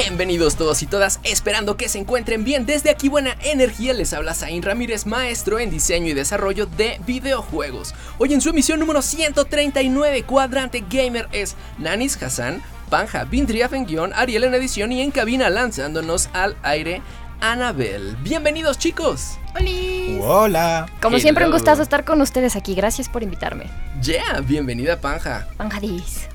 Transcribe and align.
Bienvenidos 0.00 0.54
todos 0.54 0.80
y 0.84 0.86
todas, 0.86 1.18
esperando 1.24 1.76
que 1.76 1.88
se 1.88 1.98
encuentren 1.98 2.44
bien. 2.44 2.66
Desde 2.66 2.88
aquí 2.88 3.08
Buena 3.08 3.36
Energía 3.42 3.92
les 3.94 4.12
habla 4.12 4.32
Zain 4.32 4.62
Ramírez, 4.62 5.06
maestro 5.06 5.58
en 5.58 5.70
diseño 5.70 6.06
y 6.06 6.14
desarrollo 6.14 6.66
de 6.66 7.00
videojuegos. 7.04 7.96
Hoy 8.18 8.32
en 8.32 8.40
su 8.40 8.50
emisión 8.50 8.78
número 8.78 9.02
139, 9.02 10.22
Cuadrante 10.22 10.84
Gamer 10.88 11.28
es 11.32 11.56
Nanis 11.78 12.22
Hassan, 12.22 12.62
Panja, 12.88 13.24
Vindriaf 13.24 13.72
en 13.72 13.86
guion, 13.86 14.12
Ariel 14.14 14.44
en 14.44 14.54
edición 14.54 14.92
y 14.92 15.02
en 15.02 15.10
cabina 15.10 15.50
lanzándonos 15.50 16.30
al 16.32 16.56
aire 16.62 17.02
Anabel. 17.40 18.16
Bienvenidos 18.22 18.78
chicos. 18.78 19.36
¡Holi! 19.58 20.20
Hola. 20.22 20.86
Como 21.02 21.18
siempre, 21.18 21.44
un 21.44 21.50
gustazo 21.50 21.82
estar 21.82 22.04
con 22.04 22.20
ustedes 22.20 22.54
aquí. 22.54 22.76
Gracias 22.76 23.08
por 23.08 23.24
invitarme. 23.24 23.66
Yeah, 24.00 24.42
bienvenida 24.46 25.00
Panja. 25.00 25.48
Panjadis. 25.56 26.28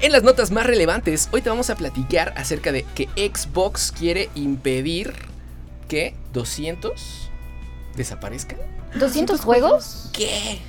En 0.00 0.12
las 0.12 0.22
notas 0.22 0.52
más 0.52 0.64
relevantes, 0.64 1.28
hoy 1.32 1.42
te 1.42 1.50
vamos 1.50 1.70
a 1.70 1.74
platicar 1.74 2.32
acerca 2.36 2.70
de 2.70 2.84
que 2.84 3.08
Xbox 3.16 3.90
quiere 3.90 4.30
impedir 4.36 5.12
que 5.88 6.14
200 6.32 7.30
desaparezcan. 7.96 8.58
¿200 8.94 9.40
juegos? 9.40 10.10
¿Qué? 10.12 10.60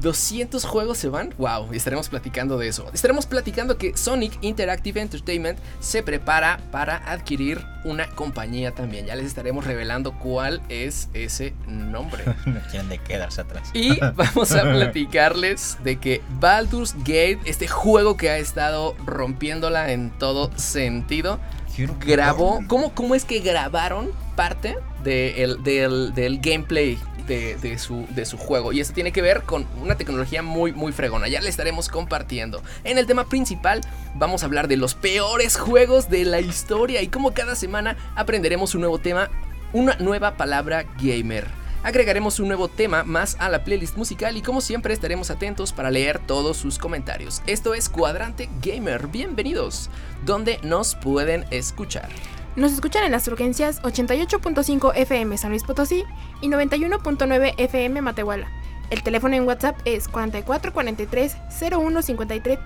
¿200 0.00 0.64
juegos 0.64 0.98
se 0.98 1.08
van? 1.08 1.34
Wow, 1.38 1.72
estaremos 1.72 2.08
platicando 2.08 2.58
de 2.58 2.68
eso. 2.68 2.86
Estaremos 2.92 3.26
platicando 3.26 3.78
que 3.78 3.96
Sonic 3.96 4.38
Interactive 4.42 5.00
Entertainment 5.00 5.58
se 5.80 6.02
prepara 6.02 6.60
para 6.70 6.96
adquirir 7.10 7.64
una 7.84 8.08
compañía 8.08 8.72
también. 8.72 9.06
Ya 9.06 9.16
les 9.16 9.26
estaremos 9.26 9.64
revelando 9.66 10.12
cuál 10.18 10.62
es 10.68 11.08
ese 11.14 11.54
nombre. 11.66 12.24
No 12.46 12.60
quieren 12.70 12.88
de 12.88 12.98
quedarse 12.98 13.40
atrás. 13.40 13.70
Y 13.74 13.98
vamos 14.16 14.52
a 14.52 14.62
platicarles 14.62 15.78
de 15.84 15.98
que 15.98 16.20
Baldur's 16.40 16.94
Gate, 16.98 17.40
este 17.44 17.66
juego 17.68 18.16
que 18.16 18.30
ha 18.30 18.38
estado 18.38 18.94
rompiéndola 19.06 19.92
en 19.92 20.10
todo 20.10 20.50
sentido, 20.56 21.38
grabó. 22.00 22.60
¿Cómo, 22.68 22.94
cómo 22.94 23.14
es 23.14 23.24
que 23.24 23.40
grabaron 23.40 24.10
parte 24.36 24.76
de 25.02 25.42
el- 25.42 25.62
del, 25.62 26.14
del 26.14 26.38
gameplay 26.40 26.98
de, 27.26 27.78
su, 27.78 28.06
de 28.10 28.24
su 28.24 28.36
juego? 28.36 28.72
Y 28.72 28.80
eso 28.80 28.92
tiene 28.92 29.12
que 29.12 29.22
ver 29.22 29.42
con 29.42 29.66
una 29.80 29.96
tecnología 29.96 30.42
muy, 30.42 30.72
muy 30.72 30.92
fregona. 30.92 31.28
Ya 31.28 31.40
le 31.40 31.48
estaremos 31.48 31.88
compartiendo. 31.88 32.62
En 32.84 32.98
el 32.98 33.06
tema 33.06 33.28
principal, 33.28 33.80
vamos 34.14 34.42
a 34.42 34.46
hablar 34.46 34.68
de 34.68 34.76
los 34.76 34.94
peores 34.94 35.56
juegos 35.56 36.08
de 36.08 36.24
la 36.24 36.40
historia 36.40 37.02
y 37.02 37.08
cómo 37.08 37.32
cada 37.32 37.54
semana 37.54 37.96
aprenderemos 38.14 38.74
un 38.74 38.82
nuevo 38.82 38.98
tema, 38.98 39.30
una 39.72 39.96
nueva 39.96 40.36
palabra 40.36 40.84
gamer. 41.00 41.46
Agregaremos 41.84 42.38
un 42.38 42.46
nuevo 42.46 42.68
tema 42.68 43.02
más 43.02 43.36
a 43.40 43.48
la 43.48 43.64
playlist 43.64 43.96
musical 43.96 44.36
y 44.36 44.42
como 44.42 44.60
siempre 44.60 44.94
estaremos 44.94 45.30
atentos 45.30 45.72
para 45.72 45.90
leer 45.90 46.20
todos 46.20 46.56
sus 46.56 46.78
comentarios. 46.78 47.42
Esto 47.46 47.74
es 47.74 47.88
Cuadrante 47.88 48.48
Gamer, 48.62 49.08
bienvenidos, 49.08 49.90
donde 50.24 50.60
nos 50.62 50.94
pueden 50.94 51.44
escuchar. 51.50 52.08
Nos 52.54 52.72
escuchan 52.72 53.04
en 53.04 53.12
las 53.12 53.26
urgencias 53.28 53.80
88.5 53.82 54.92
FM 54.94 55.38
San 55.38 55.50
Luis 55.50 55.64
Potosí 55.64 56.04
y 56.42 56.48
91.9 56.48 57.54
FM 57.56 58.02
Matehuala. 58.02 58.50
El 58.90 59.02
teléfono 59.02 59.34
en 59.34 59.48
WhatsApp 59.48 59.78
es 59.86 60.06
4443 60.08 61.36
0153 61.48 62.58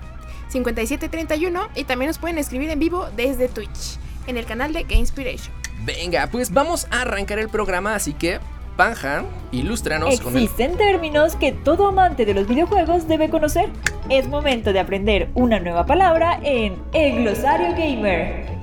5731 0.49 1.69
y 1.75 1.83
también 1.85 2.09
nos 2.09 2.17
pueden 2.17 2.37
escribir 2.37 2.69
en 2.69 2.79
vivo 2.79 3.07
desde 3.15 3.47
Twitch 3.47 3.97
en 4.27 4.35
el 4.35 4.45
canal 4.45 4.73
de 4.73 4.83
Gamespiration. 4.83 5.55
Venga, 5.85 6.27
pues 6.27 6.51
vamos 6.51 6.85
a 6.91 7.03
arrancar 7.03 7.39
el 7.39 7.47
programa, 7.47 7.95
así 7.95 8.11
que 8.11 8.39
Panja, 8.75 9.23
ilústranos 9.53 10.19
con 10.19 10.35
el... 10.35 10.43
Existen 10.43 10.75
términos 10.75 11.37
que 11.37 11.53
todo 11.53 11.87
amante 11.87 12.25
de 12.25 12.33
los 12.33 12.45
videojuegos 12.45 13.07
debe 13.07 13.29
conocer. 13.29 13.69
Es 14.09 14.27
momento 14.27 14.73
de 14.73 14.79
aprender 14.81 15.29
una 15.33 15.59
nueva 15.59 15.85
palabra 15.85 16.39
en 16.43 16.75
El 16.91 17.23
Glosario 17.23 17.71
Gamer. 17.71 18.57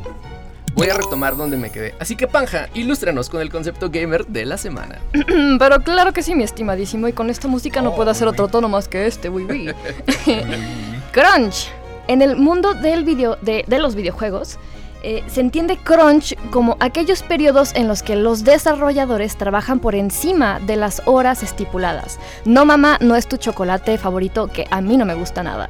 Voy 0.75 0.89
a 0.89 0.95
retomar 0.95 1.37
donde 1.37 1.57
me 1.57 1.71
quedé. 1.71 1.95
Así 2.01 2.17
que 2.17 2.27
Panja, 2.27 2.69
ilústranos 2.75 3.29
con 3.31 3.41
el 3.41 3.51
concepto 3.51 3.91
gamer 3.91 4.27
de 4.27 4.45
la 4.45 4.59
semana. 4.59 4.99
Pero 5.59 5.81
claro 5.81 6.13
que 6.13 6.23
sí, 6.23 6.35
mi 6.35 6.43
estimadísimo. 6.43 7.07
Y 7.09 7.13
con 7.13 7.31
esta 7.31 7.47
música 7.49 7.81
no 7.81 7.91
Oh, 7.91 7.97
puedo 7.97 8.11
hacer 8.11 8.27
uy. 8.27 8.33
otro 8.33 8.49
tono 8.49 8.69
más 8.69 8.89
que 8.89 9.07
este, 9.07 9.29
uy, 9.31 9.45
uy. 9.45 9.67
Crunch. 11.13 11.69
En 12.09 12.23
el 12.23 12.37
mundo 12.37 12.75
del 12.75 13.05
video, 13.05 13.37
de, 13.41 13.65
de 13.67 13.79
los 13.79 13.95
videojuegos, 13.95 14.59
eh, 15.03 15.23
se 15.27 15.41
entiende 15.41 15.77
crunch 15.77 16.35
como 16.51 16.77
aquellos 16.81 17.23
periodos 17.23 17.73
en 17.75 17.89
los 17.89 18.03
que 18.03 18.17
los 18.17 18.43
desarrolladores 18.45 19.37
trabajan 19.37 19.79
por 19.79 19.95
encima 19.95 20.61
de 20.61 20.77
las 20.77 21.03
horas 21.05 21.43
estipuladas. 21.43 22.19
No, 22.45 22.65
mamá, 22.65 22.99
no 23.01 23.17
es 23.17 23.27
tu 23.27 23.37
chocolate 23.37 23.97
favorito, 23.99 24.49
que 24.49 24.67
a 24.71 24.81
mí 24.81 24.97
no 24.97 25.05
me 25.05 25.15
gusta 25.15 25.43
nada. 25.43 25.69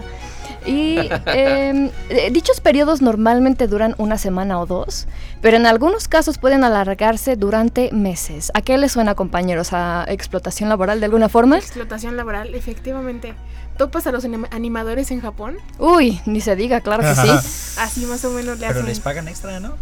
Y 0.66 0.96
em, 1.26 1.90
eh, 2.08 2.30
dichos 2.30 2.60
periodos 2.60 3.02
normalmente 3.02 3.66
duran 3.66 3.94
una 3.98 4.16
semana 4.18 4.58
o 4.60 4.66
dos, 4.66 5.06
pero 5.42 5.56
en 5.56 5.66
algunos 5.66 6.08
casos 6.08 6.38
pueden 6.38 6.64
alargarse 6.64 7.36
durante 7.36 7.90
meses. 7.92 8.50
¿A 8.54 8.62
qué 8.62 8.78
les 8.78 8.92
suena, 8.92 9.14
compañeros? 9.14 9.72
¿A 9.72 10.04
explotación 10.08 10.68
laboral 10.68 11.00
de 11.00 11.06
alguna 11.06 11.28
forma? 11.28 11.58
Explotación 11.58 12.16
laboral, 12.16 12.54
efectivamente. 12.54 13.34
¿Topas 13.76 14.06
a 14.06 14.12
los 14.12 14.24
anim- 14.24 14.46
animadores 14.52 15.10
en 15.10 15.20
Japón? 15.20 15.56
Uy, 15.78 16.20
ni 16.26 16.40
se 16.40 16.54
diga, 16.56 16.80
claro 16.80 17.02
que 17.02 17.14
sí. 17.14 17.28
Así 17.80 18.06
más 18.06 18.24
o 18.24 18.30
menos 18.30 18.58
le 18.58 18.66
Pero 18.66 18.78
hacen 18.78 18.86
les 18.86 19.00
pagan 19.00 19.26
extra, 19.28 19.58
¿no? 19.60 19.74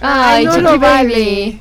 Ay, 0.00 0.44
no 0.44 0.50
Chiqui 0.52 0.62
lo 0.64 0.78
Baby. 0.78 1.60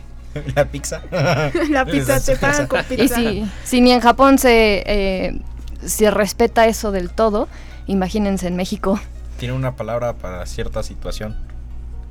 La 0.56 0.66
pizza. 0.66 1.02
la 1.70 1.86
pizza, 1.86 2.20
te 2.20 2.36
pagan 2.36 2.68
con 2.68 2.80
Y 2.90 2.96
pizza. 2.98 3.16
si, 3.16 3.46
si 3.64 3.82
ni 3.82 3.92
en 3.94 4.02
Japón 4.02 4.38
se, 4.38 4.84
eh, 4.86 5.40
se 5.86 6.12
respeta 6.12 6.66
eso 6.68 6.92
del 6.92 7.10
todo, 7.12 7.48
imagínense 7.88 8.48
en 8.48 8.56
México. 8.56 9.00
Tiene 9.38 9.54
una 9.54 9.76
palabra 9.76 10.14
para 10.14 10.46
cierta 10.46 10.84
situación 10.84 11.36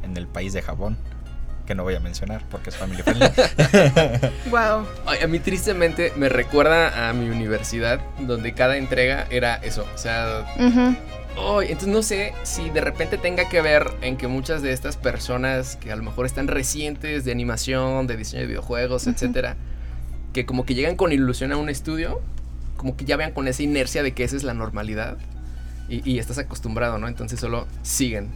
en 0.02 0.16
el 0.16 0.26
país 0.26 0.52
de 0.52 0.62
Japón 0.62 0.96
que 1.66 1.74
no 1.74 1.82
voy 1.82 1.94
a 1.94 2.00
mencionar 2.00 2.42
porque 2.50 2.70
es 2.70 2.76
family 2.76 3.02
friendly. 3.02 3.26
Wow. 4.50 4.86
Ay, 5.06 5.20
a 5.22 5.26
mí 5.26 5.38
tristemente 5.38 6.12
me 6.16 6.28
recuerda 6.28 7.08
a 7.08 7.12
mi 7.12 7.28
universidad, 7.28 8.00
donde 8.20 8.52
cada 8.54 8.76
entrega 8.76 9.26
era 9.30 9.56
eso. 9.56 9.86
O 9.94 9.98
sea. 9.98 10.44
Ay, 10.56 11.66
entonces 11.68 11.88
no 11.88 12.02
sé 12.02 12.32
si 12.44 12.70
de 12.70 12.80
repente 12.80 13.18
tenga 13.18 13.48
que 13.48 13.60
ver 13.60 13.90
en 14.02 14.16
que 14.16 14.28
muchas 14.28 14.62
de 14.62 14.72
estas 14.72 14.96
personas 14.96 15.76
que 15.76 15.90
a 15.90 15.96
lo 15.96 16.02
mejor 16.02 16.26
están 16.26 16.46
recientes 16.46 17.24
de 17.24 17.32
animación, 17.32 18.06
de 18.06 18.16
diseño 18.16 18.42
de 18.42 18.48
videojuegos, 18.48 19.06
etcétera, 19.06 19.56
que 20.32 20.46
como 20.46 20.64
que 20.64 20.74
llegan 20.74 20.96
con 20.96 21.12
ilusión 21.12 21.50
a 21.50 21.56
un 21.56 21.68
estudio, 21.68 22.20
como 22.76 22.96
que 22.96 23.04
ya 23.04 23.16
vean 23.16 23.32
con 23.32 23.48
esa 23.48 23.62
inercia 23.62 24.02
de 24.04 24.12
que 24.12 24.22
esa 24.22 24.36
es 24.36 24.44
la 24.44 24.54
normalidad 24.54 25.16
y, 25.88 26.08
y 26.10 26.18
estás 26.18 26.38
acostumbrado, 26.38 26.98
¿no? 26.98 27.08
Entonces 27.08 27.38
solo 27.40 27.66
siguen. 27.82 28.28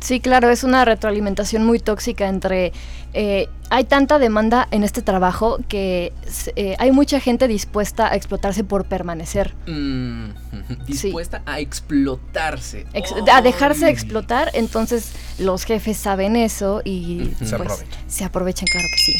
Sí, 0.00 0.18
claro, 0.18 0.50
es 0.50 0.64
una 0.64 0.84
retroalimentación 0.84 1.64
muy 1.64 1.78
tóxica 1.78 2.26
entre... 2.28 2.72
eh, 3.14 3.48
hay 3.70 3.84
tanta 3.84 4.18
demanda 4.18 4.66
en 4.72 4.82
este 4.82 5.00
trabajo 5.00 5.58
que 5.68 6.12
eh, 6.56 6.74
hay 6.80 6.90
mucha 6.90 7.20
gente 7.20 7.46
dispuesta 7.46 8.08
a 8.10 8.16
explotarse 8.16 8.64
por 8.64 8.84
permanecer, 8.84 9.54
Mm, 9.68 10.30
dispuesta 10.88 11.42
a 11.46 11.60
explotarse. 11.60 12.84
ex- 12.94 13.14
a 13.32 13.42
dejarse 13.42 13.88
explotar, 13.88 14.50
entonces 14.54 15.12
los 15.38 15.64
jefes 15.64 15.96
saben 15.98 16.34
eso 16.36 16.82
y 16.84 17.30
Se 17.38 17.38
pues, 17.38 17.52
aprovechan. 17.52 17.88
se 18.08 18.24
aprovechan, 18.24 18.66
claro 18.72 18.88
que 18.90 18.98
sí. 18.98 19.12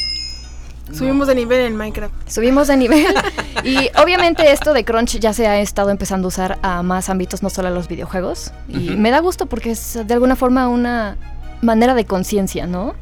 Subimos 0.91 1.29
de 1.29 1.35
nivel 1.35 1.61
en 1.61 1.77
Minecraft. 1.77 2.13
Subimos 2.29 2.69
de 2.69 2.77
nivel 2.77 3.15
y 3.65 3.89
obviamente 4.01 4.51
esto 4.53 4.73
de 4.73 4.85
crunch 4.85 5.19
ya 5.19 5.33
se 5.33 5.47
ha 5.47 5.61
estado 5.61 5.91
empezando 5.91 6.27
a 6.27 6.29
usar 6.29 6.59
a 6.63 6.83
más 6.83 7.09
ámbitos, 7.09 7.43
no 7.43 7.51
solo 7.51 7.69
a 7.69 7.71
los 7.71 7.89
videojuegos. 7.89 8.53
Y 8.69 8.91
me 8.91 9.11
da 9.11 9.21
gusto 9.21 9.47
porque 9.47 9.71
es 9.71 9.99
de 10.05 10.15
alguna 10.15 10.37
forma 10.37 10.69
una 10.69 11.17
manera 11.63 11.95
de 11.95 12.05
conciencia, 12.05 12.67
¿no? 12.67 12.95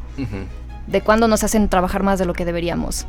De 0.86 1.00
cuando 1.00 1.26
nos 1.28 1.42
hacen 1.44 1.68
trabajar 1.68 2.02
más 2.02 2.18
de 2.18 2.26
lo 2.26 2.34
que 2.34 2.44
deberíamos. 2.44 3.06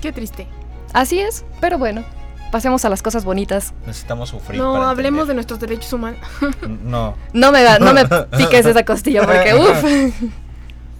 Qué 0.00 0.12
triste. 0.12 0.46
Así 0.92 1.18
es, 1.20 1.44
pero 1.60 1.78
bueno, 1.78 2.04
pasemos 2.50 2.84
a 2.84 2.88
las 2.88 3.02
cosas 3.02 3.24
bonitas. 3.24 3.72
Necesitamos 3.86 4.28
sufrir. 4.28 4.60
No, 4.60 4.74
para 4.74 4.90
hablemos 4.90 5.28
de 5.28 5.34
nuestros 5.34 5.60
derechos 5.60 5.92
humanos. 5.92 6.20
No. 6.82 7.14
No 7.32 7.52
me, 7.52 7.64
no 7.78 7.92
me 7.92 8.04
piques 8.36 8.66
esa 8.66 8.84
costilla 8.84 9.24
porque 9.24 9.54
uff. 9.58 10.22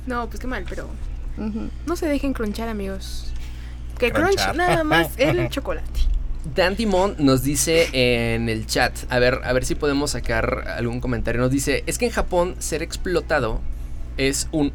No, 0.06 0.26
pues 0.26 0.40
qué 0.40 0.46
mal, 0.46 0.64
pero 0.68 0.88
No 1.86 1.96
se 1.96 2.06
dejen 2.06 2.32
crunchar, 2.32 2.68
amigos. 2.68 3.32
Que 3.98 4.12
Crunchar. 4.12 4.52
crunch 4.54 4.56
nada 4.56 4.84
más 4.84 5.08
el 5.16 5.48
chocolate. 5.48 5.88
Dan 6.54 6.76
Timón 6.76 7.16
nos 7.18 7.42
dice 7.42 7.88
en 7.92 8.48
el 8.48 8.66
chat, 8.66 8.92
a 9.10 9.18
ver, 9.18 9.40
a 9.44 9.52
ver 9.52 9.64
si 9.64 9.74
podemos 9.74 10.12
sacar 10.12 10.64
algún 10.76 11.00
comentario. 11.00 11.40
Nos 11.40 11.50
dice, 11.50 11.82
es 11.86 11.98
que 11.98 12.06
en 12.06 12.12
Japón 12.12 12.54
ser 12.58 12.82
explotado 12.82 13.60
es 14.16 14.48
un 14.52 14.72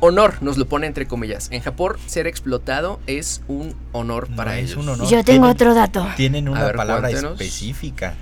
honor, 0.00 0.34
nos 0.42 0.58
lo 0.58 0.66
pone 0.66 0.86
entre 0.86 1.06
comillas. 1.06 1.48
En 1.52 1.60
Japón, 1.62 1.96
ser 2.06 2.26
explotado 2.26 3.00
es 3.06 3.42
un 3.48 3.74
honor 3.92 4.30
No, 4.30 4.36
para 4.36 4.58
es 4.58 4.70
ellos. 4.72 4.82
un 4.82 4.88
honor. 4.90 5.08
Yo 5.08 5.22
tengo 5.24 5.46
Tienen- 5.46 5.50
otro 5.50 5.74
dato. 5.74 6.06
Tienen 6.16 6.48
una 6.48 6.64
ver, 6.64 6.76
palabra 6.76 7.08
cuéntenos. 7.08 7.32
específica 7.40 8.14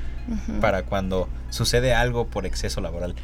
para 0.61 0.83
cuando 0.83 1.29
sucede 1.51 1.95
algo 1.95 2.27
por 2.27 2.45
exceso 2.47 2.81
laboral. 2.83 3.15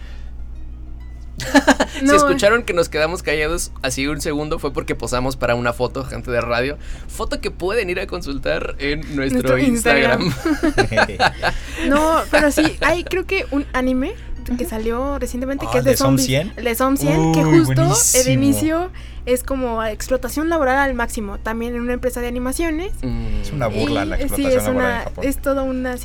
Si 1.99 2.05
No, 2.05 2.15
escucharon 2.17 2.65
que 2.65 2.73
nos 2.73 2.89
quedamos 2.89 3.23
callados 3.23 3.71
así 3.83 4.07
un 4.09 4.21
segundo 4.21 4.59
fue 4.59 4.73
porque 4.73 4.95
posamos 4.97 5.37
para 5.37 5.55
una 5.55 5.73
foto, 5.73 6.05
gente 6.05 6.31
de 6.31 6.41
radio. 6.41 6.77
Foto 7.09 7.41
que 7.41 7.51
pueden 7.53 7.89
ir 7.89 8.01
a 8.01 8.07
consultar 8.09 8.75
en 8.79 9.01
nuestro, 9.15 9.57
Nuestro 9.57 9.59
Instagram. 9.59 10.23
Instagram. 10.23 11.15
No, 11.89 12.21
pero 12.31 12.51
sí, 12.51 12.77
hay 12.81 13.05
creo 13.05 13.27
que 13.27 13.47
un 13.51 13.65
anime 13.73 14.15
que 14.59 14.65
salió 14.67 15.19
recientemente 15.19 15.67
Ah, 15.69 15.73
que 15.73 15.79
es 15.79 15.87
¿el 15.87 15.91
de 15.93 15.97
zombies. 15.97 16.27
100? 16.27 16.53
El 16.57 16.65
de 16.65 16.75
Som 16.75 16.97
100, 16.97 17.33
que 17.33 17.45
justo 17.45 17.71
el 17.73 17.87
buenísimo. 17.87 18.33
inicio 18.33 18.91
es 19.27 19.43
como 19.43 19.83
explotación 19.85 20.51
laboral 20.51 20.77
al 20.77 20.95
máximo, 20.95 21.39
también 21.39 21.75
en 21.75 21.81
una 21.81 21.95
empresa 21.95 22.21
de 22.21 22.27
animaciones. 22.29 22.93
Mm. 23.03 23.41
Es 23.43 23.53
una 23.53 23.69
burla 23.69 24.05
Y, 24.05 24.09
la 24.09 24.17
eh, 24.19 24.23
explotación 24.25 24.51
sí, 24.51 24.57
es 24.57 24.65
laboral 24.65 24.77
una, 24.77 24.99
en 24.99 25.05
Japón. 25.05 25.25
es 25.27 25.39
todo 25.39 25.65
una. 25.65 25.97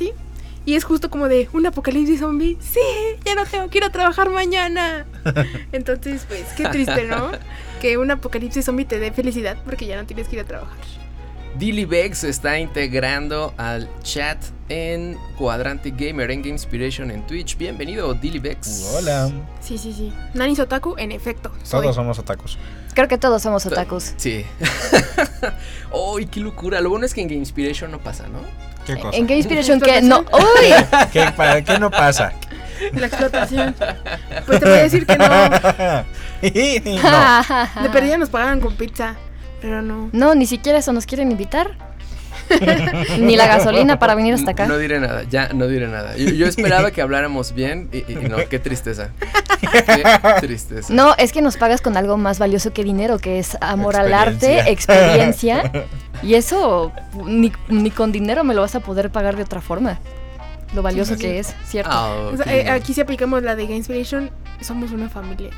Y 0.70 0.76
es 0.76 0.84
justo 0.84 1.10
como 1.10 1.26
de 1.26 1.48
un 1.52 1.66
apocalipsis 1.66 2.20
zombie. 2.20 2.56
Sí, 2.60 2.78
ya 3.24 3.34
no 3.34 3.44
tengo 3.44 3.68
que 3.70 3.78
ir 3.78 3.84
a 3.84 3.90
trabajar 3.90 4.30
mañana. 4.30 5.04
Entonces, 5.72 6.26
pues, 6.28 6.44
qué 6.56 6.62
triste, 6.68 7.06
¿no? 7.06 7.32
Que 7.80 7.98
un 7.98 8.08
apocalipsis 8.08 8.66
zombie 8.66 8.84
te 8.84 9.00
dé 9.00 9.10
felicidad 9.10 9.58
porque 9.64 9.86
ya 9.86 9.96
no 9.96 10.06
tienes 10.06 10.28
que 10.28 10.36
ir 10.36 10.42
a 10.42 10.44
trabajar. 10.44 10.78
Dilly 11.58 11.86
Beck 11.86 12.14
se 12.14 12.28
está 12.28 12.56
integrando 12.60 13.52
al 13.56 13.88
chat 14.04 14.38
en 14.68 15.18
Cuadrante 15.36 15.90
Gamer 15.90 16.30
en 16.30 16.42
Game 16.42 16.52
Inspiration 16.52 17.10
en 17.10 17.26
Twitch. 17.26 17.58
Bienvenido, 17.58 18.14
Dilly 18.14 18.38
Bex. 18.38 18.94
Hola. 18.94 19.28
Sí, 19.60 19.76
sí, 19.76 19.92
sí. 19.92 20.12
Nani 20.34 20.54
Sotaku, 20.54 20.94
en 20.98 21.10
efecto. 21.10 21.50
soy. 21.64 21.82
Todos 21.82 21.96
somos 21.96 22.16
otakus. 22.20 22.58
Creo 22.94 23.08
que 23.08 23.18
todos 23.18 23.42
somos 23.42 23.66
otakus. 23.66 24.12
Sí. 24.18 24.44
¡Ay, 26.16 26.26
qué 26.26 26.38
locura! 26.38 26.80
Lo 26.80 26.90
bueno 26.90 27.06
es 27.06 27.12
que 27.12 27.22
en 27.22 27.26
Game 27.26 27.40
Inspiration 27.40 27.90
no 27.90 27.98
pasa, 27.98 28.28
¿no? 28.28 28.69
¿Qué 28.86 28.96
cosa? 28.96 29.16
En 29.16 29.26
Game 29.26 29.38
Inspiration 29.38 29.80
que 29.80 30.02
no. 30.02 30.20
¡Uy! 30.32 30.72
¿Qué, 31.12 31.30
para, 31.36 31.62
¿Qué 31.62 31.78
no 31.78 31.90
pasa? 31.90 32.32
La 32.92 33.06
explotación. 33.06 33.74
Pues 34.46 34.60
te 34.60 34.64
voy 34.64 34.78
a 34.78 34.82
decir 34.82 35.06
que 35.06 35.16
no. 35.16 35.28
no. 35.28 35.42
De 37.82 37.90
perdida 37.90 38.16
nos 38.18 38.30
pagaban 38.30 38.60
con 38.60 38.74
pizza. 38.74 39.16
Pero 39.60 39.82
no. 39.82 40.08
No, 40.12 40.34
ni 40.34 40.46
siquiera 40.46 40.78
eso 40.78 40.92
nos 40.92 41.06
quieren 41.06 41.30
invitar. 41.30 41.89
Ni 43.20 43.36
la 43.36 43.46
gasolina 43.46 43.98
para 43.98 44.14
venir 44.14 44.34
hasta 44.34 44.50
acá. 44.52 44.66
No 44.66 44.78
diré 44.78 45.00
nada, 45.00 45.22
ya 45.28 45.52
no 45.52 45.66
diré 45.66 45.88
nada. 45.88 46.16
Yo, 46.16 46.30
yo 46.30 46.46
esperaba 46.46 46.90
que 46.90 47.02
habláramos 47.02 47.54
bien 47.54 47.88
y, 47.92 47.98
y 48.10 48.16
no, 48.16 48.36
qué 48.48 48.58
tristeza. 48.58 49.10
Qué 49.60 50.40
tristeza. 50.40 50.92
No, 50.92 51.14
es 51.16 51.32
que 51.32 51.42
nos 51.42 51.56
pagas 51.56 51.80
con 51.80 51.96
algo 51.96 52.16
más 52.16 52.38
valioso 52.38 52.72
que 52.72 52.84
dinero, 52.84 53.18
que 53.18 53.38
es 53.38 53.56
amor 53.60 53.96
al 53.96 54.12
arte, 54.12 54.70
Experiencia. 54.70 55.70
Y 56.22 56.34
eso 56.34 56.92
ni, 57.24 57.50
ni 57.68 57.90
con 57.90 58.12
dinero 58.12 58.44
me 58.44 58.52
lo 58.52 58.60
vas 58.60 58.74
a 58.74 58.80
poder 58.80 59.08
pagar 59.10 59.36
de 59.36 59.42
otra 59.42 59.62
forma. 59.62 59.98
Lo 60.74 60.82
valioso 60.82 61.14
Sí, 61.14 61.20
que 61.22 61.38
es, 61.38 61.54
¿cierto? 61.66 61.90
Ah, 61.90 62.14
O 62.30 62.36
sea, 62.36 62.44
ok. 62.44 62.50
eh, 62.52 62.68
aquí 62.70 62.92
si 62.92 63.00
aplicamos 63.00 63.42
la 63.42 63.56
de 63.56 63.62
Game 63.62 63.76
Inspiration, 63.76 64.30
somos 64.60 64.90
una 64.92 65.08
familia. 65.08 65.48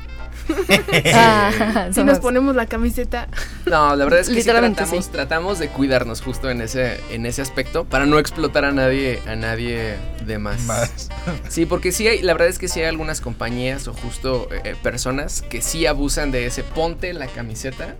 Ah, 1.13 1.89
Si 1.91 2.03
nos 2.03 2.19
ponemos 2.19 2.55
la 2.55 2.65
camiseta, 2.65 3.27
No, 3.65 3.95
la 3.95 4.03
verdad 4.05 4.19
es 4.21 4.29
que 4.29 4.41
sí 4.41 4.49
tratamos, 4.49 5.05
sí. 5.05 5.11
tratamos 5.11 5.59
de 5.59 5.67
cuidarnos 5.69 6.21
justo 6.21 6.49
en 6.49 6.61
ese, 6.61 6.99
en 7.11 7.25
ese 7.25 7.41
aspecto 7.41 7.85
para 7.85 8.05
no 8.05 8.19
explotar 8.19 8.65
a 8.65 8.71
nadie, 8.71 9.21
a 9.27 9.35
nadie 9.35 9.95
de 10.25 10.37
más. 10.39 10.61
Más. 10.63 11.09
Sí, 11.49 11.65
porque 11.65 11.91
sí 11.91 12.07
hay, 12.07 12.21
la 12.21 12.33
verdad 12.33 12.47
es 12.49 12.59
que 12.59 12.67
sí 12.67 12.79
hay 12.79 12.87
algunas 12.87 13.21
compañías 13.21 13.87
o 13.87 13.93
justo 13.93 14.47
eh, 14.51 14.61
eh, 14.65 14.75
personas 14.81 15.41
que 15.41 15.61
sí 15.61 15.85
abusan 15.85 16.31
de 16.31 16.45
ese 16.45 16.63
ponte 16.63 17.13
la 17.13 17.27
camiseta 17.27 17.95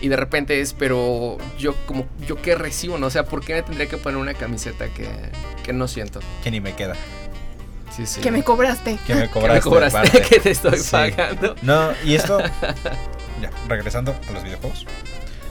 y 0.00 0.08
de 0.08 0.16
repente 0.16 0.60
es, 0.60 0.72
pero 0.72 1.38
yo 1.58 1.74
como, 1.86 2.06
yo 2.26 2.40
qué 2.40 2.54
recibo, 2.54 2.98
¿no? 2.98 3.06
O 3.06 3.10
sea, 3.10 3.24
¿por 3.24 3.44
qué 3.44 3.54
me 3.54 3.62
tendría 3.62 3.88
que 3.88 3.96
poner 3.96 4.18
una 4.18 4.34
camiseta 4.34 4.86
que, 4.88 5.08
que 5.62 5.72
no 5.72 5.88
siento? 5.88 6.20
Que 6.42 6.50
ni 6.50 6.60
me 6.60 6.74
queda. 6.74 6.94
Sí, 7.96 8.06
sí. 8.06 8.20
que 8.20 8.30
me 8.30 8.42
cobraste. 8.42 8.98
Que 9.06 9.14
me 9.14 9.22
Que 9.28 9.60
cobraste. 9.60 10.00
me 10.12 10.20
que 10.28 10.40
te 10.40 10.50
estoy 10.50 10.78
Sí. 10.78 10.90
pagando. 10.92 11.54
No, 11.62 11.90
y 12.04 12.14
esto. 12.14 12.38
Ya, 13.40 13.50
regresando 13.68 14.14
a 14.28 14.32
los 14.32 14.44
videojuegos. 14.44 14.86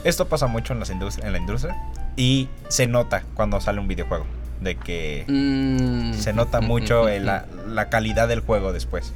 Esto 0.04 0.26
pasa 0.26 0.46
mucho 0.46 0.72
en, 0.72 0.80
las 0.80 0.88
en 0.90 1.32
la 1.32 1.38
industria. 1.38 1.76
Y 2.16 2.48
se 2.68 2.86
nota 2.86 3.22
cuando 3.34 3.60
sale 3.60 3.80
un 3.80 3.88
videojuego. 3.88 4.24
De 4.60 4.76
que 4.76 5.24
Mm. 5.28 6.14
se 6.14 6.32
nota 6.32 6.60
mucho 6.62 7.06
la, 7.08 7.44
la 7.68 7.88
calidad 7.90 8.28
del 8.28 8.40
juego 8.40 8.72
después. 8.72 9.12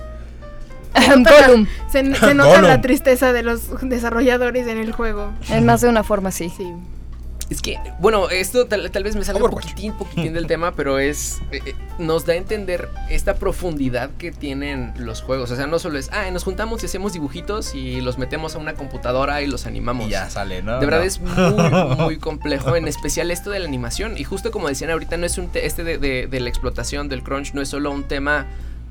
Gollum, 0.95 1.67
Se, 1.91 2.15
se 2.15 2.35
nota 2.35 2.61
la 2.63 2.81
tristeza 2.81 3.33
de 3.33 3.43
los 3.43 3.69
desarrolladores 3.89 4.67
en 4.67 4.79
el 4.79 4.93
juego. 4.93 5.33
en 5.49 5.65
más 5.67 5.81
de 5.81 5.89
una 5.89 6.03
forma, 6.05 6.31
sí. 6.31 6.51
Sí. 6.57 6.73
Es 7.49 7.63
que, 7.63 7.79
bueno, 8.01 8.29
esto 8.29 8.67
tal, 8.67 8.91
tal 8.91 9.05
vez 9.05 9.15
me 9.15 9.25
salga 9.25 9.45
un 9.45 9.51
poquitín, 9.53 9.93
poquitín 9.93 10.33
del 10.35 10.47
tema, 10.49 10.73
pero 10.73 10.99
es. 10.99 11.41
eh, 11.53 11.61
eh, 11.65 11.75
nos 12.01 12.27
da 12.27 12.33
a 12.33 12.37
entender 12.37 12.89
esta 13.09 13.37
profundidad 13.37 14.11
que 14.19 14.33
tienen 14.33 14.93
los 14.99 15.23
juegos. 15.23 15.51
O 15.53 15.57
sea, 15.57 15.67
no 15.69 15.79
solo 15.79 15.99
es, 15.99 16.11
ah, 16.13 16.29
nos 16.33 16.43
juntamos 16.45 16.83
y 16.83 16.87
hacemos 16.87 17.13
dibujitos 17.13 17.75
y 17.75 18.01
los 18.01 18.19
metemos 18.19 18.57
a 18.57 18.59
una 18.59 18.75
computadora 18.75 19.41
y 19.43 19.47
los 19.47 19.65
animamos. 19.67 20.07
Y 20.09 20.11
ya 20.11 20.29
sale, 20.29 20.61
¿no? 20.63 20.81
De 20.81 20.87
verdad 20.87 21.01
No. 21.01 21.05
es 21.07 21.21
muy, 21.21 21.97
muy 22.05 22.17
complejo, 22.19 22.75
en 22.75 22.89
especial 22.89 23.31
esto 23.31 23.51
de 23.51 23.61
la 23.61 23.67
animación. 23.67 24.19
Y 24.19 24.25
justo 24.25 24.51
como 24.51 24.67
decían 24.69 24.91
ahorita, 24.91 25.17
no 25.17 25.25
es 25.27 25.39
un 25.39 25.49
te- 25.49 25.67
este 25.67 25.85
de, 25.85 25.99
de- 25.99 26.27
de 26.27 26.41
la 26.41 26.49
explotación 26.49 27.09
del 27.09 27.23
crunch, 27.23 27.55
no 27.55 27.63
es 27.63 27.69
solo 27.69 27.93
un 27.93 28.03
tema 28.05 28.47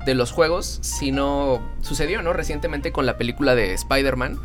de 0.06 0.14
los 0.14 0.32
juegos, 0.32 0.78
sino 0.82 1.60
sucedió, 1.82 2.22
¿no? 2.22 2.32
Recientemente 2.32 2.90
con 2.90 3.04
la 3.06 3.18
película 3.18 3.54
de 3.54 3.74
Spider-Man, 3.74 4.38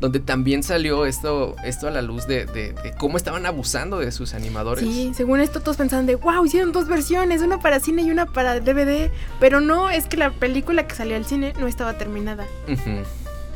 donde 0.00 0.20
también 0.20 0.62
salió 0.62 1.06
esto, 1.06 1.54
esto 1.64 1.88
a 1.88 1.90
la 1.90 2.02
luz 2.02 2.26
de, 2.26 2.44
de- 2.46 2.72
de 2.72 2.92
cómo 2.98 3.16
estaban 3.16 3.46
abusando 3.46 3.98
de 4.00 4.12
sus 4.12 4.34
animadores. 4.34 4.84
Sí, 4.84 5.12
según 5.14 5.40
esto 5.40 5.60
todos 5.60 5.76
pensaban 5.76 6.04
de, 6.06 6.16
wow, 6.16 6.44
hicieron 6.44 6.72
dos 6.72 6.88
versiones, 6.88 7.40
una 7.42 7.58
para 7.60 7.80
cine 7.80 8.02
y 8.02 8.10
una 8.10 8.26
para 8.26 8.60
DVD. 8.60 9.10
Pero 9.40 9.60
no, 9.60 9.88
es 9.90 10.06
que 10.06 10.16
la 10.16 10.30
película 10.30 10.86
que 10.86 10.94
salió 10.94 11.16
al 11.16 11.24
cine 11.24 11.54
no 11.58 11.66
estaba 11.66 11.96
terminada. 11.96 12.46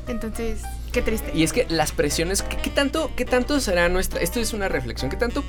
Entonces, 0.06 0.62
qué 0.93 1.02
triste. 1.02 1.31
Y 1.35 1.43
es 1.43 1.52
que 1.52 1.67
las 1.69 1.93
presiones, 1.93 2.43
¿qué, 2.43 2.56
qué 2.56 2.70
tanto, 2.70 3.11
¿qué 3.14 3.25
tanto 3.25 3.61
será 3.61 3.88
nuestra, 3.88 4.20
esto 4.20 4.41
es 4.41 4.52
una 4.55 4.69
reflexión, 4.69 5.11
qué 5.11 5.17
tanto 5.19 5.44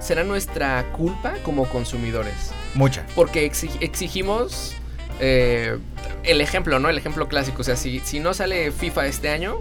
será 0.00 0.22
nuestra 0.24 0.92
culpa 0.92 1.32
como 1.44 1.66
consumidores? 1.68 2.34
Mucha. 2.74 3.06
Porque 3.14 3.50
exi- 3.50 3.74
exigimos 3.80 4.74
eh, 5.18 5.78
el 6.24 6.40
ejemplo, 6.42 6.78
¿no? 6.78 6.90
El 6.90 6.98
ejemplo 6.98 7.26
clásico. 7.28 7.62
O 7.62 7.64
sea, 7.64 7.76
si, 7.76 8.00
si 8.00 8.20
no 8.20 8.34
sale 8.34 8.70
FIFA 8.70 9.06
este 9.06 9.30
año, 9.30 9.60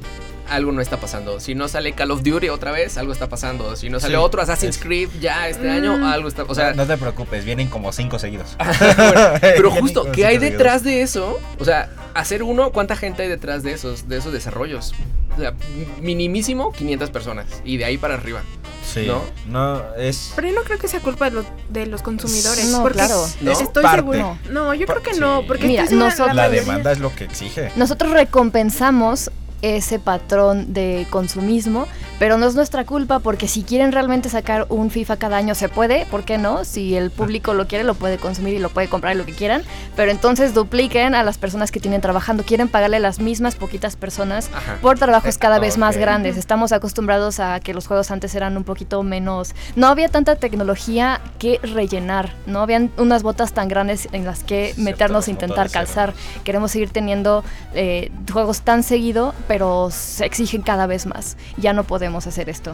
algo 0.52 0.72
no 0.72 0.82
está 0.82 0.98
pasando. 1.00 1.40
Si 1.40 1.56
no 1.56 1.68
sale 1.68 1.94
Call 1.94 2.12
of 2.12 2.24
Duty 2.24 2.50
otra 2.50 2.72
vez, 2.72 2.98
algo 2.98 3.14
está 3.14 3.30
pasando. 3.30 3.76
Si 3.76 3.90
no 3.90 4.00
sale 4.00 4.16
Sí, 4.16 4.22
otro 4.22 4.42
Assassin's 4.42 4.78
es- 4.78 4.84
Creed 4.84 5.10
ya 5.20 5.48
este 5.48 5.68
Mm. 5.68 5.72
año, 5.72 6.08
algo 6.08 6.28
está. 6.28 6.44
O 6.44 6.54
sea, 6.56 6.74
no 6.74 6.86
te 6.86 6.98
preocupes, 6.98 7.46
vienen 7.46 7.68
como 7.70 7.92
cinco 7.92 8.20
seguidos. 8.20 8.56
pero 9.42 9.72
justo, 9.82 10.12
¿qué 10.12 10.26
hay 10.26 10.38
detrás 10.38 10.84
de 10.84 11.02
eso? 11.02 11.40
O 11.60 11.66
sea, 11.66 11.90
hacer 12.14 12.44
uno, 12.44 12.72
¿cuánta 12.72 12.96
gente 12.96 13.24
hay 13.24 13.30
detrás 13.30 13.64
de 13.64 13.74
esos, 13.74 14.08
de 14.08 14.18
esos 14.18 14.34
desarrollos? 14.34 14.94
O 15.38 15.40
sea, 15.40 15.54
minimísimo 16.02 16.72
500 16.74 17.10
personas. 17.10 17.46
Y 17.64 17.78
de 17.78 17.86
ahí 17.86 17.98
para 17.98 18.16
arriba. 18.16 18.42
Sí. 18.86 19.06
¿No? 19.08 19.22
No, 19.48 19.96
es. 19.96 20.34
Pero 20.36 20.50
yo 20.50 20.56
no 20.56 20.64
creo 20.64 20.78
que 20.78 20.88
sea 20.90 21.00
culpa 21.00 21.26
de 21.30 21.36
los, 21.38 21.46
de 21.70 21.86
los 21.86 22.02
consumidores. 22.02 22.66
No, 22.66 22.82
porque 22.82 22.98
claro. 22.98 23.26
¿No? 23.40 23.52
Estoy 23.52 23.84
Parte. 23.84 23.98
seguro. 24.00 24.38
No, 24.50 24.74
yo 24.74 24.86
creo 24.88 25.02
que 25.02 25.14
no. 25.14 25.44
Porque 25.48 25.68
Mira, 25.68 25.86
nosotros- 25.90 26.36
La 26.36 26.50
demanda 26.50 26.92
es 26.92 27.00
lo 27.00 27.16
que 27.16 27.24
exige. 27.24 27.72
Nosotros 27.78 28.12
recompensamos 28.12 29.32
ese 29.62 30.00
patrón 30.00 30.74
de 30.74 31.08
consumismo, 31.10 31.88
pero 32.20 32.38
no 32.38 32.48
es 32.48 32.56
nuestra 32.56 32.86
culpa 32.86 33.20
porque 33.20 33.48
si 33.48 33.64
quieren 33.64 33.92
realmente 33.92 34.30
sacar 34.30 34.66
un 34.70 34.92
FIFA 34.92 35.18
cada 35.18 35.38
año 35.38 35.56
se 35.56 35.70
puede, 35.70 36.06
¿por 36.06 36.24
qué 36.24 36.38
no? 36.38 36.66
Si 36.66 36.96
el 36.96 37.12
público 37.12 37.54
lo 37.54 37.68
quiere, 37.68 37.84
lo 37.84 37.96
puede 37.96 38.18
consumir 38.18 38.54
y 38.54 38.60
lo 38.60 38.70
puede 38.70 38.88
comprar 38.88 39.16
y 39.16 39.18
lo 39.18 39.26
que 39.26 39.34
quieran, 39.34 39.64
pero 39.96 40.12
entonces 40.12 40.54
dupliquen 40.54 41.16
a 41.16 41.24
las 41.24 41.38
personas 41.38 41.72
que 41.72 41.80
tienen 41.80 42.02
trabajando, 42.02 42.44
quieren 42.44 42.68
pagarle 42.68 42.98
a 42.98 43.00
las 43.00 43.20
mismas 43.20 43.56
poquitas 43.56 43.96
personas 43.96 44.50
Ajá. 44.54 44.78
por 44.82 44.98
trabajos 45.00 45.38
cada 45.38 45.60
vez 45.60 45.78
más 45.78 45.98
grandes. 45.98 46.38
Estamos 46.38 46.72
acostumbrados 46.72 47.40
a 47.40 47.60
que 47.60 47.74
los 47.74 47.88
juegos 47.88 48.12
antes 48.12 48.36
eran 48.36 48.58
un 48.58 48.64
poquito 48.64 49.02
menos. 49.04 49.54
No 49.76 49.88
había 49.88 50.10
tanta 50.10 50.36
tecnología 50.36 51.22
que 51.40 51.60
rellenar, 51.64 52.34
no 52.46 52.62
habían 52.62 52.92
unas 52.98 53.24
botas 53.24 53.54
tan 53.54 53.68
grandes 53.68 54.08
en 54.12 54.26
las 54.26 54.44
que 54.44 54.74
meternos 54.78 55.28
e 55.28 55.32
intentar 55.32 55.70
calzar. 55.70 56.14
Queremos 56.44 56.72
seguir 56.72 56.90
teniendo 56.90 57.44
eh, 57.74 58.12
juegos 58.32 58.62
tan 58.62 58.84
seguido, 58.84 59.34
pero 59.52 59.90
se 59.92 60.24
exigen 60.26 60.62
cada 60.62 60.88
vez 60.88 61.06
más. 61.06 61.36
Ya 61.58 61.74
no 61.74 61.84
podemos 61.84 62.26
hacer 62.26 62.48
esto. 62.50 62.74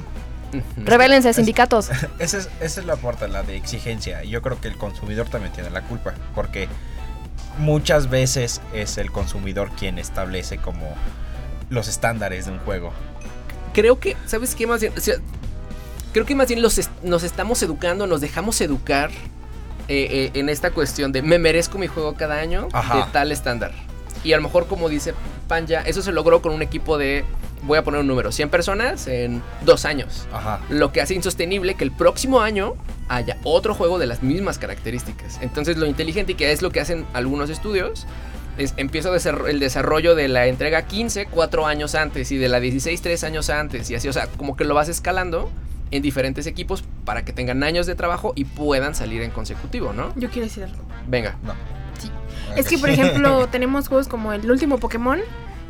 Revélense, 0.77 1.29
es- 1.31 1.35
sindicatos. 1.35 1.89
Esa 2.19 2.37
es, 2.37 2.49
esa 2.61 2.81
es 2.81 2.85
la 2.85 2.97
parte, 2.97 3.27
la 3.27 3.41
de 3.41 3.57
exigencia. 3.57 4.23
Y 4.23 4.29
yo 4.29 4.43
creo 4.43 4.61
que 4.61 4.67
el 4.67 4.77
consumidor 4.77 5.27
también 5.27 5.51
tiene 5.53 5.71
la 5.71 5.81
culpa. 5.81 6.13
Porque 6.35 6.67
muchas 7.57 8.11
veces 8.11 8.61
es 8.75 8.99
el 8.99 9.11
consumidor 9.11 9.71
quien 9.71 9.97
establece 9.97 10.59
como 10.59 10.87
los 11.71 11.87
estándares 11.87 12.45
de 12.45 12.51
un 12.51 12.59
juego. 12.59 12.93
creo 13.73 13.99
que, 13.99 14.15
¿sabes 14.27 14.53
qué 14.53 14.67
más 14.67 14.79
bien? 14.79 14.93
O 14.95 15.01
sea, 15.01 15.15
creo 16.13 16.27
que 16.27 16.35
más 16.35 16.47
bien 16.47 16.61
los 16.61 16.77
est- 16.77 16.91
nos 17.01 17.23
estamos 17.23 17.59
educando, 17.63 18.05
nos 18.05 18.21
dejamos 18.21 18.61
educar 18.61 19.09
eh, 19.87 20.31
eh, 20.35 20.39
en 20.39 20.49
esta 20.49 20.69
cuestión 20.69 21.11
de 21.11 21.23
me 21.23 21.39
merezco 21.39 21.79
mi 21.79 21.87
juego 21.87 22.13
cada 22.13 22.35
año 22.39 22.67
Ajá. 22.71 22.97
de 22.97 23.11
tal 23.11 23.31
estándar. 23.31 23.71
Y 24.23 24.33
a 24.33 24.37
lo 24.37 24.43
mejor, 24.43 24.67
como 24.67 24.89
dice 24.89 25.13
Panja, 25.47 25.81
eso 25.81 26.01
se 26.01 26.11
logró 26.11 26.41
con 26.41 26.53
un 26.53 26.61
equipo 26.61 26.97
de 26.97 27.23
voy 27.63 27.77
a 27.77 27.83
poner 27.83 28.01
un 28.01 28.07
número, 28.07 28.31
100 28.31 28.49
personas 28.49 29.07
en 29.07 29.41
dos 29.65 29.85
años. 29.85 30.27
Ajá. 30.31 30.59
Lo 30.69 30.91
que 30.91 31.01
hace 31.01 31.15
insostenible 31.15 31.75
que 31.75 31.83
el 31.83 31.91
próximo 31.91 32.41
año 32.41 32.75
haya 33.09 33.37
otro 33.43 33.73
juego 33.73 33.99
de 33.99 34.05
las 34.05 34.23
mismas 34.23 34.57
características. 34.59 35.39
Entonces 35.41 35.77
lo 35.77 35.85
inteligente 35.85 36.33
y 36.33 36.35
que 36.35 36.51
es 36.51 36.61
lo 36.61 36.71
que 36.71 36.79
hacen 36.79 37.05
algunos 37.13 37.49
estudios 37.49 38.05
es 38.57 38.73
empiezo 38.77 39.13
el 39.47 39.59
desarrollo 39.59 40.15
de 40.15 40.27
la 40.27 40.47
entrega 40.47 40.81
15 40.83 41.27
cuatro 41.27 41.67
años 41.67 41.93
antes 41.95 42.31
y 42.31 42.37
de 42.37 42.49
la 42.49 42.59
16 42.59 43.01
tres 43.01 43.23
años 43.23 43.49
antes 43.49 43.89
y 43.91 43.95
así, 43.95 44.07
o 44.07 44.13
sea, 44.13 44.27
como 44.27 44.55
que 44.55 44.63
lo 44.63 44.73
vas 44.73 44.89
escalando 44.89 45.49
en 45.91 46.01
diferentes 46.01 46.47
equipos 46.47 46.83
para 47.05 47.23
que 47.23 47.33
tengan 47.33 47.63
años 47.63 47.85
de 47.85 47.95
trabajo 47.95 48.33
y 48.35 48.45
puedan 48.45 48.95
salir 48.95 49.21
en 49.21 49.31
consecutivo, 49.31 49.93
¿no? 49.93 50.11
Yo 50.15 50.29
quiero 50.29 50.47
decir 50.47 50.63
algo. 50.63 50.83
Venga. 51.07 51.37
Es 52.55 52.67
que, 52.67 52.77
por 52.77 52.89
ejemplo, 52.89 53.47
tenemos 53.51 53.87
juegos 53.87 54.07
como 54.07 54.33
el 54.33 54.49
último 54.49 54.77
Pokémon, 54.77 55.19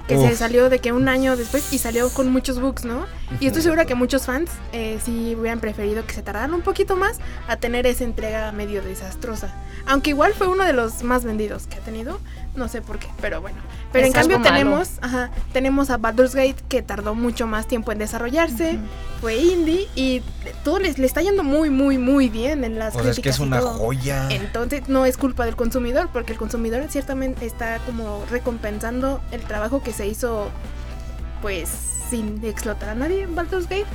que 0.07 0.17
se 0.17 0.35
salió 0.35 0.69
de 0.69 0.79
que 0.79 0.93
un 0.93 1.09
año 1.09 1.35
después 1.35 1.73
y 1.73 1.79
salió 1.79 2.09
con 2.09 2.31
muchos 2.31 2.61
bugs, 2.61 2.85
¿no? 2.85 3.05
Y 3.39 3.47
estoy 3.47 3.61
segura 3.61 3.85
que 3.85 3.93
muchos 3.93 4.25
fans 4.25 4.49
eh, 4.71 4.99
sí 5.03 5.35
hubieran 5.35 5.59
preferido 5.59 6.05
que 6.05 6.13
se 6.13 6.21
tardaran 6.23 6.53
un 6.53 6.61
poquito 6.61 6.95
más 6.95 7.19
a 7.47 7.57
tener 7.57 7.85
esa 7.85 8.03
entrega 8.05 8.51
medio 8.53 8.81
desastrosa. 8.81 9.53
Aunque 9.85 10.11
igual 10.11 10.33
fue 10.33 10.47
uno 10.47 10.63
de 10.65 10.73
los 10.73 11.03
más 11.03 11.23
vendidos 11.23 11.67
que 11.67 11.75
ha 11.75 11.79
tenido, 11.79 12.19
no 12.55 12.67
sé 12.67 12.81
por 12.81 12.99
qué, 12.99 13.07
pero 13.21 13.41
bueno. 13.41 13.57
Pero 13.91 14.05
en 14.05 14.11
Es 14.13 14.17
cambio 14.17 14.41
tenemos, 14.41 14.91
ajá, 15.01 15.29
tenemos 15.53 15.89
a 15.89 15.97
Baldur's 15.97 16.35
Gate 16.35 16.55
que 16.69 16.81
tardó 16.81 17.15
mucho 17.15 17.47
más 17.47 17.67
tiempo 17.67 17.91
en 17.91 17.99
desarrollarse, 17.99 18.79
fue 19.21 19.35
indie 19.35 19.87
y 19.95 20.23
todo 20.63 20.79
les, 20.79 20.97
le 20.97 21.05
está 21.05 21.21
yendo 21.21 21.43
muy, 21.43 21.69
muy, 21.69 21.97
muy 21.97 22.29
bien 22.29 22.63
en 22.63 22.79
las 22.79 22.95
O 22.95 23.01
sea, 23.01 23.11
es 23.11 23.19
que 23.19 23.29
es 23.29 23.37
críticas 23.37 23.39
una 23.39 23.59
todo. 23.59 23.73
joya. 23.73 24.27
Entonces 24.29 24.87
no 24.87 25.05
es 25.05 25.17
culpa 25.17 25.45
del 25.45 25.55
consumidor, 25.55 26.09
porque 26.13 26.31
el 26.33 26.37
consumidor 26.37 26.83
ciertamente 26.89 27.45
está 27.45 27.79
como 27.79 28.23
recompensando 28.31 29.21
el 29.31 29.41
trabajo 29.41 29.83
que 29.83 29.91
se 29.93 30.07
hizo, 30.07 30.49
pues 31.41 31.69
sin 32.09 32.43
explotar 32.45 32.89
a 32.89 32.95
nadie 32.95 33.23
en 33.23 33.35
Baldur's 33.35 33.65
Gate. 33.69 33.85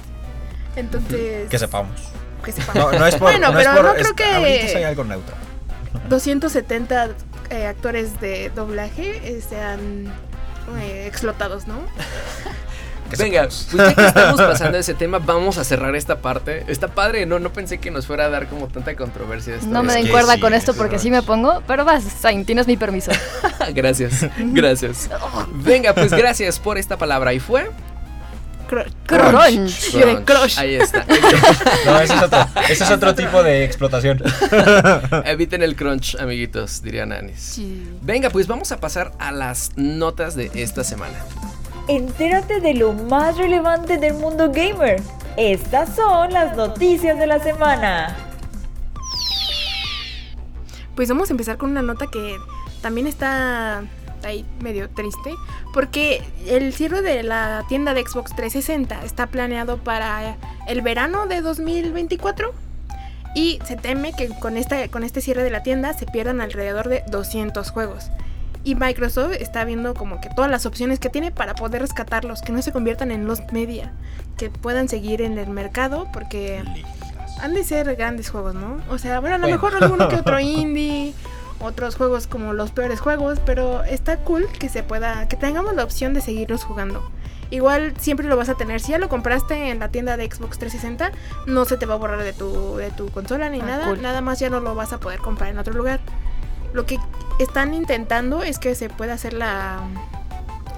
Entonces, 0.76 1.49
Que 1.49 1.59
sepamos. 1.59 2.00
que 2.45 2.52
sepa. 2.52 2.73
No, 2.75 2.92
no 2.92 3.07
es 3.07 3.14
por. 3.16 3.31
Bueno, 3.31 3.52
no 3.52 3.59
es 3.61 3.66
pero 3.66 3.76
por- 3.83 3.85
no 3.85 3.92
es- 3.95 4.02
creo 4.02 4.14
que- 4.14 4.25
Ahorita 4.37 4.69
soy 4.73 4.83
algo 4.85 5.04
neutro. 5.04 5.35
270 6.09 7.09
eh, 7.50 7.66
actores 7.66 8.21
de 8.21 8.50
doblaje 8.54 9.21
eh, 9.25 9.42
sean 9.47 10.07
eh, 10.81 11.04
explotados, 11.07 11.66
¿no? 11.66 11.75
Que 13.11 13.16
Venga, 13.25 13.50
sepamos. 13.50 13.69
pues 13.73 13.88
ya 13.88 13.95
que 13.95 14.07
estamos 14.07 14.40
pasando 14.40 14.78
ese 14.78 14.95
tema, 14.95 15.19
vamos 15.19 15.59
a 15.59 15.64
cerrar 15.64 15.95
esta 15.97 16.23
parte. 16.23 16.64
Está 16.69 16.88
padre, 16.88 17.26
no, 17.26 17.38
no 17.38 17.52
pensé 17.52 17.76
que 17.76 17.90
nos 17.90 18.07
fuera 18.07 18.25
a 18.25 18.28
dar 18.31 18.47
como 18.49 18.69
tanta 18.69 18.97
controversia 18.97 19.57
esto. 19.57 19.66
No 19.66 19.83
me 19.83 19.88
Es 19.90 19.95
den 19.97 20.04
que 20.07 20.12
cuerda 20.12 20.35
sí, 20.37 20.40
con 20.40 20.54
esto 20.54 20.71
es 20.71 20.78
porque 20.78 20.99
sí 20.99 21.11
me 21.11 21.21
pongo, 21.21 21.62
pero 21.66 21.85
vas, 21.85 22.04
Zain, 22.04 22.47
tienes 22.47 22.66
mi 22.66 22.78
permiso. 22.78 23.11
gracias, 23.75 24.26
gracias. 24.38 25.11
Venga, 25.52 25.92
pues 25.92 26.11
gracias 26.14 26.59
por 26.59 26.78
esta 26.78 26.97
palabra. 26.97 27.35
Y 27.35 27.38
fue 27.40 27.71
Cr- 28.69 28.90
Crunch. 29.07 30.59
Ahí 30.59 30.75
está. 30.76 31.04
No, 31.87 32.00
ese 32.00 32.14
es 32.14 32.23
otro, 32.23 32.47
ese 32.69 32.85
es 32.85 32.90
otro 32.90 33.14
tipo 33.14 33.42
de 33.42 33.64
explotación. 33.64 34.23
Eviten 35.25 35.62
el 35.62 35.76
crunch, 35.76 36.16
amiguitos, 36.21 36.83
dirían 36.83 37.12
Anis. 37.12 37.40
Sí. 37.40 37.87
Venga, 38.02 38.31
pues 38.31 38.47
vamos 38.47 38.73
a 38.73 38.78
pasar 38.81 39.12
a 39.19 39.33
las 39.33 39.73
notas 39.76 40.35
de 40.37 40.50
esta 40.54 40.85
semana. 40.85 41.19
Entérate 41.88 42.61
de 42.61 42.75
lo 42.75 42.92
más 42.92 43.37
relevante 43.37 43.99
del 43.99 44.14
mundo 44.14 44.50
gamer. 44.52 45.02
Estas 45.37 45.97
son 45.97 46.33
las 46.33 46.57
noticias 46.57 47.19
de 47.19 47.26
la 47.26 47.38
semana. 47.40 48.16
Pues 50.95 51.09
vamos 51.09 51.31
a 51.31 51.33
empezar 51.33 51.57
con 51.57 51.71
una 51.71 51.83
nota 51.83 52.07
que 52.12 52.37
también 52.83 53.07
está 53.07 53.83
ahí 54.25 54.45
medio 54.61 54.88
triste, 54.91 55.35
porque 55.73 56.23
el 56.47 56.73
cierre 56.73 57.02
de 57.02 57.23
la 57.23 57.64
tienda 57.69 57.95
de 57.95 58.02
Xbox 58.02 58.35
360 58.35 59.05
está 59.05 59.26
planeado 59.29 59.79
para 59.79 60.37
el 60.69 60.83
verano 60.83 61.26
de 61.26 61.41
2024 61.41 62.52
y 63.35 63.59
se 63.64 63.76
teme 63.76 64.12
que 64.12 64.29
con 64.29 64.57
este, 64.57 64.88
con 64.91 65.05
este 65.05 65.21
cierre 65.21 65.43
de 65.43 65.50
la 65.50 65.62
tienda 65.62 65.93
se 65.95 66.07
pierdan 66.07 66.41
alrededor 66.41 66.88
de 66.88 67.02
200 67.11 67.71
juegos. 67.71 68.11
Y 68.64 68.75
Microsoft 68.76 69.33
está 69.41 69.64
viendo 69.64 69.95
como 69.95 70.21
que 70.21 70.29
todas 70.37 70.50
las 70.50 70.67
opciones 70.67 71.00
que 71.00 71.09
tiene 71.09 71.33
para 71.33 71.55
poder 71.55 71.83
rescatarlos, 71.83 72.43
que 72.43 72.52
no 72.52 72.62
se 72.62 72.71
conviertan 72.71 73.11
en 73.11 73.26
los 73.26 73.41
media, 73.52 73.93
que 74.37 74.50
puedan 74.50 74.88
seguir 74.88 75.21
en 75.23 75.37
el 75.38 75.49
mercado, 75.49 76.07
porque 76.12 76.62
han 77.41 77.55
de 77.55 77.64
ser 77.64 77.97
grandes 77.97 78.31
juegos, 78.31 78.55
¿no? 78.55 78.81
O 78.88 78.99
sea, 78.99 79.19
bueno, 79.19 79.35
a 79.35 79.38
lo 79.38 79.49
Bueno. 79.49 79.57
mejor 79.57 79.83
alguno 79.83 80.09
que 80.09 80.17
otro 80.17 80.38
indie, 80.41 81.12
otros 81.62 81.97
juegos 81.97 82.26
como 82.26 82.52
los 82.52 82.71
peores 82.71 83.00
juegos, 83.00 83.38
pero 83.45 83.83
está 83.85 84.16
cool 84.19 84.47
que 84.59 84.69
se 84.69 84.83
pueda, 84.83 85.28
que 85.28 85.37
tengamos 85.37 85.75
la 85.75 85.85
opción 85.85 86.14
de 86.14 86.21
seguirlos 86.21 86.64
jugando. 86.64 87.11
Igual 87.50 87.92
siempre 87.99 88.26
lo 88.26 88.37
vas 88.37 88.49
a 88.49 88.54
tener. 88.54 88.81
Si 88.81 88.92
ya 88.92 88.99
lo 88.99 89.09
compraste 89.11 89.71
en 89.71 89.78
la 89.78 89.88
tienda 89.88 90.16
de 90.16 90.25
Xbox 90.25 90.59
360, 90.59 91.12
no 91.47 91.64
se 91.66 91.76
te 91.76 91.85
va 91.85 91.95
a 91.95 91.97
borrar 91.99 92.23
de 92.23 92.33
tu, 92.33 92.76
de 92.76 92.90
tu 92.90 93.09
consola 93.11 93.50
ni 93.50 93.61
Ah, 93.61 93.64
nada. 93.66 93.87
cool. 93.88 94.00
Nada 94.00 94.21
más 94.23 94.38
ya 94.38 94.49
no 94.49 94.61
lo 94.61 94.75
vas 94.75 94.92
a 94.95 95.00
poder 95.00 95.19
comprar 95.21 95.50
en 95.50 95.59
otro 95.59 95.75
lugar. 95.75 96.00
Lo 96.73 96.87
que 96.87 96.99
están 97.38 97.75
intentando 97.75 98.42
es 98.42 98.59
que 98.59 98.75
se 98.75 98.88
pueda 98.88 99.12
hacer 99.14 99.35
la. 99.35 99.81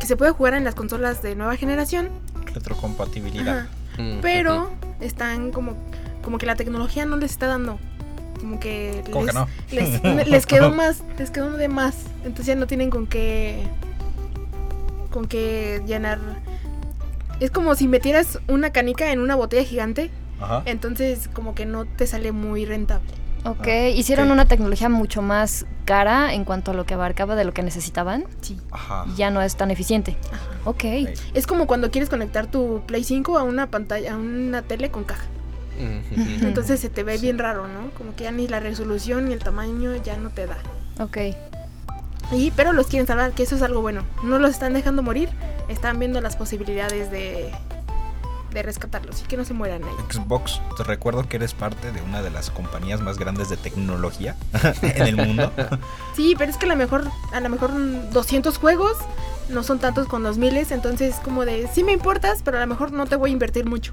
que 0.00 0.06
se 0.06 0.16
pueda 0.16 0.32
jugar 0.32 0.54
en 0.54 0.64
las 0.64 0.74
consolas 0.74 1.22
de 1.22 1.36
nueva 1.36 1.54
generación. 1.56 2.08
Retrocompatibilidad. 2.52 3.66
Mm, 3.98 4.18
Pero 4.20 4.70
están 5.00 5.52
como, 5.52 5.76
como 6.22 6.38
que 6.38 6.46
la 6.46 6.56
tecnología 6.56 7.06
no 7.06 7.16
les 7.16 7.30
está 7.30 7.46
dando. 7.46 7.78
Como 8.44 8.60
que 8.60 9.02
¿Cómo 9.10 9.24
que 9.26 9.32
les, 9.72 10.02
no? 10.02 10.14
les, 10.14 10.26
les 10.28 10.46
quedó 10.46 10.70
más, 10.70 11.02
les 11.18 11.30
quedó 11.30 11.56
de 11.56 11.68
más. 11.68 11.94
Entonces 12.18 12.46
ya 12.46 12.54
no 12.54 12.66
tienen 12.66 12.90
con 12.90 13.06
qué 13.06 13.66
con 15.10 15.26
qué 15.26 15.82
llenar. 15.86 16.18
Es 17.40 17.50
como 17.50 17.74
si 17.74 17.88
metieras 17.88 18.38
una 18.48 18.70
canica 18.70 19.12
en 19.12 19.20
una 19.20 19.34
botella 19.34 19.64
gigante, 19.64 20.10
Ajá. 20.40 20.62
entonces 20.66 21.28
como 21.32 21.54
que 21.54 21.64
no 21.66 21.84
te 21.86 22.06
sale 22.06 22.32
muy 22.32 22.66
rentable. 22.66 23.08
Ok, 23.46 23.66
Ah, 23.66 23.88
hicieron 23.88 24.30
una 24.30 24.44
tecnología 24.46 24.88
mucho 24.88 25.20
más 25.22 25.66
cara 25.84 26.32
en 26.34 26.44
cuanto 26.44 26.70
a 26.70 26.74
lo 26.74 26.84
que 26.86 26.94
abarcaba 26.94 27.34
de 27.36 27.44
lo 27.44 27.52
que 27.52 27.62
necesitaban 27.62 28.24
Sí. 28.40 28.58
Ajá. 28.70 29.04
y 29.08 29.16
ya 29.16 29.30
no 29.30 29.40
es 29.42 29.56
tan 29.56 29.70
eficiente. 29.70 30.16
Ok. 30.64 30.84
Es 31.34 31.46
como 31.46 31.66
cuando 31.66 31.90
quieres 31.90 32.08
conectar 32.10 32.46
tu 32.46 32.82
Play 32.86 33.04
5 33.04 33.38
a 33.38 33.42
una 33.42 33.66
pantalla, 33.70 34.14
a 34.14 34.16
una 34.16 34.60
tele 34.62 34.90
con 34.90 35.04
caja. 35.04 35.24
Entonces 35.78 36.80
se 36.80 36.88
te 36.88 37.02
ve 37.02 37.18
bien 37.18 37.38
raro, 37.38 37.66
¿no? 37.68 37.90
Como 37.96 38.14
que 38.14 38.24
ya 38.24 38.30
ni 38.30 38.48
la 38.48 38.60
resolución 38.60 39.26
ni 39.26 39.32
el 39.32 39.40
tamaño 39.40 39.94
ya 39.96 40.16
no 40.16 40.30
te 40.30 40.46
da. 40.46 40.58
Ok. 41.00 41.18
Y, 42.32 42.50
pero 42.52 42.72
los 42.72 42.86
quieren 42.86 43.06
salvar, 43.06 43.32
que 43.32 43.42
eso 43.42 43.56
es 43.56 43.62
algo 43.62 43.80
bueno. 43.82 44.02
No 44.22 44.38
los 44.38 44.50
están 44.50 44.72
dejando 44.72 45.02
morir, 45.02 45.28
están 45.68 45.98
viendo 45.98 46.20
las 46.20 46.36
posibilidades 46.36 47.10
de, 47.10 47.52
de 48.54 48.62
rescatarlos 48.62 49.20
y 49.20 49.24
que 49.24 49.36
no 49.36 49.44
se 49.44 49.52
mueran 49.52 49.84
ahí. 49.84 49.94
Xbox, 50.10 50.60
te 50.76 50.84
recuerdo 50.84 51.28
que 51.28 51.36
eres 51.36 51.52
parte 51.52 51.92
de 51.92 52.00
una 52.00 52.22
de 52.22 52.30
las 52.30 52.50
compañías 52.50 53.00
más 53.00 53.18
grandes 53.18 53.50
de 53.50 53.56
tecnología 53.56 54.36
en 54.82 55.02
el 55.02 55.16
mundo. 55.16 55.52
Sí, 56.16 56.36
pero 56.38 56.48
es 56.50 56.56
que 56.56 56.66
a 56.66 56.68
lo 56.68 56.76
mejor, 56.76 57.10
a 57.32 57.40
lo 57.40 57.48
mejor 57.48 57.72
mm, 57.72 58.10
200 58.10 58.56
juegos 58.58 58.96
no 59.48 59.64
son 59.64 59.80
tantos 59.80 60.06
con 60.06 60.22
los 60.22 60.38
miles, 60.38 60.70
entonces 60.70 61.16
como 61.24 61.44
de, 61.44 61.68
sí 61.72 61.82
me 61.82 61.90
importas, 61.90 62.40
pero 62.44 62.56
a 62.56 62.60
lo 62.60 62.66
mejor 62.68 62.92
no 62.92 63.06
te 63.06 63.16
voy 63.16 63.30
a 63.30 63.32
invertir 63.32 63.66
mucho. 63.66 63.92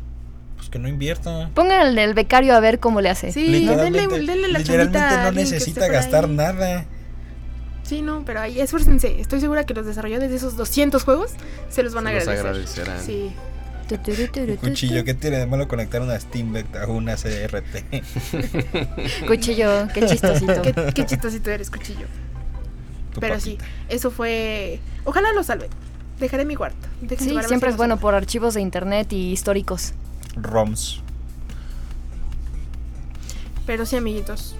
Que 0.71 0.79
no 0.79 0.87
invierta. 0.87 1.49
Pongan 1.53 1.81
al 1.81 1.95
del 1.95 2.13
becario 2.13 2.55
a 2.55 2.59
ver 2.59 2.79
cómo 2.79 3.01
le 3.01 3.09
hace. 3.09 3.31
Sí, 3.33 3.43
denle, 3.43 3.59
Literalmente, 3.59 4.19
denle 4.19 4.47
la 4.47 4.59
literalmente 4.59 4.99
no 5.23 5.31
necesita 5.33 5.87
gastar 5.89 6.25
ahí. 6.25 6.31
nada. 6.31 6.85
Sí, 7.83 8.01
no, 8.01 8.23
pero 8.25 8.39
ahí 8.39 8.59
esfuércense. 8.61 9.19
Estoy 9.19 9.41
segura 9.41 9.65
que 9.65 9.73
los 9.73 9.85
desarrolladores 9.85 10.29
de 10.31 10.37
esos 10.37 10.55
200 10.55 11.03
juegos 11.03 11.31
se 11.69 11.83
los 11.83 11.93
van 11.93 12.07
a 12.07 12.11
Se 12.11 12.15
los 12.15 12.27
agradecer. 12.29 12.89
agradecerán. 12.89 13.01
Sí. 13.05 13.31
Cuchillo. 14.61 15.03
¿qué 15.03 15.13
tiene 15.13 15.37
de 15.37 15.45
malo 15.45 15.67
conectar 15.67 16.01
una 16.01 16.17
Steam 16.17 16.53
Deck 16.53 16.73
a 16.77 16.87
una 16.87 17.15
CRT? 17.17 17.83
Cuchillo, 19.27 19.87
qué 19.93 20.05
chistosito. 20.07 20.61
Qué, 20.61 20.73
qué 20.93 21.05
chistosito 21.05 21.51
eres, 21.51 21.69
cuchillo. 21.69 22.05
Tu 23.13 23.19
Pero 23.19 23.35
papita. 23.35 23.63
sí, 23.65 23.69
eso 23.89 24.09
fue. 24.11 24.79
Ojalá 25.03 25.33
lo 25.33 25.43
salve. 25.43 25.67
Dejaré 26.19 26.45
mi 26.45 26.55
cuarto. 26.55 26.87
Sí, 27.19 27.37
siempre 27.45 27.69
si 27.69 27.73
es 27.73 27.77
bueno 27.77 27.97
por 27.97 28.15
archivos 28.15 28.53
de 28.53 28.61
internet 28.61 29.11
y 29.11 29.31
históricos. 29.31 29.93
ROMs. 30.35 31.01
Pero 33.65 33.85
sí, 33.85 33.95
amiguitos. 33.97 34.55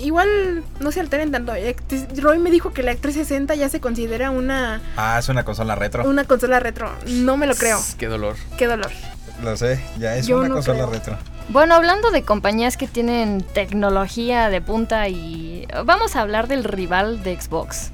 Igual 0.00 0.62
no 0.80 0.92
se 0.92 1.00
alteren 1.00 1.32
tanto. 1.32 1.54
Eh, 1.54 1.74
Roy 2.16 2.38
me 2.38 2.50
dijo 2.50 2.72
que 2.72 2.82
la 2.82 2.94
360 2.94 3.54
ya 3.56 3.68
se 3.68 3.80
considera 3.80 4.30
una, 4.30 4.80
Ah, 4.96 5.18
es 5.18 5.28
una 5.28 5.44
consola 5.44 5.74
retro. 5.74 6.08
una 6.08 6.24
consola 6.24 6.60
retro. 6.60 6.90
No 7.06 7.36
me 7.36 7.46
lo 7.46 7.54
creo. 7.54 7.78
Qué 7.98 8.06
dolor. 8.06 8.36
Qué 8.56 8.66
dolor. 8.66 8.90
Lo 9.42 9.56
sé, 9.56 9.82
ya 9.98 10.16
es 10.16 10.26
Yo 10.28 10.38
una 10.38 10.48
no 10.48 10.54
consola 10.54 10.78
creo. 10.84 10.90
retro. 10.90 11.18
Bueno, 11.48 11.74
hablando 11.74 12.12
de 12.12 12.22
compañías 12.22 12.76
que 12.76 12.86
tienen 12.86 13.42
tecnología 13.42 14.48
de 14.50 14.60
punta 14.60 15.08
y 15.08 15.66
vamos 15.84 16.14
a 16.14 16.20
hablar 16.20 16.46
del 16.46 16.62
rival 16.62 17.24
de 17.24 17.40
Xbox. 17.40 17.90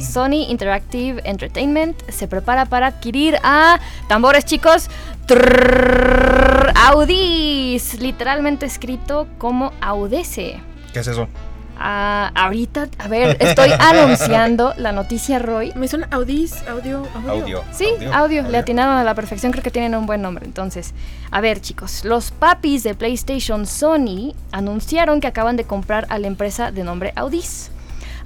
Sony 0.00 0.46
Interactive 0.48 1.20
Entertainment 1.24 1.96
se 2.10 2.26
prepara 2.26 2.66
para 2.66 2.88
adquirir 2.88 3.38
a 3.44 3.78
tambores 4.08 4.44
chicos 4.44 4.88
trrrr, 5.26 6.72
Audis, 6.76 8.00
literalmente 8.00 8.66
escrito 8.66 9.26
como 9.38 9.72
Audece. 9.80 10.60
¿Qué 10.92 11.00
es 11.00 11.06
eso? 11.06 11.28
Ah, 11.76 12.30
ahorita, 12.34 12.88
a 12.98 13.08
ver, 13.08 13.36
estoy 13.40 13.70
anunciando 13.78 14.74
la 14.76 14.92
noticia 14.92 15.38
Roy. 15.38 15.72
Me 15.74 15.88
suena 15.88 16.06
Audis, 16.10 16.54
audio, 16.68 17.02
audio. 17.14 17.32
Audio. 17.32 17.64
Sí, 17.72 17.86
audio, 18.12 18.42
le 18.42 18.58
atinaron 18.58 18.96
a 18.96 19.04
la 19.04 19.14
perfección, 19.14 19.50
creo 19.50 19.64
que 19.64 19.70
tienen 19.70 19.94
un 19.94 20.06
buen 20.06 20.22
nombre. 20.22 20.46
Entonces, 20.46 20.94
a 21.30 21.40
ver 21.40 21.60
chicos, 21.60 22.04
los 22.04 22.30
papis 22.30 22.84
de 22.84 22.94
PlayStation 22.94 23.66
Sony 23.66 24.34
anunciaron 24.52 25.20
que 25.20 25.26
acaban 25.26 25.56
de 25.56 25.64
comprar 25.64 26.06
a 26.10 26.18
la 26.18 26.28
empresa 26.28 26.70
de 26.70 26.84
nombre 26.84 27.12
Audis. 27.16 27.70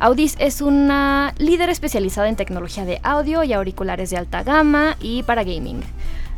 Audis 0.00 0.37
es 0.38 0.61
una 0.61 1.35
líder 1.38 1.71
especializada 1.71 2.28
en 2.28 2.37
tecnología 2.37 2.85
de 2.85 3.00
audio 3.02 3.43
y 3.43 3.52
auriculares 3.52 4.11
de 4.11 4.17
alta 4.17 4.45
gama 4.45 4.97
y 5.00 5.25
para 5.25 5.43
gaming. 5.43 5.83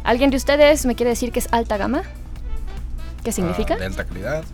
¿Alguien 0.05 0.31
de 0.31 0.37
ustedes 0.37 0.87
me 0.87 0.95
quiere 0.95 1.11
decir 1.11 1.33
que 1.33 1.39
es 1.39 1.49
alta 1.53 1.77
gama? 1.77 2.03
¿Qué 3.23 3.33
significa? 3.33 3.75
Ah, 3.75 3.79
de 3.79 3.87
alta 3.87 4.05
calidad. 4.05 4.45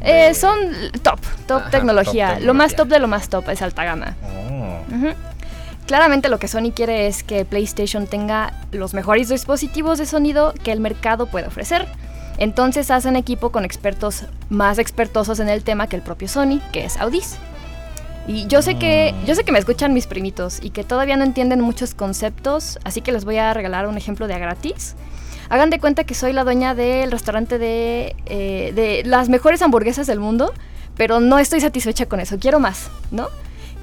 Eh, 0.00 0.34
son 0.34 0.58
top, 1.02 1.20
top 1.46 1.62
Ajá, 1.62 1.70
tecnología. 1.70 2.34
top 2.34 2.42
Lo 2.44 2.54
más 2.54 2.76
top 2.76 2.88
de 2.88 2.98
lo 2.98 3.08
más 3.08 3.28
top 3.28 3.48
es 3.48 3.62
alta 3.62 3.84
gama. 3.84 4.16
Oh. 4.22 4.78
Claramente 5.86 6.28
lo 6.28 6.38
que 6.38 6.48
Sony 6.48 6.70
quiere 6.74 7.06
es 7.06 7.22
que 7.22 7.46
PlayStation 7.46 8.06
tenga 8.06 8.52
los 8.72 8.92
mejores 8.92 9.30
dispositivos 9.30 9.98
de 9.98 10.04
sonido 10.04 10.52
que 10.62 10.70
el 10.70 10.80
mercado 10.80 11.26
puede 11.26 11.46
ofrecer. 11.46 11.86
Entonces 12.36 12.90
hacen 12.90 13.16
equipo 13.16 13.50
con 13.50 13.64
expertos 13.64 14.24
más 14.50 14.78
expertosos 14.78 15.40
en 15.40 15.48
el 15.48 15.64
tema 15.64 15.86
que 15.88 15.96
el 15.96 16.02
propio 16.02 16.28
Sony, 16.28 16.60
que 16.72 16.84
es 16.84 16.98
Audis. 16.98 17.38
Y 18.28 18.46
yo 18.46 18.60
sé 18.60 18.78
que 18.78 19.14
yo 19.26 19.34
sé 19.34 19.42
que 19.42 19.52
me 19.52 19.58
escuchan 19.58 19.94
mis 19.94 20.06
primitos 20.06 20.60
y 20.62 20.68
que 20.68 20.84
todavía 20.84 21.16
no 21.16 21.24
entienden 21.24 21.62
muchos 21.62 21.94
conceptos, 21.94 22.78
así 22.84 23.00
que 23.00 23.10
les 23.10 23.24
voy 23.24 23.38
a 23.38 23.54
regalar 23.54 23.88
un 23.88 23.96
ejemplo 23.96 24.28
de 24.28 24.34
a 24.34 24.38
gratis. 24.38 24.96
Hagan 25.48 25.70
de 25.70 25.80
cuenta 25.80 26.04
que 26.04 26.14
soy 26.14 26.34
la 26.34 26.44
dueña 26.44 26.74
del 26.74 27.10
restaurante 27.10 27.58
de, 27.58 28.14
eh, 28.26 28.72
de 28.74 29.02
las 29.06 29.30
mejores 29.30 29.62
hamburguesas 29.62 30.06
del 30.06 30.20
mundo, 30.20 30.52
pero 30.94 31.20
no 31.20 31.38
estoy 31.38 31.62
satisfecha 31.62 32.04
con 32.04 32.20
eso. 32.20 32.38
Quiero 32.38 32.60
más, 32.60 32.90
¿no? 33.10 33.28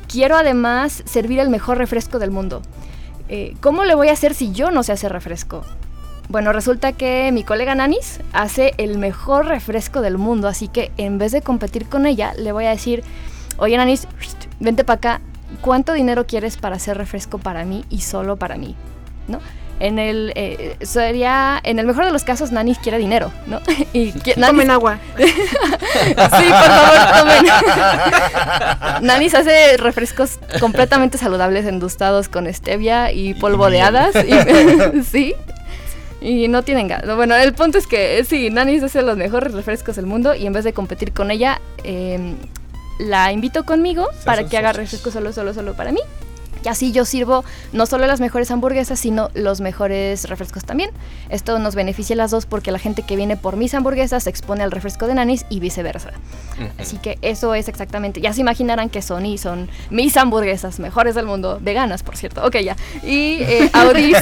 Quiero 0.08 0.38
además 0.38 1.02
servir 1.06 1.40
el 1.40 1.50
mejor 1.50 1.80
refresco 1.80 2.20
del 2.20 2.30
mundo. 2.30 2.62
Eh, 3.30 3.56
¿Cómo 3.62 3.84
le 3.84 3.96
voy 3.96 4.10
a 4.10 4.14
hacer 4.14 4.36
si 4.36 4.52
yo 4.52 4.70
no 4.70 4.84
sé 4.84 4.92
hacer 4.92 5.12
refresco? 5.12 5.64
Bueno, 6.30 6.54
resulta 6.54 6.92
que 6.92 7.32
mi 7.32 7.44
colega 7.44 7.74
Nanis 7.74 8.20
hace 8.32 8.76
el 8.78 9.00
mejor 9.00 9.48
refresco 9.48 10.02
del 10.02 10.20
mundo, 10.20 10.48
así 10.48 10.68
que 10.68 10.92
en 10.98 11.18
vez 11.18 11.32
de 11.32 11.42
competir 11.42 11.88
con 11.88 12.06
ella, 12.06 12.34
le 12.38 12.52
voy 12.52 12.66
a 12.66 12.70
decir, 12.70 13.04
oye 13.58 13.78
Nanis, 13.78 14.08
vente 14.60 14.84
para 14.84 14.98
acá, 14.98 15.22
¿cuánto 15.62 15.94
dinero 15.94 16.26
quieres 16.28 16.58
para 16.58 16.76
hacer 16.76 16.98
refresco 16.98 17.38
para 17.38 17.66
mí 17.66 17.86
y 17.90 18.02
solo 18.02 18.36
para 18.38 18.56
mí? 18.58 18.76
¿No? 19.28 19.40
En 19.78 20.00
el, 20.00 20.32
eh, 20.36 20.78
sería, 20.84 21.60
en 21.64 21.80
el 21.80 21.86
mejor 21.86 22.06
de 22.06 22.12
los 22.14 22.24
casos, 22.24 22.54
Nanis 22.54 22.78
quiere 22.80 22.98
dinero, 22.98 23.32
¿no? 23.46 23.60
y 23.94 24.12
Nanis- 24.14 24.48
Tomen 24.48 24.72
agua. 24.72 25.00
Sí, 25.18 26.16
por 26.16 26.70
favor, 26.70 27.20
tomen. 27.20 27.46
Nanis 29.02 29.34
hace 29.36 29.76
refrescos 29.78 30.40
completamente 30.60 31.18
saludables, 31.18 31.66
endustados 31.66 32.30
con 32.30 32.52
stevia 32.54 33.12
y 33.12 33.34
polvo 33.34 33.70
de 33.70 33.82
hadas. 33.82 34.16
y- 34.16 35.04
sí. 35.04 35.34
Y 36.22 36.48
no 36.48 36.64
tienen 36.64 36.88
gas. 36.88 37.04
Bueno, 37.16 37.36
el 37.36 37.54
punto 37.54 37.78
es 37.78 37.86
que 37.86 38.18
eh, 38.20 38.24
sí, 38.24 38.50
Nanis 38.50 38.82
hace 38.82 39.02
los 39.02 39.18
mejores 39.18 39.54
refrescos 39.54 39.96
del 39.98 40.06
mundo 40.06 40.34
y 40.36 40.48
en 40.48 40.54
vez 40.54 40.64
de 40.64 40.72
competir 40.74 41.12
con 41.12 41.30
ella, 41.32 41.60
eh, 41.84 42.34
la 43.00 43.32
invito 43.32 43.66
conmigo 43.66 44.08
para 44.26 44.48
que 44.48 44.58
haga 44.58 44.70
socios. 44.70 44.92
refrescos 44.92 45.14
solo, 45.14 45.34
solo, 45.34 45.54
solo 45.54 45.76
para 45.76 45.92
mí. 45.92 46.02
Y 46.66 46.68
así 46.68 46.92
yo 46.92 47.06
sirvo 47.06 47.46
no 47.74 47.86
solo 47.86 48.08
las 48.08 48.20
mejores 48.20 48.50
hamburguesas, 48.50 49.00
sino 49.00 49.30
los 49.36 49.62
mejores 49.62 50.28
refrescos 50.28 50.66
también. 50.66 50.90
Esto 51.30 51.60
nos 51.60 51.76
beneficia 51.76 52.16
a 52.16 52.18
las 52.18 52.32
dos 52.32 52.48
porque 52.48 52.72
la 52.72 52.80
gente 52.80 53.04
que 53.04 53.16
viene 53.16 53.38
por 53.38 53.56
mis 53.56 53.76
hamburguesas 53.76 54.24
se 54.24 54.32
expone 54.32 54.64
al 54.64 54.72
refresco 54.72 55.06
de 55.06 55.14
Nanis 55.14 55.46
y 55.50 55.60
viceversa. 55.60 56.14
Ujú. 56.56 56.68
Así 56.80 56.98
que 56.98 57.20
eso 57.22 57.54
es 57.54 57.68
exactamente. 57.68 58.20
Ya 58.20 58.34
se 58.34 58.42
imaginarán 58.42 58.90
que 58.90 59.04
Sony 59.04 59.38
son 59.38 59.70
mis 59.92 60.18
hamburguesas 60.18 60.80
mejores 60.80 61.14
del 61.14 61.28
mundo, 61.28 61.60
veganas, 61.62 62.02
por 62.02 62.18
cierto. 62.18 62.44
Ok, 62.44 62.58
ya. 62.58 62.76
Y 63.04 63.44
eh, 63.44 63.70
Audis. 63.74 64.18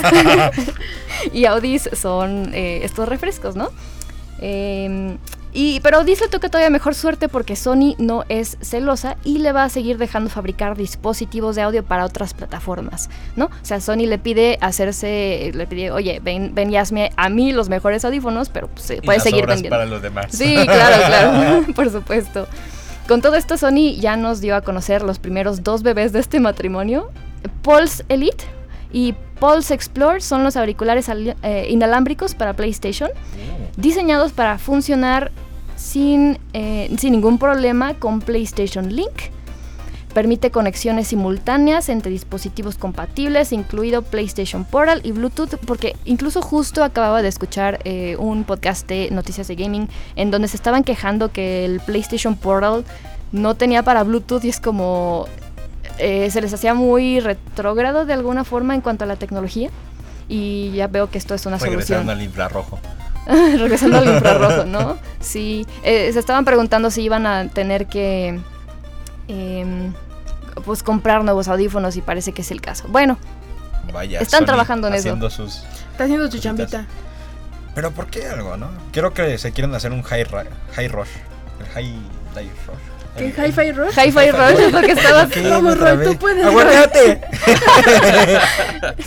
y 1.33 1.45
Audis 1.45 1.89
son 1.93 2.53
eh, 2.53 2.81
estos 2.83 3.07
refrescos, 3.07 3.55
¿no? 3.55 3.69
Eh, 4.41 5.17
y, 5.53 5.79
pero 5.81 5.97
Audis 5.97 6.19
le 6.21 6.27
toca 6.27 6.49
todavía 6.49 6.69
mejor 6.69 6.95
suerte 6.95 7.29
porque 7.29 7.55
Sony 7.55 7.95
no 7.99 8.23
es 8.27 8.57
celosa 8.61 9.17
y 9.23 9.37
le 9.37 9.51
va 9.51 9.63
a 9.63 9.69
seguir 9.69 9.97
dejando 9.97 10.29
fabricar 10.29 10.75
dispositivos 10.75 11.55
de 11.55 11.61
audio 11.61 11.83
para 11.83 12.05
otras 12.05 12.33
plataformas, 12.33 13.09
¿no? 13.35 13.45
O 13.45 13.51
sea, 13.61 13.79
Sony 13.79 14.07
le 14.07 14.17
pide 14.17 14.57
hacerse, 14.61 15.51
le 15.53 15.67
pide, 15.67 15.91
oye, 15.91 16.19
ven, 16.23 16.55
ven 16.55 16.71
y 16.71 16.77
hazme 16.77 17.11
a 17.17 17.29
mí 17.29 17.53
los 17.53 17.69
mejores 17.69 18.03
audífonos, 18.03 18.49
pero 18.49 18.67
pues, 18.67 18.83
se 18.85 19.01
puede 19.01 19.19
seguir 19.19 19.45
vendiendo. 19.45 19.75
para 19.75 19.85
los 19.85 20.01
demás. 20.01 20.27
Sí, 20.29 20.55
claro, 20.65 21.03
claro, 21.05 21.65
por 21.75 21.91
supuesto. 21.91 22.47
Con 23.07 23.21
todo 23.21 23.35
esto, 23.35 23.57
Sony 23.57 23.95
ya 23.99 24.15
nos 24.15 24.41
dio 24.41 24.55
a 24.55 24.61
conocer 24.61 25.03
los 25.03 25.19
primeros 25.19 25.63
dos 25.63 25.83
bebés 25.83 26.13
de 26.13 26.19
este 26.19 26.39
matrimonio. 26.39 27.11
Pulse 27.61 28.03
Elite 28.09 28.45
y 28.91 29.13
Pulse 29.39 29.73
Explore 29.73 30.21
son 30.21 30.43
los 30.43 30.55
auriculares 30.55 31.09
eh, 31.09 31.67
inalámbricos 31.69 32.33
para 32.33 32.53
PlayStation, 32.53 33.09
diseñados 33.75 34.31
para 34.31 34.57
funcionar 34.57 35.31
sin, 35.75 36.39
eh, 36.53 36.93
sin 36.97 37.13
ningún 37.13 37.37
problema 37.37 37.93
con 37.95 38.21
PlayStation 38.21 38.93
Link. 38.93 39.31
Permite 40.13 40.51
conexiones 40.51 41.07
simultáneas 41.07 41.89
entre 41.89 42.11
dispositivos 42.11 42.77
compatibles, 42.77 43.51
incluido 43.51 44.03
PlayStation 44.03 44.63
Portal 44.63 45.01
y 45.03 45.11
Bluetooth, 45.11 45.57
porque 45.65 45.95
incluso 46.05 46.43
justo 46.43 46.83
acababa 46.83 47.23
de 47.23 47.29
escuchar 47.29 47.79
eh, 47.83 48.15
un 48.19 48.43
podcast 48.43 48.87
de 48.87 49.09
Noticias 49.09 49.47
de 49.47 49.55
Gaming 49.55 49.89
en 50.15 50.29
donde 50.29 50.47
se 50.47 50.55
estaban 50.55 50.83
quejando 50.83 51.31
que 51.31 51.65
el 51.65 51.79
PlayStation 51.79 52.35
Portal 52.35 52.85
no 53.31 53.55
tenía 53.55 53.81
para 53.81 54.03
Bluetooth 54.03 54.43
y 54.43 54.49
es 54.49 54.59
como 54.59 55.25
eh, 55.97 56.29
se 56.29 56.41
les 56.41 56.53
hacía 56.53 56.73
muy 56.73 57.19
retrógrado 57.19 58.05
de 58.05 58.13
alguna 58.13 58.43
forma 58.43 58.75
en 58.75 58.81
cuanto 58.81 59.03
a 59.03 59.07
la 59.07 59.15
tecnología. 59.15 59.69
Y 60.29 60.71
ya 60.71 60.87
veo 60.87 61.09
que 61.09 61.17
esto 61.17 61.33
es 61.33 61.45
una 61.45 61.59
solución. 61.59 62.09
Al 62.09 62.21
infrarrojo. 62.21 62.79
Regresando 63.57 63.97
al 63.99 64.07
infrarrojo, 64.07 64.65
¿no? 64.65 64.97
Sí. 65.19 65.65
Eh, 65.83 66.11
se 66.13 66.19
estaban 66.19 66.45
preguntando 66.45 66.91
si 66.91 67.03
iban 67.03 67.25
a 67.25 67.47
tener 67.49 67.87
que. 67.87 68.39
em, 69.27 69.93
pues 70.65 70.83
comprar 70.83 71.23
nuevos 71.23 71.47
audífonos 71.47 71.95
y 71.95 72.01
parece 72.01 72.31
que 72.31 72.41
es 72.43 72.51
el 72.51 72.61
caso. 72.61 72.85
Bueno, 72.89 73.17
Vaya. 73.91 74.19
Están 74.19 74.41
Sony 74.41 74.45
trabajando 74.45 74.87
en 74.87 74.93
eso. 74.95 75.29
sus. 75.29 75.63
Está 75.91 76.03
haciendo 76.05 76.29
su 76.31 76.39
chambita. 76.39 76.85
Pero 77.75 77.91
¿por 77.91 78.07
qué 78.07 78.27
algo, 78.27 78.55
no? 78.55 78.69
Creo 78.91 79.13
que 79.13 79.37
se 79.37 79.51
quieren 79.51 79.73
hacer 79.73 79.91
un 79.91 80.03
high, 80.03 80.23
ra- 80.25 80.45
high 80.75 80.87
rush. 80.87 81.09
El 81.59 81.65
high, 81.73 81.95
high 82.35 82.49
rush. 82.67 82.77
¿Qué? 83.17 83.25
¿Hi-Fi 83.25 83.71
Rush? 83.73 83.93
Hi-Fi 83.95 84.31
Rush 84.31 84.59
es 84.59 84.73
lo 84.73 84.81
que 84.81 85.75
Roy, 85.75 86.03
tú 86.03 86.17
puedes. 86.17 86.43
¡Aguántate! 86.43 87.21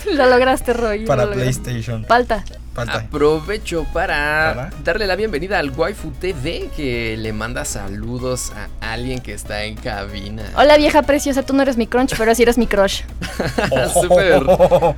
Lo 0.14 0.26
lograste, 0.26 0.72
Roy. 0.72 1.04
Para. 1.06 1.28
PlayStation. 1.30 2.04
Falta. 2.04 2.44
Falta. 2.76 2.98
Aprovecho 2.98 3.84
para, 3.90 4.52
¿Para? 4.54 4.70
darle 4.84 5.06
la 5.06 5.16
bienvenida 5.16 5.58
al 5.58 5.70
Waifu 5.70 6.10
TV 6.10 6.68
que 6.76 7.16
le 7.16 7.32
manda 7.32 7.64
saludos 7.64 8.52
a 8.52 8.92
alguien 8.92 9.20
que 9.20 9.32
está 9.32 9.64
en 9.64 9.76
cabina. 9.76 10.42
Hola, 10.54 10.76
vieja 10.76 11.00
preciosa. 11.00 11.42
Tú 11.42 11.54
no 11.54 11.62
eres 11.62 11.78
mi 11.78 11.86
crunch, 11.86 12.14
pero 12.18 12.34
sí 12.34 12.42
eres 12.42 12.58
mi 12.58 12.66
crush. 12.66 13.00
Súper. 14.02 14.42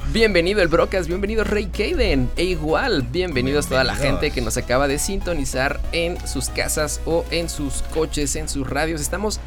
Bienvenido 0.08 0.60
el 0.60 0.66
Brocas, 0.66 1.06
bienvenido 1.06 1.44
Rey 1.44 1.66
Kaden. 1.66 2.28
E 2.36 2.42
igual, 2.42 3.02
bienvenidos 3.02 3.68
toda 3.68 3.84
la 3.84 3.94
gente 3.94 4.32
que 4.32 4.40
nos 4.40 4.56
acaba 4.56 4.88
de 4.88 4.98
sintonizar 4.98 5.78
en 5.92 6.18
sus 6.26 6.48
casas 6.48 7.00
o 7.06 7.24
en 7.30 7.48
sus 7.48 7.82
coches, 7.94 8.34
en 8.34 8.48
sus 8.48 8.68
radios. 8.68 9.00
Estamos 9.00 9.38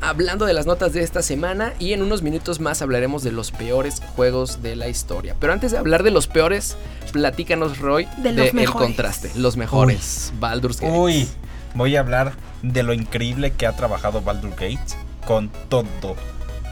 hablando 0.00 0.46
de 0.46 0.52
las 0.52 0.66
notas 0.66 0.92
de 0.92 1.02
esta 1.02 1.22
semana 1.22 1.74
y 1.78 1.92
en 1.92 2.02
unos 2.02 2.22
minutos 2.22 2.60
más 2.60 2.82
hablaremos 2.82 3.22
de 3.22 3.32
los 3.32 3.50
peores 3.50 4.02
juegos 4.16 4.62
de 4.62 4.76
la 4.76 4.88
historia. 4.88 5.36
Pero 5.38 5.52
antes 5.52 5.72
de 5.72 5.78
hablar 5.78 6.02
de 6.02 6.10
los 6.10 6.26
peores, 6.26 6.76
platícanos 7.12 7.78
Roy 7.78 8.08
De 8.18 8.32
los 8.32 8.54
el 8.54 8.70
contraste, 8.70 9.30
los 9.36 9.56
mejores. 9.56 10.32
Baldur's 10.38 10.80
Gate. 10.80 10.96
Uy, 10.96 11.28
voy 11.74 11.96
a 11.96 12.00
hablar 12.00 12.32
de 12.62 12.82
lo 12.82 12.92
increíble 12.92 13.52
que 13.52 13.66
ha 13.66 13.72
trabajado 13.76 14.20
Baldur 14.22 14.50
Gates 14.50 14.96
con 15.26 15.50
todo, 15.68 15.86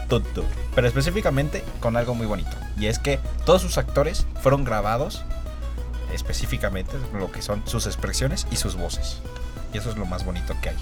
todo. 0.07 0.45
Pero 0.75 0.87
específicamente 0.87 1.63
con 1.79 1.97
algo 1.97 2.15
muy 2.15 2.25
bonito. 2.25 2.51
Y 2.77 2.87
es 2.87 2.99
que 2.99 3.19
todos 3.45 3.61
sus 3.61 3.77
actores 3.77 4.25
fueron 4.41 4.63
grabados 4.63 5.23
específicamente 6.13 6.93
lo 7.13 7.31
que 7.31 7.41
son 7.41 7.61
sus 7.65 7.85
expresiones 7.85 8.47
y 8.51 8.55
sus 8.55 8.75
voces. 8.75 9.19
Y 9.73 9.77
eso 9.77 9.91
es 9.91 9.97
lo 9.97 10.05
más 10.05 10.25
bonito 10.25 10.55
que 10.61 10.69
hay. 10.69 10.75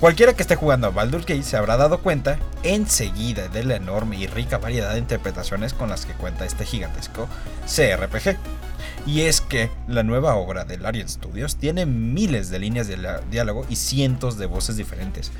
Cualquiera 0.00 0.34
que 0.34 0.42
esté 0.42 0.54
jugando 0.54 0.86
a 0.86 0.90
Baldur 0.90 1.22
Gate 1.22 1.42
se 1.42 1.56
habrá 1.56 1.76
dado 1.76 1.98
cuenta 1.98 2.38
enseguida 2.62 3.48
de 3.48 3.64
la 3.64 3.74
enorme 3.74 4.16
y 4.16 4.28
rica 4.28 4.58
variedad 4.58 4.92
de 4.92 5.00
interpretaciones 5.00 5.74
con 5.74 5.88
las 5.88 6.06
que 6.06 6.12
cuenta 6.12 6.44
este 6.44 6.64
gigantesco 6.64 7.28
CRPG. 7.66 8.36
Y 9.06 9.22
es 9.22 9.40
que 9.40 9.70
la 9.88 10.04
nueva 10.04 10.36
obra 10.36 10.64
de 10.64 10.78
Larian 10.78 11.08
Studios 11.08 11.56
tiene 11.56 11.84
miles 11.84 12.48
de 12.48 12.60
líneas 12.60 12.86
de 12.86 12.96
diálogo 13.28 13.66
y 13.68 13.74
cientos 13.74 14.38
de 14.38 14.46
voces 14.46 14.76
diferentes 14.76 15.32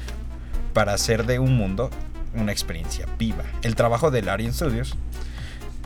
para 0.72 0.92
hacer 0.92 1.24
de 1.24 1.38
un 1.38 1.56
mundo 1.56 1.88
una 2.34 2.50
experiencia 2.50 3.06
viva. 3.16 3.44
El 3.62 3.76
trabajo 3.76 4.10
de 4.10 4.22
Larian 4.22 4.52
Studios 4.52 4.96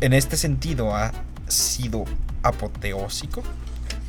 en 0.00 0.14
este 0.14 0.38
sentido 0.38 0.96
ha 0.96 1.12
sido 1.46 2.06
apoteósico 2.42 3.42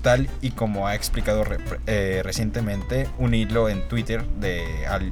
tal 0.04 0.30
y 0.42 0.52
como 0.52 0.88
ha 0.88 0.94
explicado 0.94 1.44
eh, 1.88 2.22
recientemente 2.24 3.08
un 3.18 3.34
hilo 3.34 3.70
en 3.70 3.88
Twitter 3.88 4.24
de 4.40 4.86
Al- 4.86 5.12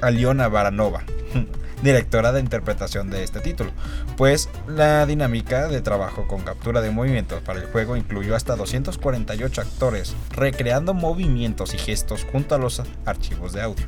Aliona 0.00 0.48
Baranova, 0.48 1.02
directora 1.82 2.32
de 2.32 2.40
interpretación 2.40 3.10
de 3.10 3.22
este 3.24 3.40
título, 3.40 3.70
pues 4.16 4.48
la 4.68 5.04
dinámica 5.04 5.68
de 5.68 5.80
trabajo 5.82 6.26
con 6.28 6.42
captura 6.42 6.80
de 6.80 6.90
movimientos 6.90 7.42
para 7.42 7.60
el 7.60 7.66
juego 7.66 7.96
incluyó 7.96 8.34
hasta 8.36 8.56
248 8.56 9.60
actores 9.60 10.14
recreando 10.30 10.94
movimientos 10.94 11.74
y 11.74 11.78
gestos 11.78 12.24
junto 12.30 12.54
a 12.54 12.58
los 12.58 12.82
archivos 13.04 13.52
de 13.52 13.62
audio. 13.62 13.84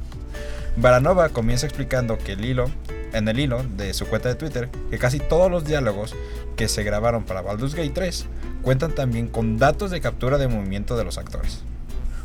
Baranova 0.77 1.31
comienza 1.31 1.67
explicando 1.67 2.19
que 2.19 2.33
el 2.33 2.45
hilo, 2.45 2.71
en 3.17 3.29
el 3.29 3.41
hilo 3.41 3.65
de 3.77 3.95
su 3.95 4.07
cuenta 4.07 4.29
de 4.29 4.35
Twitter, 4.35 4.71
que 4.91 4.99
casi 4.99 5.19
todos 5.19 5.51
los 5.51 5.65
diálogos 5.65 6.15
que 6.57 6.69
se 6.69 6.83
grabaron 6.83 7.25
para 7.25 7.43
Baldur's 7.43 7.75
Gate 7.75 7.91
3 7.91 8.27
cuentan 8.63 8.95
también 8.95 9.29
con 9.29 9.59
datos 9.59 9.91
de 9.91 10.01
captura 10.01 10.39
de 10.39 10.49
movimiento 10.49 10.97
de 10.97 11.05
los 11.05 11.19
actores. 11.19 11.63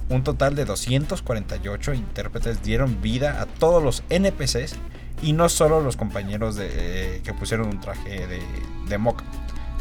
Un 0.09 0.23
total 0.23 0.55
de 0.55 0.65
248 0.65 1.93
intérpretes 1.93 2.61
dieron 2.63 3.01
vida 3.01 3.41
a 3.41 3.45
todos 3.45 3.81
los 3.81 4.03
NPCs 4.09 4.75
y 5.21 5.33
no 5.33 5.47
solo 5.47 5.81
los 5.81 5.95
compañeros 5.95 6.55
de, 6.55 6.67
eh, 6.71 7.21
que 7.23 7.33
pusieron 7.33 7.67
un 7.67 7.79
traje 7.79 8.27
de, 8.27 8.41
de 8.89 8.97
moca, 8.97 9.23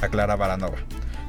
aclara 0.01 0.37
Baranova. 0.37 0.79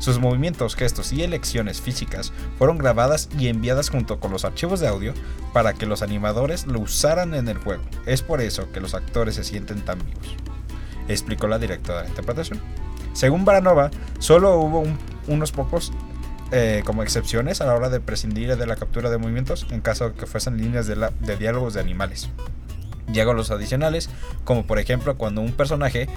Sus 0.02 0.20
movimientos, 0.20 0.76
gestos 0.76 1.14
y 1.14 1.22
elecciones 1.22 1.80
físicas 1.80 2.34
fueron 2.58 2.78
grabadas 2.80 3.30
y 3.38 3.48
enviadas 3.48 3.90
junto 3.90 4.20
con 4.20 4.32
los 4.32 4.44
archivos 4.46 4.80
de 4.80 4.88
audio 4.88 5.14
para 5.54 5.74
que 5.76 5.86
los 5.86 6.02
animadores 6.02 6.66
lo 6.66 6.80
usaran 6.80 7.36
en 7.36 7.48
el 7.48 7.58
juego. 7.60 7.84
Es 8.08 8.24
por 8.24 8.42
eso 8.42 8.72
que 8.72 8.82
los 8.82 8.96
actores 8.96 9.36
se 9.36 9.44
sienten 9.44 9.86
tan 9.86 10.00
vivos, 10.00 10.36
explicó 11.08 11.48
la 11.48 11.60
directora 11.60 12.02
de 12.02 12.10
interpretación. 12.10 12.60
Según 13.14 13.46
Baranova, 13.46 13.92
solo 14.20 14.58
hubo 14.58 14.80
un- 14.80 14.98
unos 15.28 15.52
pocos 15.52 15.92
eh, 16.54 16.82
como 16.86 17.02
excepciones 17.04 17.62
a 17.62 17.66
la 17.66 17.76
hora 17.76 17.90
de 17.90 18.02
prescindir 18.02 18.58
de 18.58 18.66
la 18.68 18.76
captura 18.76 19.10
de 19.10 19.18
movimientos 19.18 19.66
en 19.70 19.80
caso 19.80 20.10
de 20.10 20.16
que 20.16 20.26
fuesen 20.26 20.58
líneas 20.58 20.86
de 20.88 21.38
diálogos 21.38 21.76
de 21.76 21.80
animales. 21.80 22.30
Llegan 23.14 23.36
los 23.36 23.52
adicionales, 23.52 24.10
como 24.44 24.66
por 24.66 24.80
ejemplo 24.80 25.18
cuando 25.18 25.42
un 25.42 25.52
personaje 25.54 26.08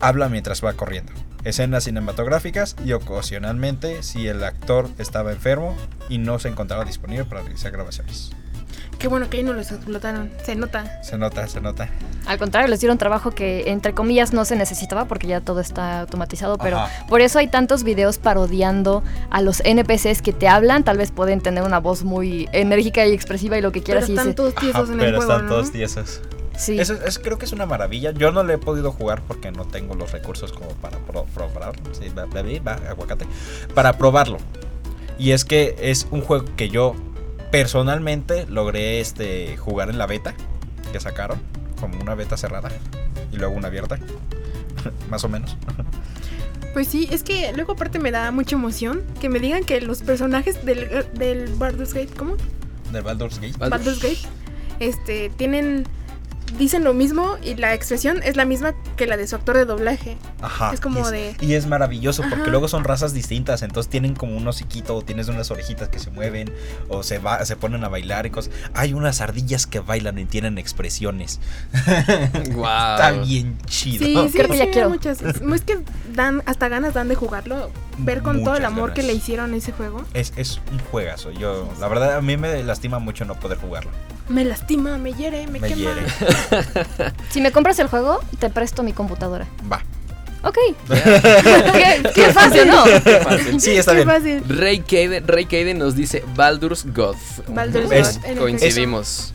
habla 0.00 0.28
mientras 0.28 0.64
va 0.64 0.72
corriendo, 0.72 1.12
escenas 1.44 1.84
cinematográficas 1.84 2.76
y 2.84 2.92
ocasionalmente 2.92 4.02
si 4.02 4.26
el 4.28 4.42
actor 4.44 4.88
estaba 4.98 5.32
enfermo 5.32 5.76
y 6.08 6.18
no 6.18 6.38
se 6.38 6.48
encontraba 6.48 6.84
disponible 6.84 7.24
para 7.24 7.42
realizar 7.42 7.70
grabaciones. 7.72 8.30
Qué 8.98 9.08
bueno 9.08 9.30
que 9.30 9.38
ahí 9.38 9.42
no 9.42 9.54
los 9.54 9.72
explotaron. 9.72 10.30
Se 10.44 10.54
nota. 10.56 11.02
Se 11.02 11.16
nota, 11.16 11.48
se 11.48 11.62
nota. 11.62 11.88
Al 12.26 12.36
contrario, 12.38 12.68
les 12.68 12.80
dieron 12.80 12.98
trabajo 12.98 13.30
que 13.30 13.70
entre 13.70 13.94
comillas 13.94 14.34
no 14.34 14.44
se 14.44 14.56
necesitaba 14.56 15.06
porque 15.06 15.26
ya 15.26 15.40
todo 15.40 15.60
está 15.60 16.00
automatizado, 16.00 16.58
pero 16.58 16.76
Ajá. 16.78 17.06
por 17.06 17.22
eso 17.22 17.38
hay 17.38 17.48
tantos 17.48 17.82
videos 17.82 18.18
parodiando 18.18 19.02
a 19.30 19.40
los 19.40 19.62
NPCs 19.64 20.20
que 20.20 20.34
te 20.34 20.48
hablan, 20.48 20.84
tal 20.84 20.98
vez 20.98 21.12
pueden 21.12 21.40
tener 21.40 21.62
una 21.62 21.78
voz 21.80 22.04
muy 22.04 22.46
enérgica 22.52 23.06
y 23.06 23.12
expresiva 23.14 23.56
y 23.56 23.62
lo 23.62 23.72
que 23.72 23.80
Pero 23.80 23.86
quieras 23.86 24.08
y 24.10 24.12
están 24.12 24.26
se- 24.28 24.34
todos 24.34 24.54
tiesos 24.54 24.82
Ajá, 24.82 24.92
en 24.92 25.00
el 25.00 25.06
pero 25.06 25.16
juego, 25.16 25.32
están 25.32 25.46
¿no? 25.46 25.52
todos 25.54 25.72
tiesos. 25.72 26.20
Sí. 26.60 26.78
Eso 26.78 26.94
es, 26.94 27.18
creo 27.18 27.38
que 27.38 27.44
es 27.46 27.52
una 27.52 27.66
maravilla. 27.66 28.12
Yo 28.12 28.30
no 28.32 28.42
le 28.44 28.54
he 28.54 28.58
podido 28.58 28.92
jugar 28.92 29.22
porque 29.26 29.50
no 29.50 29.64
tengo 29.64 29.94
los 29.94 30.12
recursos 30.12 30.52
como 30.52 30.68
para 30.74 30.98
pro- 30.98 31.24
probar. 31.34 31.72
Sí, 31.92 32.08
va, 32.16 32.26
va, 32.26 32.42
va, 32.64 32.88
aguacate. 32.90 33.26
Para 33.74 33.96
probarlo. 33.98 34.38
Y 35.18 35.32
es 35.32 35.44
que 35.44 35.76
es 35.80 36.06
un 36.10 36.20
juego 36.22 36.44
que 36.56 36.68
yo 36.68 36.94
personalmente 37.50 38.46
logré 38.46 39.00
este, 39.00 39.56
jugar 39.56 39.90
en 39.90 39.98
la 39.98 40.06
beta 40.06 40.34
que 40.92 41.00
sacaron. 41.00 41.40
Como 41.80 41.98
una 42.00 42.14
beta 42.14 42.36
cerrada 42.36 42.70
y 43.32 43.36
luego 43.36 43.54
una 43.54 43.68
abierta. 43.68 43.98
Más 45.10 45.24
o 45.24 45.28
menos. 45.28 45.56
Pues 46.74 46.88
sí, 46.88 47.08
es 47.10 47.22
que 47.22 47.52
luego 47.54 47.72
aparte 47.72 47.98
me 47.98 48.10
da 48.10 48.30
mucha 48.30 48.54
emoción 48.54 49.02
que 49.20 49.28
me 49.28 49.40
digan 49.40 49.64
que 49.64 49.80
los 49.80 50.02
personajes 50.02 50.64
del, 50.64 51.06
del 51.14 51.52
Baldur's 51.54 51.92
Gate, 51.94 52.10
¿cómo? 52.16 52.36
De 52.92 53.00
Baldur's 53.00 53.40
Gate. 53.40 53.54
Baldur's- 53.58 53.70
Baldur's 53.70 54.02
Gate, 54.02 54.18
este, 54.78 55.30
tienen, 55.30 55.84
dicen 56.58 56.84
lo 56.84 56.94
mismo 56.94 57.36
y 57.42 57.54
la 57.56 57.74
expresión 57.74 58.22
es 58.22 58.36
la 58.36 58.44
misma 58.44 58.74
que 58.96 59.06
la 59.06 59.16
de 59.16 59.26
su 59.26 59.36
actor 59.36 59.56
de 59.56 59.64
doblaje. 59.64 60.16
Ajá. 60.42 60.72
Es 60.72 60.80
como 60.80 61.00
y 61.08 61.12
de- 61.12 61.36
Y 61.40 61.54
es 61.54 61.66
maravilloso 61.66 62.22
porque 62.28 62.50
luego 62.50 62.68
son 62.68 62.84
razas 62.84 63.12
distintas. 63.12 63.62
Entonces 63.62 63.90
tienen 63.90 64.14
como 64.14 64.36
un 64.36 64.46
hociquito 64.48 64.96
o 64.96 65.02
tienes 65.02 65.28
unas 65.28 65.50
orejitas 65.50 65.88
que 65.88 65.98
se 65.98 66.10
mueven 66.10 66.52
o 66.88 67.02
se, 67.02 67.18
va, 67.18 67.44
se 67.44 67.56
ponen 67.56 67.84
a 67.84 67.88
bailar 67.88 68.26
y 68.26 68.30
cosas. 68.30 68.52
Hay 68.74 68.92
unas 68.94 69.20
ardillas 69.20 69.66
que 69.66 69.80
bailan 69.80 70.18
y 70.18 70.24
tienen 70.24 70.58
expresiones. 70.58 71.40
Guau. 72.52 72.94
Está 72.94 73.10
bien 73.24 73.58
chido. 73.66 74.04
Sí, 74.04 74.28
sí, 74.30 74.38
Creo 74.38 74.48
que 74.48 74.52
sí, 74.54 74.58
ya 74.58 74.64
me 74.64 74.66
da 74.66 74.72
quiero. 74.72 74.90
muchas- 74.90 75.22
es, 75.22 75.40
es 75.40 75.62
que 75.62 75.78
dan, 76.14 76.42
hasta 76.46 76.68
ganas 76.68 76.94
dan 76.94 77.08
de 77.08 77.14
jugarlo, 77.14 77.70
ver 77.98 78.22
con 78.22 78.42
todo 78.44 78.56
el 78.56 78.64
amor 78.64 78.92
que 78.92 79.02
le 79.02 79.12
hicieron 79.12 79.54
ese 79.54 79.72
juego. 79.72 80.04
Es, 80.14 80.32
es 80.36 80.60
un 80.72 80.78
juegazo. 80.90 81.30
Yo, 81.30 81.68
la 81.80 81.88
verdad, 81.88 82.16
a 82.16 82.20
mí 82.20 82.36
me 82.36 82.62
lastima 82.64 82.98
mucho 82.98 83.24
no 83.24 83.34
poder 83.38 83.58
jugarlo. 83.58 83.90
Me 84.30 84.44
lastima, 84.44 84.96
me 84.96 85.12
hiere, 85.12 85.46
me, 85.48 85.58
Me 85.60 85.68
quema. 85.68 85.90
hiere. 85.92 86.02
Si 87.30 87.40
me 87.40 87.52
compras 87.52 87.78
el 87.80 87.88
juego, 87.88 88.20
te 88.38 88.48
presto 88.48 88.82
mi 88.82 88.92
computadora. 88.92 89.46
Va. 89.70 89.82
Ok. 90.42 90.56
qué, 90.88 92.10
qué 92.14 92.24
fácil, 92.32 92.68
¿no? 92.68 92.84
Qué 92.84 93.20
fácil. 93.22 93.60
Sí, 93.60 93.72
está 93.76 93.92
Qué 93.92 94.04
bien. 94.04 94.08
fácil. 94.08 94.44
Rey 94.48 94.78
Caden, 94.80 95.26
Rey 95.28 95.44
Caden 95.44 95.78
nos 95.78 95.94
dice 95.96 96.24
Baldur's 96.34 96.86
God. 96.86 97.16
Baldur's 97.48 97.90
Es- 97.90 98.20
God, 98.22 98.38
Coincidimos. 98.38 99.34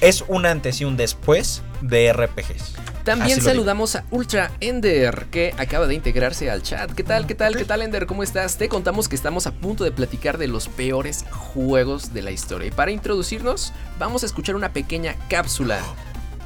Es 0.00 0.24
un 0.28 0.46
antes 0.46 0.80
y 0.80 0.84
un 0.84 0.96
después 0.96 1.62
de 1.80 2.12
RPGs. 2.12 2.74
También 3.06 3.40
saludamos 3.40 3.94
a 3.94 4.04
Ultra 4.10 4.50
Ender, 4.58 5.28
que 5.30 5.54
acaba 5.58 5.86
de 5.86 5.94
integrarse 5.94 6.50
al 6.50 6.64
chat. 6.64 6.90
¿Qué 6.90 7.04
tal? 7.04 7.28
¿Qué 7.28 7.36
tal? 7.36 7.56
¿Qué 7.56 7.64
tal, 7.64 7.82
Ender? 7.82 8.04
¿Cómo 8.04 8.24
estás? 8.24 8.58
Te 8.58 8.68
contamos 8.68 9.08
que 9.08 9.14
estamos 9.14 9.46
a 9.46 9.52
punto 9.52 9.84
de 9.84 9.92
platicar 9.92 10.38
de 10.38 10.48
los 10.48 10.66
peores 10.66 11.24
juegos 11.30 12.12
de 12.12 12.22
la 12.22 12.32
historia. 12.32 12.66
Y 12.66 12.72
para 12.72 12.90
introducirnos, 12.90 13.72
vamos 14.00 14.24
a 14.24 14.26
escuchar 14.26 14.56
una 14.56 14.72
pequeña 14.72 15.14
cápsula. 15.28 15.78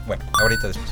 Bueno, 0.06 0.22
ahorita 0.38 0.66
después. 0.66 0.90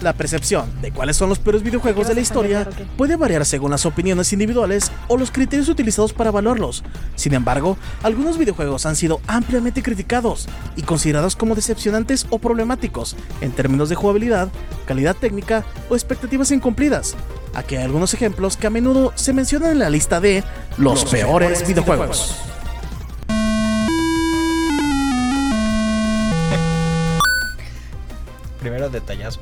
La 0.00 0.14
percepción 0.14 0.80
de 0.80 0.92
cuáles 0.92 1.16
son 1.16 1.28
los 1.28 1.38
peores 1.38 1.62
videojuegos 1.62 2.08
de 2.08 2.14
la 2.14 2.20
historia 2.20 2.60
¿Qué 2.60 2.64
vas 2.64 2.66
a 2.66 2.70
cambiar, 2.70 2.96
puede 2.96 3.16
variar 3.16 3.44
según 3.44 3.70
las 3.70 3.84
opiniones 3.84 4.32
individuales 4.32 4.90
o 5.08 5.18
los 5.18 5.30
criterios 5.30 5.68
utilizados 5.68 6.14
para 6.14 6.30
evaluarlos. 6.30 6.82
Sin 7.16 7.34
embargo, 7.34 7.76
algunos 8.02 8.38
videojuegos 8.38 8.86
han 8.86 8.96
sido 8.96 9.20
ampliamente 9.26 9.82
criticados 9.82 10.48
y 10.74 10.82
considerados 10.82 11.36
como 11.36 11.54
decepcionantes 11.54 12.26
o 12.30 12.38
problemáticos 12.38 13.14
en 13.42 13.52
términos 13.52 13.90
de 13.90 13.94
jugabilidad, 13.94 14.48
calidad 14.86 15.16
técnica 15.16 15.64
o 15.90 15.94
expectativas 15.94 16.50
incumplidas. 16.50 17.14
Aquí 17.54 17.76
hay 17.76 17.84
algunos 17.84 18.14
ejemplos 18.14 18.56
que 18.56 18.68
a 18.68 18.70
menudo 18.70 19.12
se 19.16 19.34
mencionan 19.34 19.72
en 19.72 19.78
la 19.80 19.90
lista 19.90 20.18
de 20.18 20.42
los, 20.78 21.04
peores, 21.04 21.66
videojuegos. 21.68 22.36
Primero 28.60 28.88
detallazo. 28.88 29.40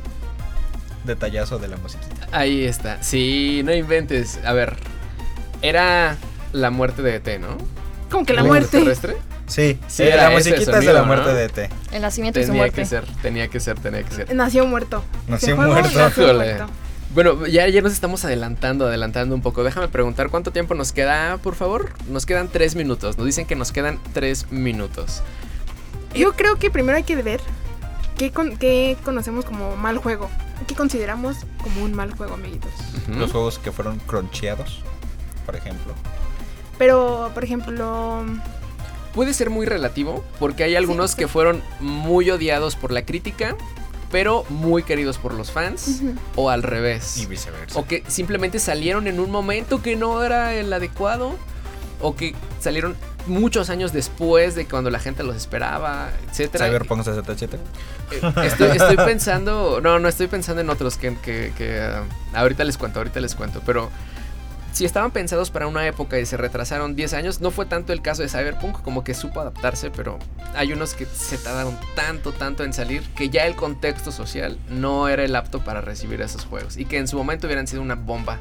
Detallazo 1.09 1.59
de 1.59 1.67
la 1.69 1.77
musiquita. 1.79 2.29
Ahí 2.31 2.65
está. 2.65 3.03
Sí, 3.03 3.63
no 3.65 3.75
inventes. 3.75 4.39
A 4.45 4.53
ver, 4.53 4.77
era 5.63 6.17
la 6.53 6.71
muerte 6.71 7.03
de 7.03 7.17
ET, 7.17 7.39
¿no? 7.41 7.57
Como 8.11 8.25
que 8.25 8.33
la 8.33 8.43
¿El 8.43 8.47
muerte. 8.47 8.79
terrestre? 8.79 9.17
Sí, 9.47 9.79
Sí, 9.87 10.03
era 10.03 10.25
la 10.25 10.31
musiquita 10.31 10.79
es 10.79 10.85
de 10.87 10.93
la 10.93 11.01
¿no? 11.01 11.07
muerte 11.07 11.33
de 11.35 11.45
E 11.45 11.49
T. 11.49 11.71
El 11.93 12.03
nacimiento 12.03 12.39
y 12.39 12.43
su 12.43 12.49
Tenía 12.49 12.63
muerte. 12.63 12.83
que 12.83 12.87
ser, 12.87 13.05
tenía 13.23 13.49
que 13.49 13.61
ser, 13.61 13.79
tenía 13.81 14.03
que 14.03 14.15
ser. 14.15 14.35
Nació 14.35 14.67
muerto. 14.67 15.03
Nació 15.27 15.57
muerto. 15.57 16.67
Bueno, 17.15 17.47
ya, 17.47 17.67
ya 17.69 17.81
nos 17.81 17.93
estamos 17.95 18.25
adelantando, 18.27 18.87
adelantando 18.87 19.35
un 19.35 19.41
poco. 19.41 19.65
Déjame 19.65 19.89
preguntar 19.89 20.29
cuánto 20.29 20.51
tiempo 20.53 20.75
nos 20.75 20.93
queda, 20.93 21.39
por 21.39 21.55
favor. 21.55 21.93
Nos 22.11 22.27
quedan 22.27 22.49
tres 22.49 22.75
minutos. 22.77 23.17
Nos 23.17 23.25
dicen 23.27 23.47
que 23.47 23.57
nos 23.57 23.73
quedan 23.73 23.99
tres 24.13 24.53
minutos. 24.53 25.23
Yo 26.15 26.33
creo 26.35 26.57
que 26.57 26.71
primero 26.71 26.97
hay 26.99 27.05
que 27.05 27.17
ver 27.17 27.41
qué, 28.19 28.31
con- 28.31 28.59
qué 28.59 28.99
conocemos 29.05 29.47
como 29.47 29.77
mal 29.77 29.97
juego. 29.97 30.29
¿Qué 30.67 30.75
consideramos 30.75 31.37
como 31.63 31.85
un 31.85 31.95
mal 31.95 32.15
juego, 32.15 32.35
amiguitos? 32.35 32.71
Los 33.09 33.33
juegos 33.33 33.59
que 33.59 33.73
fueron 33.73 33.99
croncheados, 34.01 34.83
por 35.47 35.57
ejemplo. 35.57 35.95
Pero, 36.79 37.31
por 37.35 37.45
ejemplo, 37.45 38.25
Puede 39.19 39.35
ser 39.35 39.51
muy 39.51 39.67
relativo, 39.67 40.23
porque 40.39 40.65
hay 40.65 40.77
algunos 40.77 41.13
sí. 41.13 41.17
que 41.17 41.29
fueron 41.29 41.61
muy 41.81 42.31
odiados 42.31 42.77
por 42.77 42.93
la 42.93 43.05
crítica, 43.05 43.57
pero 44.13 44.45
muy 44.49 44.83
queridos 44.85 45.19
por 45.19 45.35
los 45.35 45.51
fans, 45.51 46.03
o 46.37 46.51
al 46.51 46.63
revés. 46.63 47.17
Y 47.17 47.27
viceversa. 47.27 47.79
O 47.81 47.85
que 47.85 48.05
simplemente 48.07 48.59
salieron 48.59 49.07
en 49.07 49.19
un 49.19 49.31
momento 49.31 49.83
que 49.83 49.97
no 49.97 50.23
era 50.23 50.55
el 50.55 50.73
adecuado. 50.73 51.35
O 52.01 52.15
que 52.15 52.37
salieron 52.61 52.95
muchos 53.29 53.71
años 53.71 53.93
después 53.93 54.55
de 54.55 54.67
cuando 54.67 54.91
la 54.91 54.99
gente 54.99 55.23
los 55.23 55.37
esperaba, 55.37 56.11
etcétera. 56.31 56.67
Cyberpunk 56.67 57.03
67. 57.05 57.59
Eh, 58.11 58.21
Estoy, 58.45 58.69
estoy 58.77 58.97
pensando. 58.97 59.81
No, 59.83 59.99
no 59.99 60.09
estoy 60.09 60.27
pensando 60.27 60.61
en 60.63 60.71
otros 60.71 60.97
que, 60.97 61.15
que- 61.17 61.53
que, 61.57 61.81
ah, 61.81 62.03
ahorita 62.35 62.65
les 62.65 62.79
cuento, 62.79 63.01
ahorita 63.01 63.21
les 63.21 63.35
cuento. 63.35 63.61
Pero 63.67 63.91
si 64.73 64.85
estaban 64.85 65.11
pensados 65.11 65.51
para 65.51 65.67
una 65.67 65.87
época 65.87 66.19
y 66.19 66.27
se 66.27 66.37
retrasaron 66.37 66.95
10 66.95 67.15
años, 67.15 67.41
no 67.41 67.51
fue 67.51 67.67
tanto 67.67 67.93
el 67.93 68.01
caso 68.03 68.23
de 68.23 68.29
Cyberpunk, 68.29 68.83
como 68.83 69.03
que 69.05 69.15
supo 69.15 69.41
adaptarse, 69.41 69.91
pero 69.91 70.19
hay 70.55 70.73
unos 70.73 70.95
que 70.95 71.05
se 71.07 71.37
tardaron 71.39 71.77
tanto, 71.97 72.33
tanto 72.33 72.65
en 72.65 72.73
salir 72.73 73.03
que 73.17 73.29
ya 73.29 73.47
el 73.47 73.57
contexto 73.57 74.13
social 74.13 74.59
no 74.69 75.09
era 75.09 75.25
el 75.25 75.35
apto 75.37 75.65
para 75.65 75.81
recibir 75.81 76.21
esos 76.23 76.45
juegos. 76.45 76.77
Y 76.77 76.85
que 76.85 76.99
en 76.99 77.09
su 77.09 77.17
momento 77.17 77.47
hubieran 77.47 77.67
sido 77.67 77.83
una 77.83 77.95
bomba. 77.97 78.39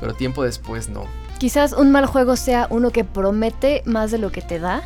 Pero 0.00 0.14
tiempo 0.14 0.44
después 0.44 0.88
no. 0.88 1.06
Quizás 1.38 1.72
un 1.72 1.90
mal 1.90 2.06
juego 2.06 2.36
sea 2.36 2.66
uno 2.70 2.90
que 2.90 3.04
promete 3.04 3.82
más 3.84 4.10
de 4.10 4.18
lo 4.18 4.30
que 4.32 4.42
te 4.42 4.58
da. 4.58 4.82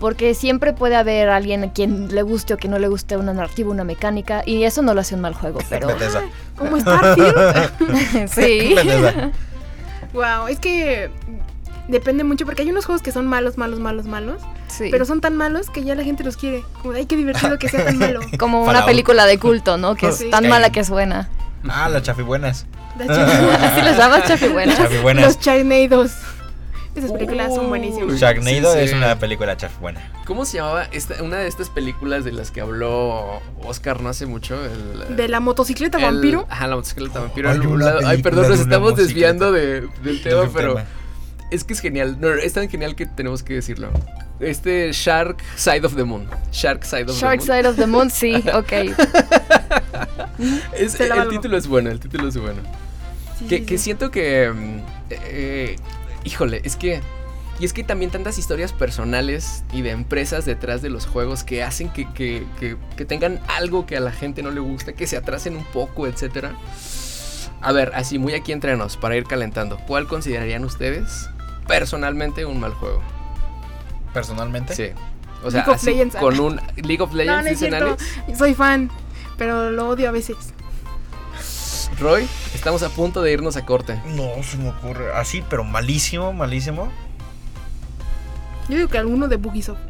Porque 0.00 0.34
siempre 0.34 0.72
puede 0.72 0.96
haber 0.96 1.30
alguien 1.30 1.64
a 1.64 1.72
quien 1.72 2.14
le 2.14 2.22
guste 2.22 2.52
o 2.52 2.56
que 2.56 2.68
no 2.68 2.78
le 2.78 2.88
guste 2.88 3.16
una 3.16 3.32
narrativa, 3.32 3.70
una 3.70 3.84
mecánica. 3.84 4.42
Y 4.44 4.64
eso 4.64 4.82
no 4.82 4.92
lo 4.92 5.00
hace 5.00 5.14
un 5.14 5.20
mal 5.22 5.34
juego, 5.34 5.60
pero. 5.70 5.86
Bethesda. 5.86 6.24
Como 6.56 6.78
Starfield. 6.78 8.28
sí. 8.28 8.74
Wow, 10.12 10.46
es 10.46 10.60
que 10.60 11.10
depende 11.88 12.22
mucho 12.22 12.44
porque 12.44 12.62
hay 12.62 12.70
unos 12.70 12.86
juegos 12.86 13.02
que 13.02 13.10
son 13.10 13.26
malos, 13.26 13.58
malos, 13.58 13.80
malos, 13.80 14.06
malos. 14.06 14.40
sí. 14.68 14.86
Pero 14.92 15.04
son 15.04 15.20
tan 15.20 15.36
malos 15.36 15.70
que 15.70 15.82
ya 15.82 15.96
la 15.96 16.04
gente 16.04 16.22
los 16.22 16.36
quiere. 16.36 16.62
Como 16.80 16.94
ay, 16.94 17.06
qué 17.06 17.16
divertido 17.16 17.58
que 17.58 17.68
sea 17.68 17.84
tan 17.84 17.98
malo. 17.98 18.20
Como 18.38 18.62
una 18.62 18.86
película 18.86 19.26
de 19.26 19.40
culto, 19.40 19.76
¿no? 19.76 19.96
Que 19.96 20.06
es 20.08 20.30
tan 20.30 20.48
mala 20.48 20.70
que 20.70 20.78
es 20.78 20.88
buena. 20.88 21.28
Ah, 21.68 21.88
las 21.88 22.02
chafibuenas. 22.02 22.66
Las 22.98 23.08
chafibuenas. 23.08 23.62
Así 23.62 23.82
les 23.82 23.96
llamas 23.96 24.24
chafibuenas. 24.28 24.76
Chafibuenas. 24.78 25.24
Los 25.24 25.38
Charnados. 25.40 26.12
Esas 26.94 27.10
películas 27.10 27.52
son 27.52 27.68
buenísimas. 27.70 28.14
Sharknado 28.20 28.72
Sí, 28.72 28.78
sí. 28.78 28.84
es 28.84 28.92
una 28.92 29.18
película 29.18 29.56
chafibuena. 29.56 30.00
¿Cómo 30.26 30.44
se 30.44 30.58
llamaba 30.58 30.84
esta, 30.92 31.20
una 31.24 31.38
de 31.38 31.48
estas 31.48 31.68
películas 31.68 32.24
de 32.24 32.30
las 32.30 32.52
que 32.52 32.60
habló 32.60 33.40
Oscar 33.64 34.00
no 34.00 34.08
hace 34.10 34.26
mucho? 34.26 34.56
El, 34.64 35.16
De 35.16 35.26
la 35.28 35.40
motocicleta 35.40 35.98
el- 35.98 36.04
vampiro. 36.04 36.46
Ajá, 36.48 36.68
la 36.68 36.76
motocicleta 36.76 37.18
vampiro. 37.18 37.50
Una 37.50 37.84
lado- 37.84 37.98
Ay, 38.06 38.22
película 38.22 38.22
perdón, 38.22 38.50
nos 38.50 38.60
estamos 38.60 38.90
motocicleta. 38.92 39.32
desviando 39.32 39.52
de, 39.52 39.80
del 40.04 40.22
tema, 40.22 40.42
pero 40.54 40.74
tema. 40.76 40.86
Es 41.50 41.64
que 41.64 41.72
es 41.74 41.80
genial. 41.80 42.16
No, 42.20 42.28
es 42.30 42.52
tan 42.52 42.68
genial 42.68 42.94
que 42.96 43.06
tenemos 43.06 43.42
que 43.42 43.54
decirlo. 43.54 43.90
Este 44.40 44.90
Shark 44.92 45.38
Side 45.56 45.86
of 45.86 45.94
the 45.96 46.04
Moon. 46.04 46.26
Shark 46.52 46.84
Side 46.84 47.04
of 47.04 47.16
Shark 47.18 47.40
the 47.40 47.46
Moon. 47.46 47.58
Side 47.58 47.68
of 47.68 47.76
the 47.76 47.86
Moon, 47.86 48.10
sí, 48.10 48.34
ok. 48.54 48.72
Es- 50.76 50.98
el 51.00 51.10
valgo. 51.10 51.30
título 51.30 51.56
es 51.56 51.66
bueno, 51.66 51.90
el 51.90 52.00
título 52.00 52.28
es 52.28 52.36
bueno. 52.36 52.60
Sí, 53.38 53.46
Que, 53.46 53.58
sí, 53.58 53.64
que 53.66 53.78
sí. 53.78 53.84
siento 53.84 54.10
que. 54.10 54.52
eh, 55.10 55.76
híjole, 56.24 56.60
es 56.64 56.76
que. 56.76 57.00
Y 57.60 57.64
es 57.64 57.72
que 57.72 57.84
también 57.84 58.10
tantas 58.10 58.36
historias 58.36 58.72
personales 58.72 59.62
y 59.72 59.82
de 59.82 59.90
empresas 59.90 60.44
detrás 60.44 60.82
de 60.82 60.90
los 60.90 61.06
juegos 61.06 61.44
que 61.44 61.62
hacen 61.62 61.88
que, 61.88 62.12
que- 62.12 62.44
que- 62.58 62.76
que 62.96 63.04
tengan 63.04 63.38
algo 63.46 63.86
que 63.86 63.96
a 63.96 64.00
la 64.00 64.10
gente 64.10 64.42
no 64.42 64.50
le 64.50 64.58
gusta, 64.58 64.92
que 64.92 65.06
se 65.06 65.16
atrasen 65.16 65.56
un 65.56 65.64
poco, 65.64 66.08
etcétera. 66.08 66.56
A 67.64 67.72
ver, 67.72 67.92
así 67.94 68.18
muy 68.18 68.34
aquí 68.34 68.52
entre 68.52 68.76
nos, 68.76 68.96
para 68.98 69.16
ir 69.16 69.24
calentando. 69.24 69.78
¿Cuál 69.86 70.06
considerarían 70.06 70.64
ustedes 70.64 71.30
personalmente 71.66 72.44
un 72.44 72.60
mal 72.60 72.74
juego? 72.74 73.02
Personalmente. 74.12 74.74
Sí. 74.74 74.90
O 75.42 75.50
sea, 75.50 75.60
League 75.60 75.70
of 75.70 75.76
así, 75.76 75.90
Legends. 75.90 76.16
con 76.16 76.40
un 76.40 76.60
League 76.76 77.02
of 77.02 77.10
No, 77.10 77.16
Legends, 77.16 77.42
no 77.42 77.50
es 77.50 77.58
dicen 77.58 77.70
cierto. 77.70 77.96
Alex. 78.24 78.38
Soy 78.38 78.54
fan, 78.54 78.90
pero 79.38 79.70
lo 79.70 79.88
odio 79.88 80.10
a 80.10 80.12
veces. 80.12 80.36
Roy, 81.98 82.28
estamos 82.54 82.82
a 82.82 82.90
punto 82.90 83.22
de 83.22 83.32
irnos 83.32 83.56
a 83.56 83.64
corte. 83.64 83.98
No 84.14 84.42
se 84.42 84.58
me 84.58 84.68
ocurre. 84.68 85.14
Así, 85.14 85.42
pero 85.48 85.64
malísimo, 85.64 86.32
malísimo. 86.32 86.92
Yo 88.68 88.76
digo 88.76 88.88
que 88.88 88.98
alguno 88.98 89.26
de 89.28 89.36
Bugisoft. 89.36 89.80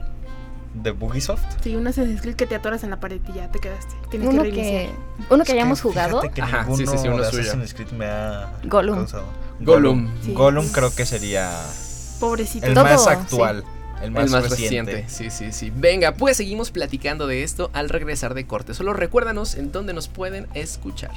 De 0.75 0.91
Bugisoft. 0.91 1.43
Sí, 1.63 1.77
un 1.77 1.87
Assassin's 1.87 2.21
Creed 2.21 2.35
que 2.37 2.47
te 2.47 2.55
atoras 2.57 2.83
en 2.85 2.91
la 2.91 2.99
pared 3.01 3.21
y 3.29 3.33
ya 3.33 3.49
te 3.51 3.61
quedaste. 3.61 3.95
Tienes 4.11 4.29
Uno 4.29 4.43
que 4.43 4.51
que, 4.51 4.57
reiniciar. 4.57 4.95
uno 5.31 5.45
que 5.45 5.53
Es 5.53 5.57
hayamos 5.57 5.81
jugado. 5.81 6.21
que 6.21 6.43
Ajá, 6.43 6.65
sí, 6.65 6.71
ninguno 6.71 6.93
sí, 6.93 6.99
sí, 6.99 7.09
uno 7.09 7.23
de 7.23 7.31
suyo. 7.31 7.43
Assassin's 7.43 7.75
Creed 7.75 7.91
me 7.93 8.07
ha 8.07 8.53
Gollum. 8.65 8.97
causado. 8.99 9.25
Gollum. 9.61 10.11
Sí. 10.23 10.33
Gollum 10.35 10.69
creo 10.69 10.93
que 10.95 11.07
sería 11.07 11.51
Pobrecito. 12.21 12.67
el 12.67 12.75
Todo, 12.75 12.85
más 12.85 13.05
sí. 13.05 13.11
actual. 13.11 13.65
El 14.03 14.11
más, 14.11 14.25
el 14.25 14.31
más 14.33 14.51
reciente. 14.51 14.93
reciente. 15.03 15.09
Sí, 15.09 15.31
sí, 15.31 15.53
sí. 15.53 15.73
Venga, 15.75 16.13
pues 16.13 16.37
seguimos 16.37 16.71
platicando 16.73 17.27
de 17.29 17.43
esto 17.45 17.71
al 17.73 17.89
regresar 17.89 18.35
de 18.35 18.47
corte. 18.47 18.75
Solo 18.75 18.93
recuérdanos 18.93 19.55
en 19.55 19.71
dónde 19.73 19.95
nos 19.95 20.09
pueden 20.09 20.49
escuchar. 20.55 21.13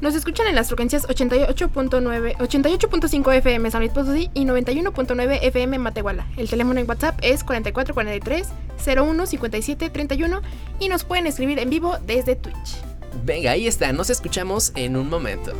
Nos 0.00 0.14
escuchan 0.14 0.46
en 0.46 0.54
las 0.54 0.68
frecuencias 0.68 1.06
88.9, 1.08 2.36
88.5 2.36 3.34
FM 3.34 3.70
San 3.70 3.80
Luis 3.80 3.92
Potosí 3.92 4.30
y 4.34 4.44
91.9 4.44 5.38
FM 5.42 5.78
Matehuala. 5.78 6.26
El 6.36 6.48
teléfono 6.48 6.80
en 6.80 6.88
WhatsApp 6.88 7.18
es 7.22 7.44
4443 7.44 8.48
01 8.86 9.26
57 9.26 9.90
31 9.90 10.42
y 10.80 10.88
nos 10.88 11.04
pueden 11.04 11.26
escribir 11.26 11.58
en 11.58 11.70
vivo 11.70 11.96
desde 12.06 12.36
Twitch. 12.36 12.76
Venga, 13.24 13.52
ahí 13.52 13.66
está. 13.66 13.92
Nos 13.92 14.10
escuchamos 14.10 14.72
en 14.74 14.96
un 14.96 15.08
momento. 15.08 15.52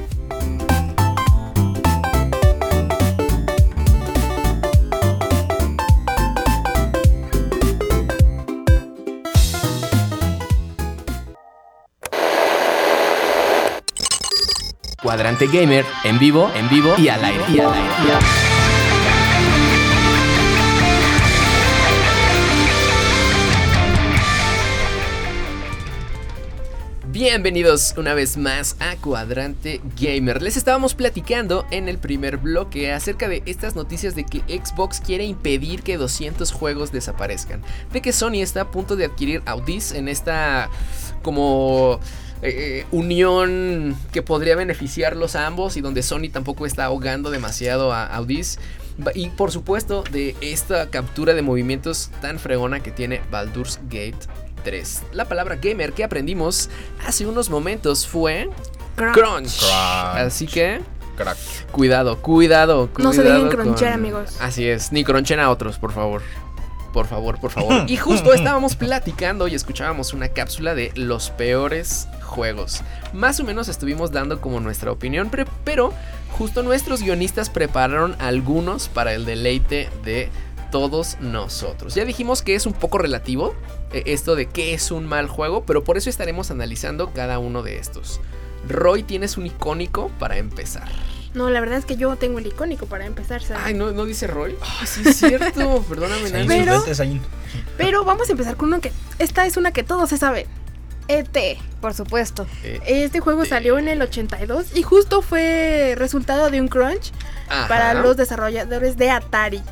Cuadrante 15.14 15.46
Gamer, 15.46 15.86
en 16.02 16.18
vivo, 16.18 16.50
en 16.56 16.68
vivo 16.68 16.92
y 16.98 17.06
al 17.06 17.24
aire. 17.24 17.44
Y 17.48 17.60
al 17.60 17.72
aire. 17.72 17.88
Bienvenidos 27.06 27.94
una 27.96 28.12
vez 28.14 28.36
más 28.36 28.74
a 28.80 28.96
Cuadrante 28.96 29.80
Gamer. 29.96 30.42
Les 30.42 30.56
estábamos 30.56 30.96
platicando 30.96 31.64
en 31.70 31.88
el 31.88 31.98
primer 31.98 32.38
bloque 32.38 32.92
acerca 32.92 33.28
de 33.28 33.44
estas 33.46 33.76
noticias 33.76 34.16
de 34.16 34.26
que 34.26 34.40
Xbox 34.40 35.00
quiere 35.00 35.22
impedir 35.22 35.84
que 35.84 35.96
200 35.96 36.50
juegos 36.50 36.90
desaparezcan. 36.90 37.62
De 37.92 38.02
que 38.02 38.12
Sony 38.12 38.42
está 38.42 38.62
a 38.62 38.70
punto 38.72 38.96
de 38.96 39.04
adquirir 39.04 39.42
Audis 39.46 39.92
en 39.92 40.08
esta 40.08 40.68
como 41.22 42.00
eh, 42.42 42.84
unión 42.90 43.96
que 44.12 44.22
podría 44.22 44.56
beneficiarlos 44.56 45.36
a 45.36 45.46
ambos 45.46 45.76
y 45.76 45.80
donde 45.80 46.02
Sony 46.02 46.28
tampoco 46.32 46.66
está 46.66 46.84
ahogando 46.86 47.30
demasiado 47.30 47.92
a 47.92 48.06
Audis. 48.06 48.58
Y 49.14 49.30
por 49.30 49.50
supuesto 49.50 50.04
de 50.12 50.36
esta 50.40 50.88
captura 50.90 51.34
de 51.34 51.42
movimientos 51.42 52.10
tan 52.20 52.38
fregona 52.38 52.80
que 52.80 52.90
tiene 52.92 53.20
Baldur's 53.30 53.80
Gate 53.84 54.14
3. 54.62 55.02
La 55.12 55.24
palabra 55.26 55.56
gamer 55.56 55.92
que 55.92 56.04
aprendimos 56.04 56.70
hace 57.06 57.26
unos 57.26 57.50
momentos 57.50 58.06
fue 58.06 58.48
crunch. 58.96 59.14
Crunch. 59.14 59.62
Así 59.72 60.46
que 60.46 60.80
Crack. 61.16 61.36
cuidado, 61.72 62.20
cuidado, 62.22 62.88
cuidado. 62.88 62.88
No 62.98 63.12
se 63.12 63.22
dejen 63.22 63.48
con- 63.48 63.50
crunchear, 63.50 63.92
amigos. 63.94 64.36
Así 64.40 64.66
es, 64.68 64.92
ni 64.92 65.02
cronchen 65.04 65.40
a 65.40 65.50
otros, 65.50 65.78
por 65.78 65.92
favor. 65.92 66.22
Por 66.94 67.08
favor, 67.08 67.40
por 67.40 67.50
favor. 67.50 67.84
Y 67.88 67.96
justo 67.96 68.32
estábamos 68.32 68.76
platicando 68.76 69.48
y 69.48 69.54
escuchábamos 69.56 70.14
una 70.14 70.28
cápsula 70.28 70.76
de 70.76 70.92
los 70.94 71.30
peores 71.30 72.06
juegos. 72.22 72.82
Más 73.12 73.40
o 73.40 73.44
menos 73.44 73.68
estuvimos 73.68 74.12
dando 74.12 74.40
como 74.40 74.60
nuestra 74.60 74.92
opinión, 74.92 75.28
pero 75.64 75.92
justo 76.38 76.62
nuestros 76.62 77.02
guionistas 77.02 77.50
prepararon 77.50 78.14
algunos 78.20 78.88
para 78.88 79.12
el 79.12 79.24
deleite 79.24 79.90
de 80.04 80.30
todos 80.70 81.18
nosotros. 81.20 81.96
Ya 81.96 82.04
dijimos 82.04 82.42
que 82.42 82.54
es 82.54 82.64
un 82.64 82.72
poco 82.72 82.98
relativo 82.98 83.54
eh, 83.92 84.04
esto 84.06 84.36
de 84.36 84.46
qué 84.46 84.72
es 84.72 84.92
un 84.92 85.04
mal 85.04 85.26
juego, 85.26 85.64
pero 85.64 85.82
por 85.82 85.96
eso 85.96 86.08
estaremos 86.08 86.52
analizando 86.52 87.12
cada 87.12 87.40
uno 87.40 87.62
de 87.64 87.78
estos. 87.78 88.20
Roy, 88.68 89.02
tienes 89.02 89.36
un 89.36 89.46
icónico 89.46 90.10
para 90.20 90.38
empezar. 90.38 90.88
No, 91.34 91.50
la 91.50 91.60
verdad 91.60 91.78
es 91.78 91.84
que 91.84 91.96
yo 91.96 92.14
tengo 92.16 92.38
el 92.38 92.46
icónico 92.46 92.86
para 92.86 93.06
empezar, 93.06 93.42
¿sabes? 93.42 93.62
Ay, 93.66 93.74
¿no, 93.74 93.90
no 93.90 94.04
dice 94.04 94.26
Roy? 94.28 94.56
Ah, 94.62 94.86
sí 94.86 95.02
es 95.06 95.16
cierto. 95.16 95.82
Perdóname, 95.88 96.30
Nancy. 96.30 96.46
Pero-. 96.48 96.84
Pero 97.76 98.04
vamos 98.04 98.28
a 98.28 98.32
empezar 98.32 98.56
con 98.56 98.68
uno 98.68 98.80
que... 98.80 98.92
Esta 99.18 99.44
es 99.44 99.56
una 99.56 99.72
que 99.72 99.82
todos 99.82 100.08
se 100.10 100.16
saben. 100.16 100.46
ET. 101.08 101.36
Por 101.80 101.92
supuesto. 101.92 102.46
Eh, 102.62 102.80
Este 102.86 103.20
juego 103.20 103.44
salió 103.44 103.78
en 103.78 103.88
el 103.88 104.00
82 104.00 104.76
y 104.76 104.82
justo 104.82 105.22
fue 105.22 105.94
resultado 105.98 106.50
de 106.50 106.60
un 106.60 106.68
crunch 106.68 107.12
ajá. 107.48 107.68
para 107.68 107.94
los 107.94 108.16
desarrolladores 108.16 108.96
de 108.96 109.10
Atari. 109.10 109.62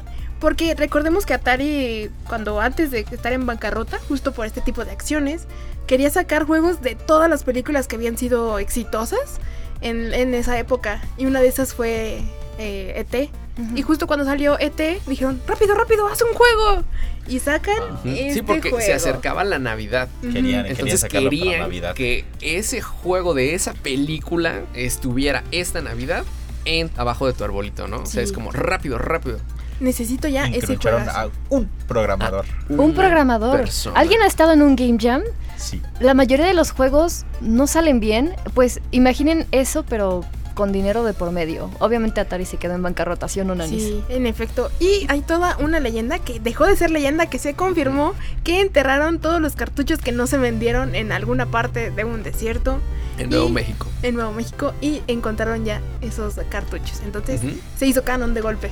Porque 0.40 0.74
recordemos 0.74 1.24
que 1.24 1.34
Atari, 1.34 2.10
cuando 2.28 2.60
antes 2.60 2.90
de 2.90 3.06
estar 3.08 3.32
en 3.32 3.46
bancarrota, 3.46 3.98
justo 4.08 4.32
por 4.32 4.44
este 4.46 4.60
tipo 4.60 4.84
de 4.84 4.90
acciones, 4.90 5.42
quería 5.86 6.10
sacar 6.10 6.44
juegos 6.44 6.82
de 6.82 6.96
todas 6.96 7.30
las 7.30 7.44
películas 7.44 7.86
que 7.86 7.94
habían 7.94 8.18
sido 8.18 8.58
exitosas 8.58 9.38
en, 9.82 10.12
en 10.14 10.34
esa 10.34 10.58
época. 10.58 11.02
Y 11.18 11.26
una 11.26 11.40
de 11.40 11.48
esas 11.48 11.74
fue 11.74 12.20
eh, 12.58 13.04
ET. 13.12 13.28
Y 13.76 13.82
justo 13.82 14.06
cuando 14.06 14.24
salió 14.24 14.58
ET, 14.58 14.80
dijeron, 15.06 15.40
rápido, 15.46 15.74
rápido, 15.74 16.06
haz 16.08 16.22
un 16.22 16.32
juego. 16.32 16.84
Y 17.28 17.38
sacan 17.38 17.76
este 18.04 18.34
Sí, 18.34 18.42
porque 18.42 18.70
juego. 18.70 18.80
se 18.84 18.94
acercaba 18.94 19.44
la 19.44 19.58
Navidad. 19.58 20.08
Querían, 20.22 20.42
querían 20.42 20.66
Entonces 20.66 21.00
sacarlo 21.00 21.28
para 21.28 21.40
querían 21.40 21.60
Navidad. 21.60 21.94
que 21.94 22.24
ese 22.40 22.80
juego 22.80 23.34
de 23.34 23.54
esa 23.54 23.74
película 23.74 24.62
estuviera 24.74 25.44
esta 25.52 25.82
Navidad 25.82 26.24
en 26.64 26.90
abajo 26.96 27.26
de 27.26 27.32
tu 27.34 27.44
arbolito, 27.44 27.88
¿no? 27.88 27.98
O 28.02 28.06
sea, 28.06 28.22
es 28.22 28.32
como 28.32 28.52
rápido, 28.52 28.96
rápido. 28.98 29.38
Necesito 29.82 30.28
ya 30.28 30.46
ese 30.46 30.76
juego. 30.76 30.98
a 30.98 31.28
un 31.50 31.68
programador. 31.88 32.44
Un 32.70 32.94
programador. 32.94 33.58
persona. 33.58 33.98
¿Alguien 33.98 34.22
ha 34.22 34.26
estado 34.26 34.52
en 34.52 34.62
un 34.62 34.76
Game 34.76 34.96
Jam? 35.00 35.22
Sí. 35.56 35.82
La 36.00 36.14
mayoría 36.14 36.46
de 36.46 36.54
los 36.54 36.70
juegos 36.70 37.24
no 37.40 37.66
salen 37.66 38.00
bien. 38.00 38.34
Pues 38.54 38.80
imaginen 38.92 39.46
eso, 39.50 39.84
pero 39.88 40.24
con 40.54 40.70
dinero 40.70 41.02
de 41.02 41.14
por 41.14 41.30
medio. 41.32 41.70
Obviamente 41.78 42.20
Atari 42.20 42.44
se 42.44 42.58
quedó 42.58 42.74
en 42.74 42.82
bancarrota, 42.82 43.26
¿sí 43.26 43.40
o 43.40 43.44
no, 43.44 43.54
Nanis? 43.54 43.82
Sí, 43.82 44.04
en 44.10 44.26
efecto. 44.26 44.70
Y 44.80 45.06
hay 45.08 45.22
toda 45.22 45.56
una 45.58 45.80
leyenda 45.80 46.18
que 46.18 46.40
dejó 46.40 46.66
de 46.66 46.76
ser 46.76 46.90
leyenda, 46.90 47.26
que 47.26 47.38
se 47.38 47.54
confirmó 47.54 48.12
que 48.44 48.60
enterraron 48.60 49.18
todos 49.18 49.40
los 49.40 49.54
cartuchos 49.56 49.98
que 49.98 50.12
no 50.12 50.26
se 50.26 50.36
vendieron 50.38 50.94
en 50.94 51.10
alguna 51.10 51.46
parte 51.46 51.90
de 51.90 52.04
un 52.04 52.22
desierto. 52.22 52.78
En 53.18 53.30
Nuevo 53.30 53.48
México. 53.50 53.86
en 54.02 54.14
Nuevo 54.14 54.32
México 54.32 54.74
y 54.80 55.02
encontraron 55.06 55.64
ya 55.64 55.80
esos 56.02 56.34
cartuchos. 56.50 57.00
Entonces 57.04 57.42
Ujú. 57.42 57.52
se 57.78 57.86
hizo 57.86 58.04
canon 58.04 58.32
de 58.34 58.40
golpe. 58.42 58.70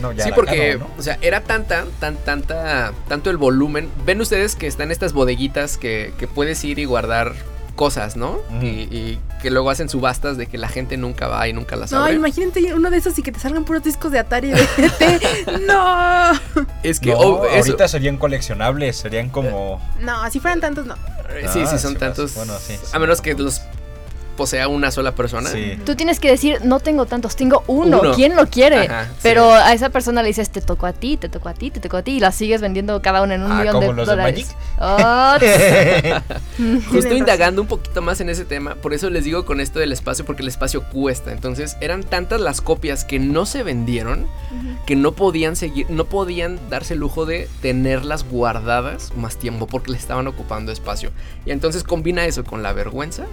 No, 0.00 0.12
ya 0.12 0.24
Sí, 0.24 0.30
porque, 0.34 0.76
¿no? 0.78 0.88
o 0.98 1.02
sea, 1.02 1.18
era 1.20 1.40
tanta, 1.42 1.84
tan, 1.98 2.16
tanta, 2.16 2.92
tanto 3.08 3.30
el 3.30 3.36
volumen. 3.36 3.88
Ven 4.04 4.20
ustedes 4.20 4.56
que 4.56 4.66
están 4.66 4.90
estas 4.90 5.12
bodeguitas 5.12 5.76
que, 5.76 6.12
que 6.18 6.26
puedes 6.28 6.62
ir 6.64 6.78
y 6.78 6.84
guardar 6.84 7.34
cosas, 7.76 8.14
¿no? 8.16 8.40
Y, 8.60 8.66
y 8.66 9.20
que 9.40 9.50
luego 9.50 9.70
hacen 9.70 9.88
subastas 9.88 10.36
de 10.36 10.46
que 10.46 10.58
la 10.58 10.68
gente 10.68 10.98
nunca 10.98 11.28
va 11.28 11.48
y 11.48 11.54
nunca 11.54 11.76
las 11.76 11.90
No, 11.92 12.00
abre. 12.04 12.14
imagínate 12.14 12.74
uno 12.74 12.90
de 12.90 12.98
esos 12.98 13.18
y 13.18 13.22
que 13.22 13.32
te 13.32 13.40
salgan 13.40 13.64
puros 13.64 13.82
discos 13.82 14.12
de 14.12 14.18
Atari 14.18 14.50
de 14.50 14.60
no. 15.66 16.32
es 16.82 17.00
que 17.00 17.10
No, 17.12 17.18
oh, 17.18 17.44
ahorita 17.48 17.88
serían 17.88 18.18
coleccionables, 18.18 18.96
serían 18.98 19.30
como... 19.30 19.80
No, 20.00 20.30
si 20.30 20.40
fueran 20.40 20.60
tantos, 20.60 20.84
no. 20.84 20.94
sí, 20.94 21.48
sí, 21.52 21.60
Ah, 21.64 21.78
son 21.78 21.92
sí, 21.92 21.98
tantos. 21.98 22.34
bueno, 22.34 22.52
sí, 22.58 22.74
sí. 22.76 22.90
a 22.92 22.98
menos 22.98 23.22
que 23.22 23.32
los 23.34 23.62
posea 24.40 24.68
una 24.68 24.90
sola 24.90 25.14
persona. 25.14 25.50
Sí. 25.50 25.78
Tú 25.84 25.94
tienes 25.96 26.18
que 26.18 26.30
decir, 26.30 26.60
no 26.64 26.80
tengo 26.80 27.04
tantos, 27.04 27.36
tengo 27.36 27.62
uno. 27.66 28.00
Uno. 28.00 28.14
¿Quién 28.14 28.36
lo 28.36 28.46
quiere? 28.46 28.86
Ajá, 28.86 29.06
Pero 29.22 29.52
a 29.52 29.74
esa 29.74 29.90
persona 29.90 30.22
le 30.22 30.28
dices, 30.28 30.48
te 30.48 30.62
tocó 30.62 30.86
a 30.86 30.94
ti, 30.94 31.18
te 31.18 31.28
tocó 31.28 31.50
a 31.50 31.52
ti, 31.52 31.70
te 31.70 31.78
tocó 31.78 31.98
a 31.98 32.02
ti. 32.02 32.12
Y 32.12 32.20
la 32.20 32.32
sigues 32.32 32.62
vendiendo 32.62 33.02
cada 33.02 33.20
una 33.20 33.34
en 33.34 33.42
un 33.42 33.52
Ah, 33.52 33.56
millón 33.56 33.74
¿como 33.74 33.88
de 33.88 33.92
los 33.92 34.08
de 34.08 34.12
dólares. 34.16 34.56
Oh, 34.78 35.34
Justo 36.90 37.14
indagando 37.14 37.60
un 37.60 37.68
poquito 37.68 38.00
más 38.00 38.22
en 38.22 38.30
ese 38.30 38.46
tema, 38.46 38.76
por 38.76 38.94
eso 38.94 39.10
les 39.10 39.24
digo 39.24 39.44
con 39.44 39.60
esto 39.60 39.78
del 39.78 39.92
espacio, 39.92 40.24
porque 40.24 40.40
el 40.40 40.48
espacio 40.48 40.84
cuesta. 40.84 41.32
Entonces, 41.32 41.76
eran 41.82 42.02
tantas 42.02 42.40
las 42.40 42.62
copias 42.62 43.04
que 43.04 43.18
no 43.18 43.44
se 43.44 43.62
vendieron 43.62 44.26
que 44.86 44.96
no 44.96 45.12
podían 45.12 45.54
seguir, 45.54 45.84
no 45.90 46.06
podían 46.06 46.58
darse 46.70 46.94
el 46.94 47.00
lujo 47.00 47.26
de 47.26 47.46
tenerlas 47.60 48.24
guardadas 48.24 49.14
más 49.16 49.36
tiempo 49.36 49.66
porque 49.66 49.92
le 49.92 49.98
estaban 49.98 50.26
ocupando 50.26 50.72
espacio. 50.72 51.10
Y 51.44 51.50
entonces 51.50 51.84
combina 51.84 52.24
eso 52.24 52.42
con 52.42 52.62
la 52.62 52.72
vergüenza. 52.72 53.26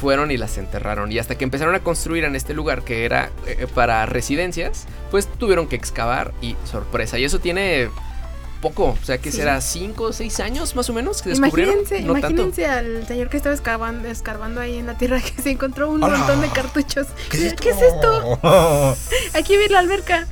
Fueron 0.00 0.30
y 0.30 0.36
las 0.36 0.58
enterraron. 0.58 1.10
Y 1.12 1.18
hasta 1.18 1.36
que 1.36 1.44
empezaron 1.44 1.74
a 1.74 1.80
construir 1.80 2.24
en 2.24 2.36
este 2.36 2.52
lugar 2.54 2.82
que 2.82 3.04
era 3.04 3.30
eh, 3.46 3.66
para 3.74 4.04
residencias, 4.06 4.86
pues 5.10 5.26
tuvieron 5.26 5.66
que 5.68 5.76
excavar 5.76 6.32
y 6.42 6.56
sorpresa. 6.64 7.18
Y 7.18 7.24
eso 7.24 7.38
tiene 7.38 7.88
poco, 8.60 8.96
o 9.00 9.04
sea 9.04 9.18
que 9.18 9.30
Sí. 9.30 9.38
será 9.38 9.60
5 9.60 10.02
o 10.04 10.12
6 10.12 10.40
años 10.40 10.74
más 10.76 10.88
o 10.90 10.92
menos 10.92 11.22
que 11.22 11.28
descubrieron. 11.30 11.74
Imagínense, 11.80 12.06
no 12.06 12.20
tanto. 12.20 12.42
al 12.70 13.06
señor 13.06 13.28
que 13.28 13.36
estaba 13.36 13.54
escarbando, 13.54 14.08
escarbando 14.08 14.60
ahí 14.60 14.78
en 14.78 14.86
la 14.86 14.96
tierra 14.98 15.20
que 15.36 15.40
se 15.42 15.50
encontró 15.50 15.90
un 15.90 16.00
montón 16.00 16.40
de 16.40 16.48
cartuchos. 16.48 17.06
¿Qué 17.30 17.54
¿Qué 17.60 17.70
es 17.70 17.82
esto? 17.82 18.38
Aquí 19.34 19.56
vi 19.56 19.68
la 19.68 19.78
alberca. 19.80 20.26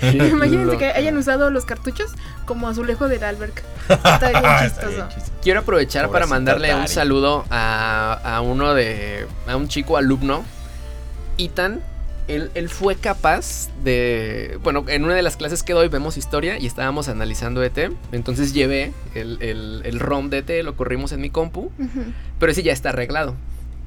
Imagínense 0.12 0.76
que 0.76 0.86
hayan 0.86 1.16
usado 1.16 1.50
los 1.50 1.64
cartuchos 1.64 2.12
como 2.44 2.68
azulejo 2.68 3.08
de 3.08 3.18
la 3.18 3.28
alberca. 3.28 3.62
Está 3.88 4.28
bien 4.30 4.52
chistoso. 4.62 5.08
Quiero 5.42 5.60
aprovechar 5.60 6.10
para 6.10 6.26
mandarle 6.26 6.74
un 6.74 6.88
saludo 6.88 7.44
a, 7.50 8.20
a 8.24 8.40
uno 8.40 8.74
de. 8.74 9.26
a 9.46 9.56
un 9.56 9.68
chico 9.68 9.96
alumno, 9.96 10.44
Ethan. 11.38 11.80
Él, 12.28 12.50
él 12.54 12.68
fue 12.68 12.96
capaz 12.96 13.68
de. 13.84 14.58
Bueno, 14.62 14.84
en 14.88 15.04
una 15.04 15.14
de 15.14 15.22
las 15.22 15.36
clases 15.36 15.62
que 15.62 15.72
doy 15.74 15.86
vemos 15.88 16.16
historia 16.16 16.58
y 16.58 16.66
estábamos 16.66 17.08
analizando 17.08 17.62
ET. 17.62 17.78
Entonces 18.10 18.52
llevé 18.52 18.92
el, 19.14 19.38
el, 19.40 19.82
el 19.84 20.00
ROM 20.00 20.28
de 20.28 20.38
ET, 20.38 20.64
lo 20.64 20.74
corrimos 20.74 21.12
en 21.12 21.20
mi 21.20 21.30
compu. 21.30 21.70
Pero 22.40 22.52
ese 22.52 22.64
ya 22.64 22.72
está 22.72 22.88
arreglado. 22.88 23.36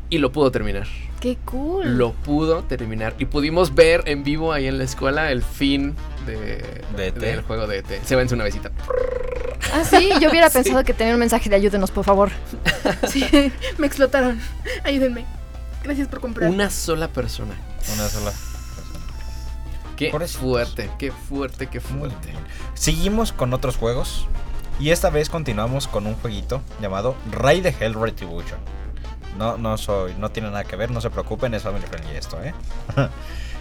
Y 0.09 0.17
lo 0.17 0.31
pudo 0.31 0.51
terminar. 0.51 0.87
Qué 1.19 1.37
cool. 1.45 1.97
Lo 1.97 2.13
pudo 2.13 2.63
terminar. 2.63 3.13
Y 3.19 3.25
pudimos 3.25 3.75
ver 3.75 4.03
en 4.05 4.23
vivo 4.23 4.53
ahí 4.53 4.67
en 4.67 4.77
la 4.77 4.85
escuela 4.85 5.31
el 5.31 5.43
fin 5.43 5.95
de, 6.25 6.81
De 6.95 7.07
ET. 7.07 7.15
del 7.15 7.41
juego 7.41 7.67
de 7.67 7.79
ET. 7.79 8.03
Se 8.05 8.15
vence 8.15 8.33
una 8.35 8.43
besita. 8.45 8.71
Ah, 9.73 9.83
sí, 9.83 10.09
yo 10.21 10.29
hubiera 10.29 10.49
Sí. 10.49 10.59
pensado 10.59 10.83
que 10.83 10.93
tenía 10.93 11.13
un 11.13 11.19
mensaje 11.19 11.49
de 11.49 11.55
ayúdenos, 11.57 11.91
por 11.91 12.05
favor. 12.05 12.31
Sí, 13.07 13.23
me 13.77 13.85
explotaron. 13.87 14.39
Ayúdenme. 14.83 15.25
Gracias 15.83 16.07
por 16.07 16.21
comprar. 16.21 16.49
Una 16.49 16.69
sola 16.69 17.07
persona. 17.09 17.53
Una 17.93 18.07
sola. 18.07 18.31
Qué 19.95 20.09
Pobrecitos. 20.11 20.41
fuerte, 20.41 20.89
qué 20.97 21.11
fuerte, 21.11 21.67
qué 21.67 21.79
fuerte. 21.81 22.29
Seguimos 22.73 23.31
con 23.33 23.53
otros 23.53 23.75
juegos. 23.75 24.25
Y 24.79 24.91
esta 24.91 25.09
vez 25.09 25.29
continuamos 25.29 25.87
con 25.89 26.07
un 26.07 26.15
jueguito 26.15 26.61
llamado 26.81 27.15
Ray 27.31 27.59
de 27.59 27.75
Hell 27.77 27.93
Retribution. 27.95 28.59
No, 29.37 29.57
no 29.57 29.77
soy, 29.77 30.13
no 30.15 30.29
tiene 30.29 30.49
nada 30.49 30.63
que 30.63 30.75
ver, 30.75 30.91
no 30.91 31.01
se 31.01 31.09
preocupen, 31.09 31.53
es 31.53 31.63
family 31.63 31.85
friendly 31.85 32.15
esto, 32.15 32.41
¿eh? 32.43 32.53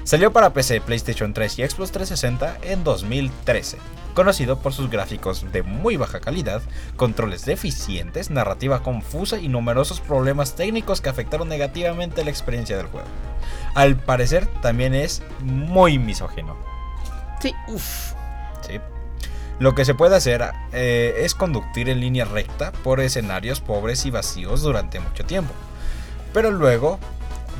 Salió 0.09 0.33
para 0.33 0.55
PC, 0.55 0.81
PlayStation 0.81 1.35
3 1.35 1.59
y 1.59 1.69
Xbox 1.69 1.93
360 1.93 2.59
en 2.63 2.83
2013. 2.83 3.77
Conocido 4.15 4.59
por 4.59 4.73
sus 4.73 4.89
gráficos 4.89 5.45
de 5.53 5.63
muy 5.63 5.99
baja 5.99 6.21
calidad, 6.21 6.63
controles 6.97 7.45
deficientes, 7.45 8.31
narrativa 8.31 8.83
confusa 8.83 9.39
y 9.39 9.49
numerosos 9.49 10.01
problemas 10.01 10.57
técnicos 10.57 11.03
que 11.03 11.11
afectaron 11.11 11.49
negativamente 11.49 12.25
la 12.25 12.31
experiencia 12.31 12.79
del 12.79 12.87
juego. 12.87 13.07
Al 13.75 13.97
parecer 13.97 14.47
también 14.63 14.95
es 14.95 15.23
muy 15.41 15.99
misógino. 15.99 16.57
Sí. 17.41 17.55
Uf. 17.69 18.15
Sí. 18.67 18.81
Lo 19.59 19.75
que 19.75 19.85
se 19.85 19.95
puede 19.95 20.15
hacer 20.17 20.45
eh, 20.73 21.15
es 21.25 21.35
conducir 21.35 21.89
en 21.89 22.01
línea 22.01 22.25
recta 22.25 22.73
por 22.85 23.01
escenarios 23.01 23.61
pobres 23.61 24.07
y 24.07 24.11
vacíos 24.11 24.63
durante 24.63 25.01
mucho 25.01 25.25
tiempo. 25.25 25.53
Pero 26.33 26.51
luego, 26.51 26.99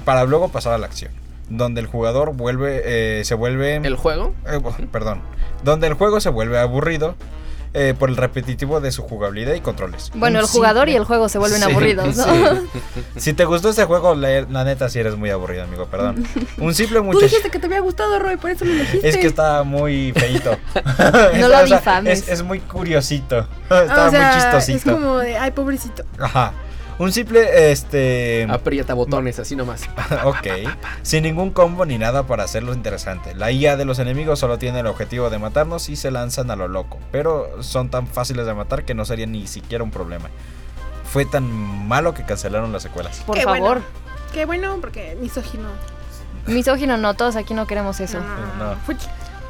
para 0.05 0.25
luego 0.25 0.49
pasar 0.49 0.75
a 0.75 0.79
la 0.79 0.87
acción, 0.87 1.11
donde 1.49 1.81
el 1.81 1.87
jugador 1.89 2.35
vuelve, 2.35 2.83
eh, 2.85 3.25
se 3.25 3.35
vuelve, 3.35 3.77
¿El 3.77 3.97
juego? 3.97 4.33
eh, 4.47 4.61
perdón, 4.93 5.23
donde 5.65 5.89
el 5.89 5.95
juego 5.95 6.21
se 6.21 6.29
vuelve 6.29 6.59
aburrido 6.59 7.17
eh, 7.75 7.95
por 7.99 8.09
el 8.09 8.17
repetitivo 8.17 8.81
de 8.81 8.91
su 8.93 9.03
jugabilidad 9.03 9.55
y 9.55 9.61
controles. 9.61 10.11
Bueno, 10.15 10.39
el 10.41 10.47
jugador 10.47 10.89
y 10.89 10.97
el 10.97 11.05
juego 11.05 11.29
se 11.29 11.39
vuelven 11.39 11.61
Sí, 11.63 11.71
aburridos, 11.71 12.17
¿no? 12.17 12.25
sí. 12.25 12.31
Si 13.17 13.33
te 13.33 13.45
gustó 13.45 13.71
este 13.71 13.85
juego, 13.85 14.15
la, 14.15 14.43
la 14.43 14.65
neta 14.65 14.89
sí 14.89 14.99
eres 14.99 15.17
muy 15.17 15.31
aburrido, 15.31 15.65
amigo, 15.65 15.87
perdón. 15.87 16.27
Un 16.59 16.75
simple 16.75 16.99
Tú 16.99 17.05
muchacho. 17.05 17.27
dijiste 17.27 17.51
que 17.51 17.59
te 17.59 17.67
había 17.67 17.81
gustado, 17.81 18.19
Roy, 18.19 18.37
por 18.37 18.51
eso 18.51 18.65
lo 18.65 18.73
elegiste. 18.73 19.09
Es 19.09 19.17
que 19.17 19.27
está 19.27 19.63
muy 19.65 20.13
feito. 20.13 20.57
No 21.39 21.49
lo 21.49 21.65
difames. 21.65 22.21
Es, 22.23 22.29
es 22.29 22.43
muy 22.43 22.61
curiosito. 22.61 23.47
Ah, 23.71 24.07
o 24.07 24.11
sea, 24.11 24.33
muy 24.33 24.41
chistosito. 24.43 24.79
Es 24.91 24.97
como 24.97 25.19
de, 25.19 25.37
ay, 25.37 25.51
pobrecito. 25.53 26.05
Ajá. 26.19 26.53
Un 26.99 27.13
simple, 27.13 27.71
este... 27.71 28.47
Aprieta 28.51 28.93
botones, 28.95 29.39
así 29.39 29.55
nomás. 29.55 29.89
ok. 30.25 30.47
Sin 31.03 31.23
ningún 31.23 31.51
combo 31.51 31.87
ni 31.87 31.97
nada 31.97 32.27
para 32.27 32.43
hacerlo 32.43 32.75
interesante. 32.75 33.35
La 33.35 33.53
IA 33.53 33.77
de 33.77 33.85
los 33.85 34.01
enemigos 34.01 34.41
solo 34.41 34.59
tiene 34.59 34.81
el 34.81 34.87
objetivo 34.87 35.31
de 35.31 35.39
matarnos 35.39 35.89
y 35.89 35.97
se 35.97 36.11
lanzan 36.11 36.51
a 36.51 36.57
lo 36.57 36.67
loco. 36.67 36.99
Pero 37.13 37.63
son 37.63 37.89
tan 37.89 38.09
fáciles 38.09 38.47
de 38.47 38.55
matar 38.55 38.85
que 38.85 38.95
no 38.95 39.05
sería 39.05 39.27
ni 39.27 39.47
siquiera 39.47 39.85
un 39.85 39.93
problema. 39.93 40.29
Fue 41.05 41.25
tan 41.25 41.45
malo 41.87 42.15
que 42.15 42.25
cancelaron 42.25 42.73
las 42.73 42.83
secuelas. 42.83 43.21
Por 43.21 43.37
Qué 43.37 43.45
favor. 43.45 43.61
bueno. 43.61 43.83
Qué 44.33 44.45
bueno, 44.45 44.79
porque 44.81 45.17
misógino. 45.21 45.69
Misógino 46.47 46.97
no, 46.97 47.15
todos 47.15 47.37
aquí 47.37 47.55
no 47.55 47.67
queremos 47.67 48.01
eso. 48.01 48.19
No. 48.59 48.77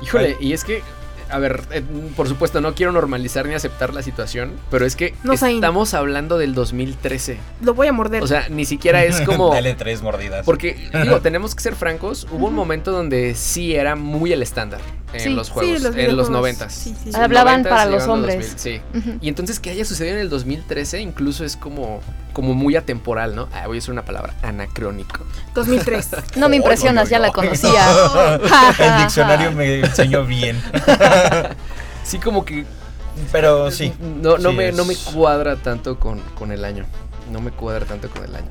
Híjole, 0.02 0.36
y 0.40 0.52
es 0.52 0.64
que, 0.64 0.82
a 1.30 1.38
ver, 1.38 1.62
eh, 1.70 1.82
por 2.16 2.28
supuesto, 2.28 2.60
no 2.60 2.74
quiero 2.74 2.92
normalizar 2.92 3.46
ni 3.46 3.54
aceptar 3.54 3.92
la 3.94 4.02
situación, 4.02 4.52
pero 4.70 4.84
es 4.86 4.96
que 4.96 5.14
No, 5.22 5.36
Zain. 5.36 5.56
estamos 5.56 5.94
hablando 5.94 6.38
del 6.38 6.54
2013. 6.54 7.38
Lo 7.62 7.74
voy 7.74 7.86
a 7.88 7.92
morder. 7.92 8.22
O 8.22 8.26
sea, 8.26 8.48
ni 8.48 8.64
siquiera 8.64 9.04
es 9.04 9.20
como... 9.22 9.50
Dale 9.54 9.74
tres 9.74 10.02
mordidas. 10.02 10.44
Porque, 10.44 10.90
digo, 11.02 11.20
tenemos 11.20 11.54
que 11.54 11.62
ser 11.62 11.74
francos, 11.74 12.26
hubo 12.30 12.46
un 12.46 12.54
momento 12.54 12.92
donde 12.92 13.34
sí 13.34 13.74
era 13.74 13.96
muy 13.96 14.32
el 14.32 14.42
estándar 14.42 14.80
en 15.12 15.20
Sí, 15.20 15.28
los 15.30 15.46
sí, 15.46 15.52
juegos, 15.54 15.72
los 15.72 15.80
en 15.80 15.84
los 15.86 15.94
videojuegos. 15.96 16.30
noventas. 16.30 16.72
Sí, 16.74 16.94
sí, 17.02 17.12
sí. 17.12 17.18
Hablaban 17.18 17.64
90s, 17.64 17.68
para 17.68 17.84
los 17.86 18.06
hombres. 18.08 18.52
2000, 18.56 18.58
sí. 18.58 18.80
Y 19.22 19.28
entonces 19.28 19.58
que 19.60 19.70
haya 19.70 19.84
sucedido 19.84 20.14
en 20.16 20.20
el 20.20 20.28
2013 20.28 21.00
incluso 21.00 21.44
es 21.46 21.56
como, 21.56 22.02
como 22.34 22.52
muy 22.54 22.76
atemporal, 22.76 23.34
¿no? 23.34 23.48
Ah, 23.54 23.66
voy 23.66 23.78
a 23.78 23.80
usar 23.80 23.92
una 23.92 24.04
palabra, 24.04 24.34
anacrónico. 24.42 25.24
2003. 25.54 26.08
No 26.36 26.48
me 26.50 26.56
Oh, 26.56 26.60
impresionas, 26.60 27.04
no, 27.06 27.10
ya 27.10 27.16
no, 27.18 27.22
la 27.22 27.28
no. 27.28 27.32
conocía. 27.32 28.38
El 28.78 29.02
diccionario 29.02 29.52
me 29.52 29.80
enseñó 29.80 30.24
bien. 30.26 30.60
Sí, 32.04 32.18
como 32.18 32.44
que 32.44 32.64
Pero 33.32 33.70
sí. 33.70 33.92
no, 34.00 34.38
no, 34.38 34.50
sí 34.50 34.56
me, 34.56 34.68
es- 34.68 34.74
no 34.76 34.84
me 34.84 34.96
cuadra 34.96 35.56
tanto 35.56 35.98
con, 35.98 36.20
con 36.38 36.52
el 36.52 36.64
año. 36.64 36.84
No 37.30 37.40
me 37.40 37.50
cuadra 37.50 37.84
tanto 37.86 38.08
con 38.08 38.24
el 38.24 38.34
año. 38.34 38.48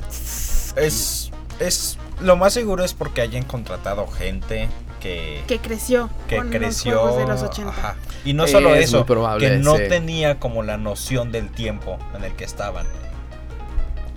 Es, 0.76 1.32
es. 1.60 1.98
Lo 2.22 2.36
más 2.36 2.54
seguro 2.54 2.84
es 2.84 2.94
porque 2.94 3.22
hayan 3.22 3.44
contratado 3.44 4.08
gente 4.08 4.70
que. 5.00 5.44
que 5.48 5.60
creció. 5.60 6.10
que 6.28 6.38
con 6.38 6.50
creció 6.50 6.92
Los 6.94 7.02
juegos 7.02 7.18
de 7.20 7.28
los 7.28 7.42
80. 7.44 7.70
ajá. 7.72 7.96
y 8.26 8.34
no 8.34 8.46
solo 8.48 8.76
Es 8.76 8.86
eso 8.90 9.06
probable, 9.06 9.48
que 9.50 9.58
no 9.58 9.78
sí. 9.78 9.84
tenía 9.90 10.40
como 10.40 10.62
la 10.64 10.78
noción 10.78 11.32
del 11.32 11.50
tiempo 11.50 11.98
en 12.16 12.24
el 12.24 12.34
que 12.36 12.44
estaban 12.44 12.86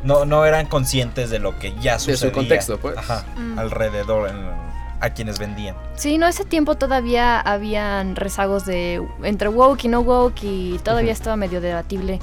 no 0.03 0.25
no 0.25 0.47
eran 0.47 0.67
conscientes 0.67 1.29
de 1.31 1.39
lo 1.39 1.59
que 1.59 1.75
ya 1.81 1.99
su 1.99 2.11
sucedía 2.13 2.33
contexto, 2.33 2.79
pues. 2.79 2.97
ajá, 2.97 3.25
Mm. 3.37 3.59
alrededor 3.59 4.31
en- 4.31 4.70
a 5.01 5.11
quienes 5.11 5.39
vendían 5.39 5.75
Sí, 5.97 6.19
no, 6.19 6.27
ese 6.27 6.45
tiempo 6.45 6.77
todavía 6.77 7.41
habían 7.41 8.17
rezagos 8.17 8.65
de 8.67 9.03
entre 9.23 9.49
woke 9.49 9.85
y 9.85 9.89
no 9.89 10.01
woke 10.01 10.45
y 10.45 10.79
todavía 10.83 11.13
estaba 11.13 11.37
medio 11.37 11.61
debatible 11.61 12.21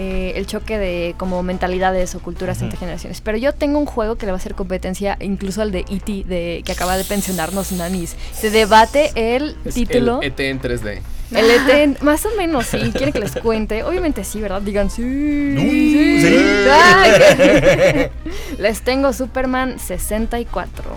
eh, 0.00 0.34
el 0.36 0.46
choque 0.46 0.78
de 0.78 1.16
como 1.18 1.42
mentalidades 1.42 2.14
o 2.14 2.20
culturas 2.20 2.62
entre 2.62 2.78
generaciones. 2.78 3.20
Pero 3.20 3.36
yo 3.36 3.52
tengo 3.52 3.80
un 3.80 3.86
juego 3.86 4.14
que 4.14 4.26
le 4.26 4.32
va 4.32 4.36
a 4.36 4.40
hacer 4.40 4.54
competencia 4.54 5.16
incluso 5.20 5.60
al 5.60 5.72
de 5.72 5.80
E.T. 5.80 6.24
de 6.24 6.62
que 6.64 6.70
acaba 6.70 6.96
de 6.96 7.02
pensionarnos 7.02 7.72
Nanis. 7.72 8.14
Se 8.32 8.50
debate 8.50 9.10
el 9.16 9.56
Es 9.64 9.74
título. 9.74 10.20
El 10.22 10.28
ET 10.28 10.40
en 10.40 10.60
3D. 10.60 11.00
El 11.32 11.50
ET, 11.50 12.00
más 12.02 12.24
o 12.26 12.30
menos, 12.36 12.66
sí. 12.66 12.78
¿Quieren 12.92 13.12
que 13.12 13.18
les 13.18 13.32
cuente? 13.36 13.82
Obviamente 13.82 14.22
sí, 14.22 14.40
¿verdad? 14.40 14.62
Digan 14.62 14.88
sí. 14.88 15.02
sí. 15.58 16.22
sí. 16.22 16.36
Ay, 16.70 18.10
les 18.58 18.82
tengo 18.82 19.12
Superman 19.12 19.80
64. 19.80 20.94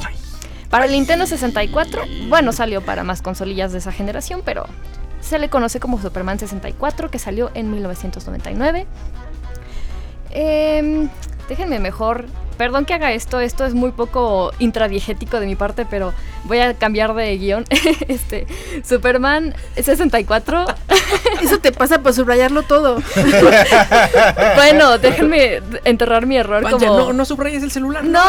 Para 0.72 0.86
el 0.86 0.94
Nintendo 0.94 1.28
64, 1.28 2.04
bueno, 2.30 2.54
salió 2.54 2.82
para 2.82 3.04
más 3.04 3.22
consolillas 3.22 3.74
de 3.74 3.80
esa 3.80 3.92
generación, 3.92 4.42
pero 4.44 4.66
se 5.20 5.38
le 5.38 5.50
conoce 5.50 5.82
como 5.82 6.02
Superman 6.02 6.40
64, 6.40 7.12
que 7.12 7.20
salió 7.20 7.52
en 7.54 7.70
1999. 7.72 8.88
Eh, 10.32 11.08
déjenme 11.50 11.80
mejor. 11.80 12.26
Perdón 12.58 12.86
que 12.86 12.94
haga 12.94 13.12
esto, 13.12 13.40
esto 13.40 13.66
es 13.66 13.74
muy 13.74 13.92
poco 13.92 14.52
intradiegético 14.60 15.40
de 15.40 15.48
mi 15.48 15.56
parte, 15.56 15.86
pero 15.90 16.14
voy 16.44 16.60
a 16.60 16.74
cambiar 16.76 17.14
de 17.16 17.36
guion. 17.38 17.66
este, 18.08 18.46
Superman 18.88 19.56
64. 19.76 20.68
Eso 21.42 21.60
te 21.60 21.72
pasa 21.72 22.00
por 22.00 22.14
subrayarlo 22.14 22.62
todo. 22.64 23.02
bueno, 24.56 25.00
déjenme 25.00 25.62
enterrar 25.86 26.26
mi 26.28 26.38
error 26.38 26.64
Vaya, 26.64 26.78
como. 26.78 26.98
no, 26.98 27.14
no 27.14 27.26
subrayes 27.26 27.64
el 27.64 27.72
celular. 27.72 28.04
¡No! 28.06 28.22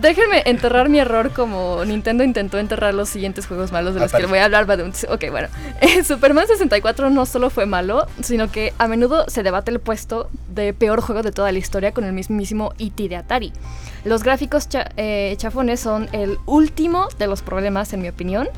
Déjenme 0.00 0.42
enterrar 0.46 0.88
mi 0.88 0.98
error 0.98 1.30
como 1.32 1.84
Nintendo 1.84 2.24
intentó 2.24 2.58
enterrar 2.58 2.94
los 2.94 3.08
siguientes 3.10 3.46
juegos 3.46 3.70
malos 3.70 3.92
de 3.94 4.00
los 4.00 4.10
que 4.12 4.26
voy 4.30 4.38
a 4.38 4.44
hablar. 4.46 4.66
Ok, 5.08 5.24
bueno. 5.30 5.48
Eh, 5.82 6.04
Superman 6.04 6.46
64 6.46 7.08
no 7.10 7.24
solo 7.26 7.48
fue 7.48 7.64
malo, 7.66 8.06
sino 8.22 8.50
que 8.52 8.72
a 8.78 8.86
menudo 8.86 9.24
se 9.28 9.42
debate 9.42 9.70
el 9.70 9.80
puesto 9.80 10.28
de 10.48 10.72
peor 10.74 11.00
juego 11.00 11.22
de 11.22 11.32
toda 11.32 11.50
la 11.52 11.58
historia 11.58 11.92
con 11.92 12.04
el 12.04 12.12
mismísimo 12.12 12.74
E.T. 12.78 13.08
de 13.08 13.16
Atari. 13.16 13.52
Los 14.04 14.22
gráficos 14.22 14.68
cha- 14.68 14.90
eh, 14.98 15.34
chafones 15.38 15.80
son 15.80 16.08
el 16.12 16.36
último 16.46 17.08
de 17.18 17.26
los 17.26 17.40
problemas, 17.42 17.92
en 17.94 18.02
mi 18.02 18.08
opinión. 18.08 18.48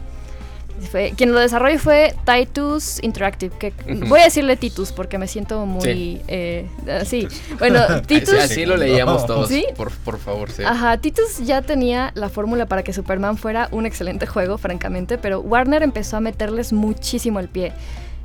Fue- 0.90 1.12
quien 1.16 1.32
lo 1.32 1.40
desarrolló 1.40 1.78
fue 1.78 2.14
Titus 2.24 3.02
Interactive, 3.02 3.56
que 3.56 3.72
voy 4.08 4.20
a 4.20 4.24
decirle 4.24 4.56
Titus 4.56 4.92
porque 4.92 5.18
me 5.18 5.26
siento 5.28 5.64
muy... 5.66 5.82
Sí. 5.82 6.22
eh, 6.28 6.68
sí, 7.06 7.28
bueno, 7.58 7.80
Titus... 8.02 8.34
Así, 8.34 8.52
así 8.52 8.66
lo 8.66 8.76
leíamos 8.76 9.26
todos. 9.26 9.48
¿Sí? 9.48 9.64
Por, 9.76 9.90
por 9.92 10.18
favor, 10.18 10.50
sí. 10.50 10.62
Ajá, 10.64 10.96
Titus 10.98 11.38
ya 11.44 11.62
tenía 11.62 12.10
la 12.14 12.28
fórmula 12.28 12.66
para 12.66 12.82
que 12.82 12.92
Superman 12.92 13.36
fuera 13.36 13.68
un 13.70 13.86
excelente 13.86 14.26
juego, 14.26 14.58
francamente, 14.58 15.18
pero 15.18 15.40
Warner 15.40 15.82
empezó 15.82 16.16
a 16.16 16.20
meterles 16.20 16.72
muchísimo 16.72 17.38
el 17.40 17.48
pie. 17.48 17.72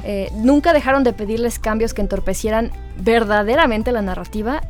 Eh, 0.03 0.29
nunca 0.35 0.73
dejaron 0.73 1.03
de 1.03 1.13
pedirles 1.13 1.59
cambios 1.59 1.93
que 1.93 2.01
entorpecieran 2.01 2.71
verdaderamente 2.99 3.91
la 3.91 4.01
narrativa 4.01 4.61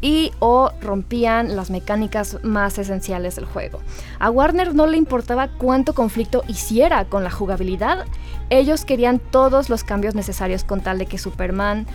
y 0.00 0.32
o 0.38 0.70
rompían 0.80 1.56
las 1.56 1.70
mecánicas 1.70 2.38
más 2.42 2.78
esenciales 2.78 3.36
del 3.36 3.46
juego. 3.46 3.80
A 4.18 4.30
Warner 4.30 4.74
no 4.74 4.86
le 4.86 4.96
importaba 4.96 5.48
cuánto 5.48 5.94
conflicto 5.94 6.44
hiciera 6.48 7.04
con 7.06 7.24
la 7.24 7.30
jugabilidad, 7.30 8.06
ellos 8.50 8.84
querían 8.84 9.18
todos 9.18 9.68
los 9.68 9.84
cambios 9.84 10.14
necesarios 10.14 10.64
con 10.64 10.80
tal 10.80 10.98
de 10.98 11.06
que 11.06 11.18
Superman 11.18 11.86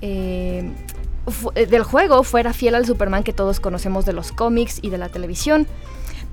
eh, 0.00 0.70
eh, 1.54 1.66
del 1.66 1.82
juego 1.82 2.22
fuera 2.22 2.52
fiel 2.52 2.74
al 2.74 2.86
Superman 2.86 3.22
que 3.22 3.32
todos 3.32 3.60
conocemos 3.60 4.04
de 4.04 4.12
los 4.12 4.32
cómics 4.32 4.78
y 4.82 4.90
de 4.90 4.98
la 4.98 5.08
televisión. 5.08 5.66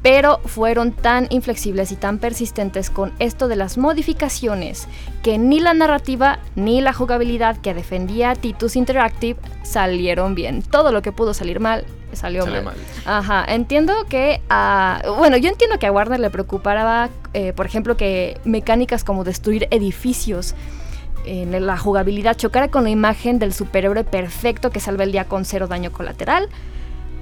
Pero 0.09 0.39
fueron 0.45 0.93
tan 0.93 1.27
inflexibles 1.31 1.91
y 1.91 1.97
tan 1.97 2.17
persistentes 2.17 2.89
con 2.89 3.11
esto 3.19 3.49
de 3.49 3.57
las 3.57 3.77
modificaciones 3.77 4.87
que 5.21 5.37
ni 5.37 5.59
la 5.59 5.73
narrativa 5.73 6.39
ni 6.55 6.79
la 6.79 6.93
jugabilidad 6.93 7.57
que 7.57 7.73
defendía 7.73 8.33
Titus 8.33 8.77
Interactive 8.77 9.37
salieron 9.63 10.33
bien. 10.33 10.61
Todo 10.61 10.93
lo 10.93 11.01
que 11.01 11.11
pudo 11.11 11.33
salir 11.33 11.59
mal 11.59 11.83
salió 12.13 12.45
mal. 12.45 12.63
mal. 12.63 12.75
Ajá, 13.05 13.43
entiendo 13.49 14.05
que 14.07 14.39
a... 14.49 15.01
Bueno, 15.17 15.35
yo 15.35 15.49
entiendo 15.49 15.77
que 15.77 15.87
a 15.87 15.91
Warner 15.91 16.21
le 16.21 16.29
preocupaba, 16.29 17.09
eh, 17.33 17.51
por 17.51 17.65
ejemplo, 17.65 17.97
que 17.97 18.39
mecánicas 18.45 19.03
como 19.03 19.25
destruir 19.25 19.67
edificios 19.71 20.55
en 21.25 21.65
la 21.65 21.77
jugabilidad 21.77 22.37
chocara 22.37 22.69
con 22.69 22.85
la 22.85 22.91
imagen 22.91 23.39
del 23.39 23.51
superhéroe 23.51 24.05
perfecto 24.05 24.69
que 24.69 24.79
salva 24.79 25.03
el 25.03 25.11
día 25.11 25.25
con 25.25 25.43
cero 25.43 25.67
daño 25.67 25.91
colateral. 25.91 26.47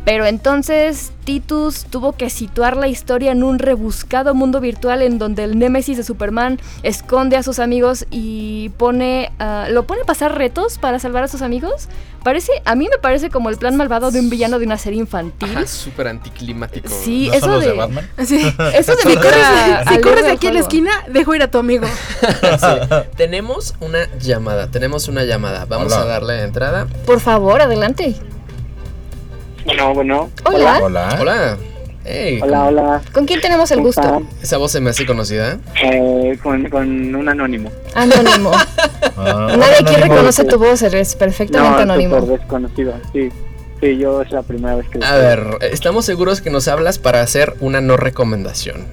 Pero 0.06 0.28
entonces 0.28 1.12
Titus 1.24 1.86
tuvo 1.86 2.14
que 2.14 2.30
situar 2.30 2.78
la 2.78 2.88
historia 2.88 3.32
en 3.32 3.43
un 3.43 3.58
rebuscado 3.58 4.36
mundo 4.36 4.62
virtual 4.62 5.01
en 5.01 5.18
donde 5.18 5.43
el 5.43 5.58
némesis 5.58 5.97
de 5.97 6.03
Superman 6.03 6.60
esconde 6.84 7.38
a 7.38 7.43
sus 7.43 7.58
amigos 7.58 8.06
y 8.12 8.70
pone 8.78 9.32
ah, 9.39 9.66
lo 9.72 9.88
pone 9.88 10.01
a 10.01 10.06
pasar 10.06 10.38
retos 10.38 10.78
para 10.78 10.99
salvar 10.99 11.24
a 11.24 11.28
sus 11.28 11.41
amigos. 11.41 11.89
Parece 12.24 12.51
a 12.66 12.76
mí 12.76 12.88
me 12.89 12.99
parece 12.99 13.32
como 13.32 13.49
el 13.49 13.58
plan 13.58 13.76
malvado 13.76 14.12
de 14.12 14.20
un 14.20 14.30
villano 14.30 14.60
de 14.60 14.66
una 14.66 14.78
serie 14.78 14.99
infantil. 14.99 15.49
Ajá, 15.49 15.66
súper 15.66 16.08
anticlimático. 16.08 16.88
Sí, 16.88 17.28
¿No 17.28 17.34
eso 17.34 17.45
son 17.45 17.51
los 17.53 17.62
de, 17.62 17.72
de 17.72 17.78
Batman? 17.78 18.10
Así. 18.18 18.36
eso 18.76 18.95
de 18.95 19.01
Si 19.01 19.16
corres, 19.16 19.45
si 19.89 20.01
corres 20.01 20.20
héroe 20.20 20.32
aquí 20.32 20.47
en 20.47 20.53
la 20.53 20.60
esquina, 20.60 20.91
dejo 21.10 21.34
ir 21.34 21.41
a 21.41 21.49
tu 21.49 21.58
amigo. 21.58 21.88
Sí. 22.56 23.01
Tenemos 23.18 23.74
una 23.80 24.08
llamada, 24.18 24.68
tenemos 24.68 25.08
una 25.08 25.24
llamada. 25.24 25.66
Vamos 25.66 25.91
Hola. 25.93 26.03
a 26.03 26.06
darle 26.06 26.43
entrada. 26.43 26.88
Por 27.06 27.20
favor, 27.20 27.62
adelante. 27.62 28.16
Bueno, 29.66 29.93
bueno. 29.93 30.30
Hola. 30.45 30.80
Hola. 30.82 31.18
Hola. 31.20 31.57
Hey, 32.07 32.39
Hola, 32.41 32.66
hola. 32.66 33.01
¿Con 33.13 33.26
quién 33.26 33.41
tenemos 33.41 33.72
el 33.72 33.78
¿Cómo 33.78 33.88
gusto? 33.88 34.22
esa 34.41 34.57
voz 34.57 34.72
se 34.72 34.80
me 34.80 34.91
hace 34.91 35.07
conocida. 35.07 35.57
Eh, 35.82 36.38
con, 36.43 36.70
con 36.70 37.16
un 37.16 37.28
anónimo. 37.30 37.72
Anónimo. 37.93 38.51
Ah, 39.18 39.55
Nadie 39.57 39.76
aquí 39.80 39.95
reconoce 39.95 40.43
tu 40.43 40.59
voz, 40.59 40.82
eres 40.82 41.16
perfectamente 41.16 41.86
no, 41.86 41.93
anónimo. 41.93 42.20
desconocido, 42.20 42.93
sí. 43.13 43.30
Sí, 43.80 43.97
yo 43.97 44.22
es 44.22 44.30
la 44.32 44.41
primera 44.43 44.76
vez 44.76 44.89
que... 44.89 44.99
A 45.05 45.16
ver, 45.16 45.57
estamos 45.61 46.03
seguros 46.03 46.41
que 46.41 46.49
nos 46.49 46.68
hablas 46.68 46.99
para 46.99 47.22
hacer 47.22 47.53
una 47.61 47.80
no 47.80 47.95
recomendación. 47.95 48.84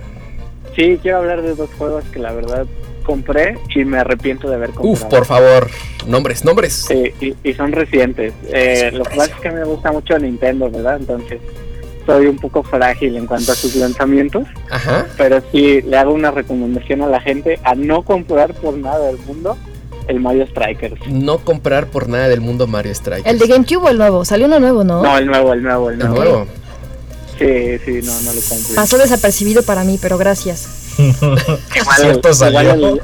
Sí, 0.77 0.97
quiero 1.03 1.19
hablar 1.19 1.43
de 1.43 1.57
dos 1.57 1.71
juegos 1.77 2.05
que 2.13 2.21
la 2.21 2.33
verdad 2.33 2.67
compré 3.03 3.59
y 3.75 3.85
me 3.85 3.99
arrepiento 3.99 4.49
de 4.49 4.55
haber 4.57 4.71
comprado. 4.71 4.93
Uf, 4.93 5.05
por 5.05 5.25
favor. 5.27 5.69
Nombres, 6.07 6.45
nombres. 6.45 6.73
Sí, 6.89 7.13
y, 7.21 7.35
y 7.49 7.55
son 7.55 7.73
recientes. 7.73 8.33
Eh, 8.53 8.91
lo 8.93 9.05
que 9.05 9.17
pasa 9.17 9.33
es 9.35 9.41
que 9.41 9.51
me 9.51 9.65
gusta 9.65 9.93
mucho 9.93 10.19
Nintendo, 10.19 10.71
¿verdad? 10.71 10.97
Entonces 11.01 11.41
soy 12.07 12.27
un 12.27 12.37
poco 12.37 12.63
frágil 12.65 13.17
en 13.17 13.27
cuanto 13.27 13.53
a 13.53 13.55
sus 13.55 13.77
lanzamientos, 13.77 14.45
Ajá. 14.71 15.07
pero 15.17 15.41
sí 15.53 15.83
le 15.83 15.97
hago 15.97 16.13
una 16.13 16.33
recomendación 16.33 17.03
a 17.03 17.07
la 17.07 17.21
gente 17.21 17.61
a 17.63 17.75
no 17.77 18.03
comprar 18.03 18.55
por 18.55 18.77
nada 18.77 19.07
del 19.07 19.19
mundo 19.19 19.57
el 20.09 20.19
Mario 20.19 20.45
Strikers. 20.49 21.07
No 21.07 21.39
comprar 21.39 21.87
por 21.87 22.09
nada 22.09 22.27
del 22.29 22.41
mundo 22.41 22.67
Mario 22.67 22.93
Strikers. 22.93 23.25
El 23.27 23.39
de 23.39 23.47
GameCube 23.47 23.85
o 23.85 23.89
el 23.89 23.99
nuevo, 23.99 24.25
salió 24.25 24.47
uno 24.47 24.59
nuevo, 24.59 24.83
¿no? 24.83 25.01
No, 25.01 25.17
el 25.17 25.27
nuevo, 25.27 25.53
el 25.53 25.63
nuevo, 25.63 25.91
el 25.91 26.01
El 26.01 26.09
nuevo. 26.09 26.25
nuevo. 26.25 26.47
Sí, 27.39 27.79
sí, 27.85 28.01
no, 28.07 28.13
no 28.23 28.33
lo 28.35 28.41
compré. 28.49 28.75
Pasó 28.75 28.99
desapercibido 28.99 29.63
para 29.63 29.85
mí, 29.85 29.99
pero 30.03 30.19
gracias. 30.19 30.82
Igual, 30.99 31.97
Cierto 32.01 32.31
igual 32.31 32.35
salió. 32.35 32.75
el, 32.75 33.01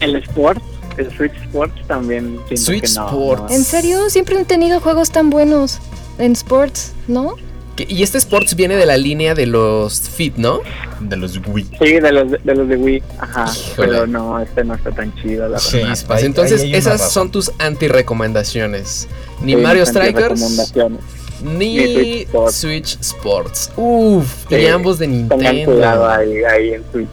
el 0.00 0.16
Sport, 0.24 0.62
el 0.96 1.16
Switch 1.16 1.34
Sports 1.44 1.74
también 1.86 2.38
Switch 2.56 2.82
que 2.82 2.94
no, 3.00 3.06
Sports. 3.06 3.42
no. 3.42 3.50
¿En 3.50 3.64
serio? 3.64 4.10
Siempre 4.10 4.36
han 4.38 4.44
tenido 4.44 4.80
juegos 4.80 5.10
tan 5.10 5.30
buenos 5.30 5.78
en 6.18 6.32
sports, 6.32 6.92
¿no? 7.06 7.34
Y 7.76 8.02
este 8.02 8.18
Sports 8.18 8.56
viene 8.56 8.74
de 8.74 8.86
la 8.86 8.96
línea 8.96 9.36
de 9.36 9.46
los 9.46 10.00
Fit, 10.00 10.34
¿no? 10.36 10.58
De 10.98 11.16
los 11.16 11.38
Wii. 11.46 11.64
Sí, 11.80 11.92
de 12.00 12.10
los 12.10 12.28
de, 12.32 12.40
los 12.54 12.66
de 12.68 12.74
Wii, 12.76 13.02
ajá, 13.20 13.44
Híjole. 13.44 13.88
pero 13.88 14.06
no, 14.08 14.40
este 14.40 14.64
no 14.64 14.74
está 14.74 14.90
tan 14.90 15.14
chido, 15.22 15.48
la 15.48 15.60
Sí. 15.60 15.76
verdad. 15.76 15.96
Ahí- 16.08 16.24
Entonces, 16.24 16.62
esas 16.72 17.12
son 17.12 17.30
tus 17.30 17.52
anti-recomendaciones. 17.60 19.06
Ni 19.42 19.52
Sí, 19.54 19.58
Mario 19.60 19.86
Strikers, 19.86 20.40
recomendaciones. 20.40 21.00
Ni 21.42 21.76
ni 21.76 21.86
Switch 21.94 22.26
Sports. 22.26 22.54
Switch 22.56 22.98
Sports. 23.00 23.70
Uf, 23.76 24.50
y 24.52 24.66
ambos 24.66 24.98
de 24.98 25.06
Nintendo. 25.08 25.72
cuidado 25.72 26.08
ahí, 26.08 26.44
ahí 26.44 26.74
en 26.74 26.84
Switch. 26.92 27.08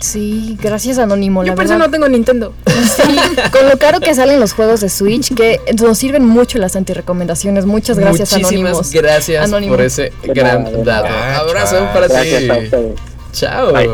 Sí, 0.00 0.58
gracias 0.60 0.98
Anónimo, 0.98 1.42
la 1.42 1.48
Yo 1.48 1.54
por 1.54 1.64
eso 1.64 1.78
no 1.78 1.90
tengo 1.90 2.06
Nintendo. 2.08 2.52
Sí, 2.66 3.16
con 3.50 3.66
lo 3.70 3.78
caro 3.78 4.00
que 4.00 4.14
salen 4.14 4.38
los 4.38 4.52
juegos 4.52 4.82
de 4.82 4.90
Switch, 4.90 5.34
que 5.34 5.60
nos 5.80 5.96
sirven 5.96 6.26
mucho 6.26 6.58
las 6.58 6.76
antirecomendaciones. 6.76 7.64
Muchas 7.64 7.98
gracias 7.98 8.30
Muchísimas 8.32 8.52
Anónimos. 8.72 8.92
gracias 8.92 9.44
Anónimo. 9.44 9.72
por 9.76 9.82
ese 9.82 10.12
gran 10.22 10.84
dato. 10.84 11.08
Abrazo 11.08 11.76
Chao. 11.76 11.92
para 11.94 12.08
ti. 12.08 12.48
Chao. 13.32 13.72
Bye. 13.72 13.88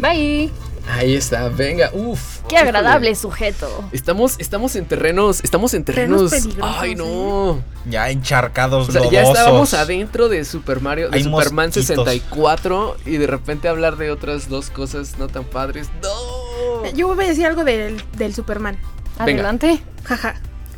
Bye. 0.00 0.67
Ahí 0.90 1.14
está, 1.14 1.48
venga, 1.48 1.90
uf. 1.92 2.40
Qué 2.48 2.56
agradable 2.56 3.14
sujeto. 3.14 3.84
Estamos, 3.92 4.36
estamos 4.38 4.74
en 4.74 4.86
terrenos, 4.86 5.40
estamos 5.44 5.74
en 5.74 5.84
terrenos. 5.84 6.32
Ay, 6.62 6.94
no. 6.94 7.62
Ya 7.84 8.10
encharcados, 8.10 8.88
O 8.88 8.92
sea, 8.92 9.08
ya 9.10 9.22
estábamos 9.22 9.74
adentro 9.74 10.28
de 10.28 10.44
Super 10.44 10.80
Mario, 10.80 11.10
de 11.10 11.18
Hay 11.18 11.24
Superman 11.24 11.66
mosquitos. 11.66 11.86
64 11.86 12.96
y 13.04 13.18
de 13.18 13.26
repente 13.26 13.68
hablar 13.68 13.96
de 13.96 14.10
otras 14.10 14.48
dos 14.48 14.70
cosas 14.70 15.18
no 15.18 15.28
tan 15.28 15.44
padres. 15.44 15.88
No. 16.02 16.90
Yo 16.94 17.14
voy 17.14 17.26
a 17.26 17.28
decir 17.28 17.46
algo 17.46 17.64
del, 17.64 18.02
del 18.16 18.34
Superman. 18.34 18.78
Adelante. 19.18 19.80
Jaja. 20.04 20.36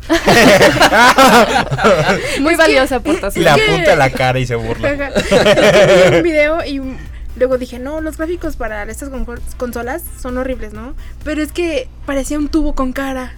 Muy 2.41 2.55
valiosa 2.55 2.97
aportación. 2.97 3.41
Y 3.41 3.45
le 3.45 3.49
apunta 3.49 3.93
a 3.93 3.95
la 3.95 4.09
cara 4.09 4.39
y 4.39 4.45
se 4.45 4.55
burla. 4.55 4.97
Jaja. 4.97 6.17
Un 6.17 6.23
video 6.23 6.65
y 6.65 6.79
um, 6.79 6.97
luego 7.35 7.57
dije, 7.57 7.79
no, 7.79 8.01
los 8.01 8.17
gráficos 8.17 8.55
para 8.55 8.83
estas 8.83 9.09
con- 9.09 9.25
consolas 9.57 10.03
son 10.21 10.37
horribles, 10.37 10.73
¿no? 10.73 10.93
Pero 11.23 11.41
es 11.41 11.51
que 11.51 11.87
parecía 12.05 12.37
un 12.37 12.49
tubo 12.49 12.73
con 12.75 12.93
cara. 12.93 13.33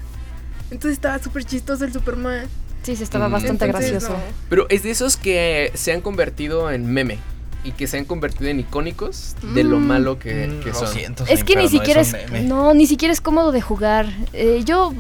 Entonces 0.72 0.94
estaba 0.94 1.20
súper 1.20 1.46
chistoso 1.46 1.86
el 1.86 1.94
Superman. 1.94 2.48
Sí, 2.84 2.96
sí, 2.96 3.04
estaba 3.04 3.30
Mm. 3.30 3.32
bastante 3.32 3.66
Entonces, 3.66 3.92
gracioso. 3.92 4.18
no. 4.18 4.24
Pero 4.50 4.66
es 4.70 4.84
de 4.84 4.92
esos 4.92 5.16
que 5.18 5.72
se 5.76 5.92
han 5.94 6.02
convertido 6.02 6.72
en 6.72 6.92
meme. 6.92 7.20
y 7.66 7.72
que 7.72 7.88
se 7.88 7.98
han 7.98 8.04
convertido 8.04 8.50
en 8.50 8.60
icónicos 8.60 9.38
de 9.56 9.64
lo 9.64 9.78
Mm. 9.80 9.88
malo 9.88 10.20
que, 10.20 10.48
Mm, 10.48 10.64
que 10.66 10.74
son. 10.74 10.86
siento, 10.90 11.24
Es 11.30 11.46
que 11.46 11.56
ni 11.56 11.70
siquiera 11.70 12.02
es, 12.02 12.14
no, 12.44 12.74
ni 12.74 12.86
siquiera 12.88 13.14
es 13.14 13.22
cómodo 13.22 13.54
de 13.54 13.62
jugar. 13.62 14.08
Eh, 14.34 14.64
yo 14.66 14.94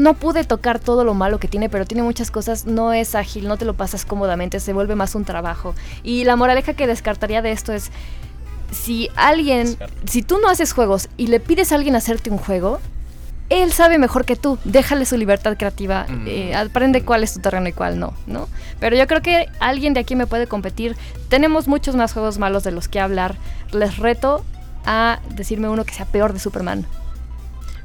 no 0.00 0.14
pude 0.14 0.42
tocar 0.42 0.80
todo 0.80 1.04
lo 1.04 1.14
malo 1.14 1.38
que 1.38 1.46
tiene, 1.46 1.68
pero 1.68 1.84
tiene 1.86 2.02
muchas 2.02 2.32
cosas. 2.32 2.66
No 2.66 2.92
es 2.92 3.14
ágil, 3.14 3.46
no 3.46 3.56
te 3.56 3.64
lo 3.64 3.74
pasas 3.74 4.04
cómodamente, 4.04 4.58
se 4.58 4.72
vuelve 4.72 4.96
más 4.96 5.14
un 5.14 5.24
trabajo. 5.24 5.76
Y 6.02 6.24
la 6.24 6.34
moraleja 6.34 6.74
que 6.74 6.88
descartaría 6.88 7.40
de 7.40 7.52
esto 7.52 7.72
es 7.72 7.92
si 8.70 9.10
alguien, 9.16 9.76
si 10.06 10.22
tú 10.22 10.38
no 10.38 10.48
haces 10.48 10.72
juegos 10.72 11.08
y 11.16 11.28
le 11.28 11.40
pides 11.40 11.72
a 11.72 11.76
alguien 11.76 11.96
hacerte 11.96 12.30
un 12.30 12.38
juego, 12.38 12.80
él 13.50 13.72
sabe 13.72 13.98
mejor 13.98 14.24
que 14.24 14.36
tú. 14.36 14.58
Déjale 14.64 15.06
su 15.06 15.16
libertad 15.16 15.56
creativa. 15.56 16.06
Mm. 16.08 16.26
eh, 16.26 16.54
aprende 16.54 17.02
cuál 17.02 17.22
es 17.22 17.32
tu 17.32 17.40
terreno 17.40 17.68
y 17.68 17.72
cuál 17.72 17.98
no, 17.98 18.14
¿no? 18.26 18.48
Pero 18.78 18.96
yo 18.96 19.06
creo 19.06 19.22
que 19.22 19.46
alguien 19.58 19.94
de 19.94 20.00
aquí 20.00 20.16
me 20.16 20.26
puede 20.26 20.46
competir. 20.46 20.96
Tenemos 21.28 21.66
muchos 21.66 21.96
más 21.96 22.12
juegos 22.12 22.38
malos 22.38 22.62
de 22.62 22.72
los 22.72 22.88
que 22.88 23.00
hablar. 23.00 23.36
Les 23.72 23.96
reto 23.96 24.44
a 24.84 25.20
decirme 25.30 25.68
uno 25.68 25.84
que 25.84 25.94
sea 25.94 26.06
peor 26.06 26.32
de 26.32 26.40
Superman. 26.40 26.86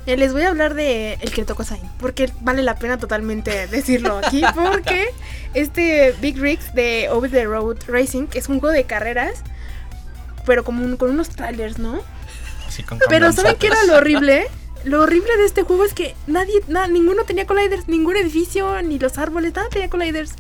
Eh, 0.06 0.18
Les 0.18 0.34
voy 0.34 0.42
a 0.42 0.50
hablar 0.50 0.74
de 0.74 1.14
el 1.22 1.32
que 1.32 1.46
tocó 1.46 1.64
Sign, 1.64 1.82
porque 2.00 2.30
vale 2.42 2.62
la 2.62 2.76
pena 2.76 2.98
totalmente 2.98 3.68
decirlo 3.72 4.18
aquí, 4.18 4.42
porque 4.54 5.06
este 5.54 6.14
Big 6.22 6.38
Rigs 6.38 6.74
de 6.74 7.08
Over 7.10 7.32
the 7.32 7.46
Road 7.46 7.78
Racing 7.88 8.28
que 8.28 8.40
es 8.40 8.50
un 8.50 8.60
juego 8.60 8.74
de 8.74 8.84
carreras, 8.84 9.44
pero 10.46 10.64
como 10.64 10.84
un- 10.84 10.98
con 10.98 11.10
unos 11.10 11.30
trailers, 11.30 11.78
¿no? 11.80 12.02
Así 12.68 12.84
con 12.84 13.00
Pero 13.10 13.32
¿saben 13.32 13.56
qué 13.58 13.68
era 13.68 13.84
lo 13.86 13.96
horrible? 13.98 14.48
Lo 14.84 15.02
horrible 15.02 15.38
de 15.38 15.46
este 15.46 15.64
juego 15.64 15.86
es 15.86 15.94
que 15.94 16.16
nadie, 16.28 16.62
na- 16.68 16.88
ninguno 16.88 17.24
tenía 17.24 17.46
colliders, 17.46 17.88
ningún 17.88 18.18
edificio, 18.18 18.82
ni 18.82 19.00
los 19.00 19.18
árboles, 19.18 19.54
nada 19.56 19.70
tenía 19.70 19.90
colliders. 19.90 20.34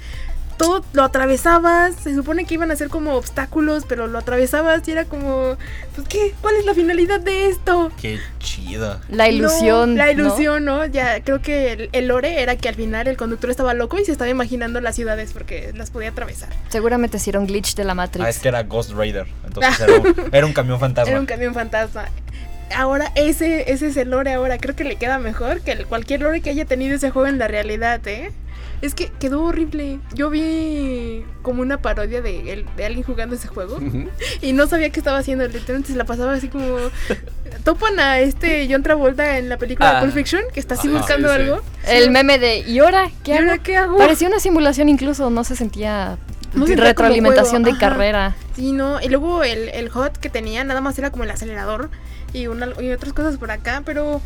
Todo 0.58 0.84
lo 0.94 1.04
atravesabas, 1.04 1.96
se 1.96 2.14
supone 2.14 2.46
que 2.46 2.54
iban 2.54 2.70
a 2.72 2.76
ser 2.76 2.90
como 2.90 3.16
obstáculos, 3.16 3.86
pero 3.88 4.08
lo 4.08 4.20
atravesabas 4.20 4.88
y 4.88 4.92
era 4.92 5.06
como, 5.06 5.58
pues 5.96 6.08
qué, 6.08 6.34
¿cuál 6.42 6.56
es 6.58 6.66
la 6.66 6.74
finalidad 6.74 7.20
de 7.20 7.48
esto? 7.50 7.92
Qué 8.00 8.20
chido. 8.40 9.00
La 9.10 9.26
No, 9.26 9.32
ilusión. 9.32 9.96
la 9.98 10.06
¿no? 10.06 10.12
ilusión, 10.12 10.64
¿no? 10.66 10.86
Ya 10.86 11.22
creo 11.24 11.42
que 11.42 11.72
el, 11.74 11.90
el 11.92 12.08
lore 12.08 12.42
era 12.42 12.56
que 12.56 12.70
al 12.70 12.76
final 12.76 13.08
el 13.08 13.18
conductor 13.18 13.50
estaba 13.50 13.74
loco 13.74 14.00
y 14.00 14.06
se 14.06 14.12
estaba 14.12 14.30
imaginando 14.30 14.80
las 14.80 14.96
ciudades 14.96 15.34
porque 15.34 15.72
las 15.76 15.90
podía 15.90 16.10
atravesar. 16.10 16.50
Seguramente 16.70 17.20
si 17.20 17.32
era 17.32 17.40
un 17.40 17.48
glitch 17.48 17.76
de 17.76 17.84
la 17.84 17.96
Matrix. 17.96 18.26
Ah, 18.26 18.30
es 18.30 18.40
que 18.40 18.48
era 18.50 18.64
Ghost 18.64 18.92
Raider. 18.92 19.26
Entonces 19.46 19.80
era 19.80 19.94
un, 19.96 20.16
era 20.32 20.46
un 20.46 20.54
camión 20.54 20.80
fantasma. 20.80 21.10
Era 21.12 21.20
un 21.20 21.26
camión 21.26 21.54
fantasma. 21.54 22.06
Ahora, 22.76 23.12
ese, 23.16 23.72
ese 23.72 23.88
es 23.88 23.98
el 23.98 24.10
lore 24.12 24.34
ahora. 24.34 24.58
Creo 24.58 24.76
que 24.76 24.84
le 24.84 24.96
queda 24.96 25.20
mejor 25.20 25.62
que 25.62 25.74
el- 25.74 25.86
cualquier 25.86 26.22
lore 26.22 26.42
que 26.42 26.50
haya 26.50 26.66
tenido 26.66 26.96
ese 26.96 27.12
juego 27.12 27.28
en 27.28 27.38
la 27.38 27.48
realidad, 27.48 28.02
¿eh? 28.08 28.32
Es 28.84 28.94
que 28.96 29.08
quedó 29.18 29.44
horrible. 29.44 30.00
Yo 30.14 30.30
vi 30.30 31.24
como 31.42 31.62
una 31.62 31.82
parodia 31.82 32.22
de, 32.22 32.52
el- 32.52 32.66
de 32.76 32.86
alguien 32.86 33.04
jugando 33.04 33.36
ese 33.36 33.48
juego 33.48 33.80
y 34.42 34.52
no 34.52 34.68
sabía 34.68 34.90
qué 34.90 35.00
estaba 35.00 35.20
haciendo. 35.20 35.48
Literalmente 35.48 35.92
se 35.94 35.98
la 35.98 36.04
pasaba 36.04 36.34
así 36.34 36.50
como... 36.50 36.66
Topan 37.64 37.98
a 38.00 38.20
este 38.20 38.68
John 38.70 38.84
Travolta 38.84 39.38
en 39.38 39.48
la 39.48 39.58
película 39.58 40.00
Ah. 40.00 40.02
Pulp 40.02 40.14
Fiction, 40.14 40.42
que 40.54 40.60
está 40.60 40.74
así 40.76 40.90
Ah, 40.94 40.98
buscando 40.98 41.30
sí, 41.30 41.36
sí. 41.36 41.42
algo. 41.42 41.62
El 41.88 42.12
meme 42.12 42.38
de 42.40 42.58
¿y 42.60 42.80
ahora 42.80 43.08
¿Y 43.08 43.12
qué 43.24 43.36
ahora 43.36 43.54
hago? 43.54 43.64
qué 43.64 43.78
hago? 43.78 43.98
Parecía 43.98 44.28
una 44.28 44.40
simulación 44.42 44.90
incluso, 44.90 45.30
no 45.30 45.46
se 45.46 45.56
sentía 45.56 46.18
No 46.54 46.66
retroalimentación 46.66 47.64
de 47.64 47.72
ajá. 47.72 47.80
carrera. 47.80 48.36
Sí, 48.56 48.74
no. 48.74 49.00
Y 49.02 49.08
luego 49.08 49.44
el, 49.46 49.70
el 49.70 49.88
hot 49.90 50.18
que 50.18 50.30
tenía 50.30 50.62
nada 50.66 50.82
más 50.82 51.00
era 51.00 51.10
como 51.10 51.24
el 51.24 51.32
acelerador 51.32 51.90
y, 52.34 52.48
una, 52.48 52.68
y 52.82 52.92
otras 52.92 53.14
cosas 53.14 53.38
por 53.38 53.50
acá, 53.50 53.82
pero 53.86 54.20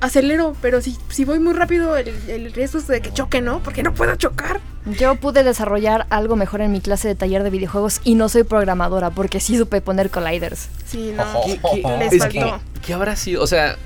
acelero. 0.00 0.54
Pero 0.62 0.80
si, 0.80 0.96
si 1.08 1.24
voy 1.24 1.38
muy 1.38 1.54
rápido, 1.54 1.96
el, 1.96 2.08
el 2.28 2.52
riesgo 2.52 2.78
es 2.78 2.86
de 2.86 3.00
que 3.00 3.12
choque, 3.12 3.40
¿no? 3.40 3.62
Porque 3.62 3.82
no 3.82 3.94
puedo 3.94 4.14
chocar. 4.16 4.60
Yo 4.98 5.16
pude 5.16 5.44
desarrollar 5.44 6.06
algo 6.10 6.36
mejor 6.36 6.60
en 6.62 6.72
mi 6.72 6.80
clase 6.80 7.08
de 7.08 7.14
taller 7.14 7.42
de 7.42 7.50
videojuegos 7.50 8.00
y 8.04 8.14
no 8.14 8.28
soy 8.28 8.44
programadora 8.44 9.10
porque 9.10 9.38
sí 9.40 9.58
supe 9.58 9.80
poner 9.80 10.08
colliders. 10.10 10.68
Sí, 10.86 11.12
no. 11.14 11.24
¿Qué- 11.44 11.60
qué- 11.82 11.96
Les 11.98 12.12
es 12.14 12.18
faltó. 12.20 12.60
que, 12.74 12.80
¿qué 12.80 12.94
habrá 12.94 13.14
sido? 13.16 13.42
O 13.42 13.46
sea, 13.46 13.76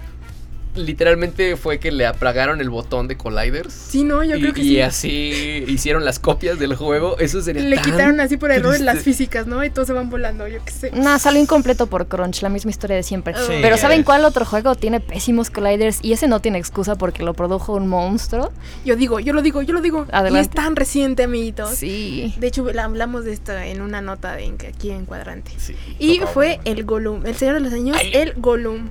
literalmente 0.75 1.57
fue 1.57 1.79
que 1.79 1.91
le 1.93 2.07
apagaron 2.07 2.61
el 2.61 2.71
botón 2.71 3.09
de 3.09 3.17
colliders. 3.17 3.73
Sí, 3.73 4.05
no, 4.05 4.23
yo 4.25 4.37
y, 4.37 4.41
creo 4.41 4.55
que 4.55 4.61
y 4.63 4.65
sí. 4.65 4.81
así 4.81 5.65
hicieron 5.69 6.05
las 6.05 6.19
copias 6.19 6.59
del 6.59 6.75
juego. 6.75 7.19
Eso 7.19 7.43
sería 7.43 7.63
Le 7.63 7.77
tan 7.77 7.85
quitaron 7.85 8.21
así 8.21 8.37
por 8.37 8.51
error 8.51 8.71
triste. 8.73 8.85
las 8.85 8.99
físicas, 9.01 9.47
¿no? 9.47 9.63
Y 9.65 9.71
todos 9.71 9.87
se 9.89 9.93
van 9.95 10.11
volando, 10.11 10.49
yo 10.49 10.65
qué 10.65 10.71
sé. 10.73 10.91
Nah, 10.93 11.19
salió 11.19 11.41
incompleto 11.41 11.87
por 11.87 12.07
Crunch, 12.09 12.43
la 12.43 12.49
misma 12.49 12.71
historia 12.71 12.97
de 12.97 13.03
siempre. 13.03 13.35
Sí, 13.35 13.59
Pero 13.61 13.77
¿saben 13.77 14.03
cuál 14.03 14.25
otro 14.25 14.45
juego 14.45 14.75
tiene 14.75 15.01
pésimos 15.01 15.51
colliders? 15.51 15.99
Y 16.03 16.13
ese 16.13 16.29
no 16.29 16.41
tiene 16.41 16.59
excusa 16.59 16.95
porque 16.97 17.23
lo 17.23 17.35
produjo 17.35 17.75
un 17.75 17.89
monstruo. 17.89 18.53
Yo 18.85 18.97
digo, 18.97 19.21
yo 19.21 19.33
lo 19.33 19.43
digo, 19.43 19.63
yo 19.63 19.75
lo 19.75 19.81
digo. 19.81 20.07
Y 20.11 20.15
Adelante. 20.15 20.41
es 20.49 20.51
tan 20.51 20.77
reciente, 20.77 21.25
amiguitos. 21.25 21.71
Sí. 21.75 22.35
De 22.39 22.47
hecho, 22.47 22.65
la- 22.73 22.85
hablamos 22.85 23.25
de 23.25 23.33
esto 23.33 23.53
en 23.57 23.81
una 23.83 24.01
nota 24.01 24.37
de, 24.37 24.53
aquí 24.69 24.91
en 24.91 25.05
Cuadrante. 25.07 25.51
Sí. 25.59 25.75
Y 25.99 26.21
fue 26.33 26.61
el 26.65 26.85
Gollum, 26.85 27.27
el 27.27 27.37
Señor 27.37 27.55
de 27.55 27.61
los 27.61 27.73
Anillos, 27.73 27.97
el 28.13 28.35
Gollum. 28.37 28.89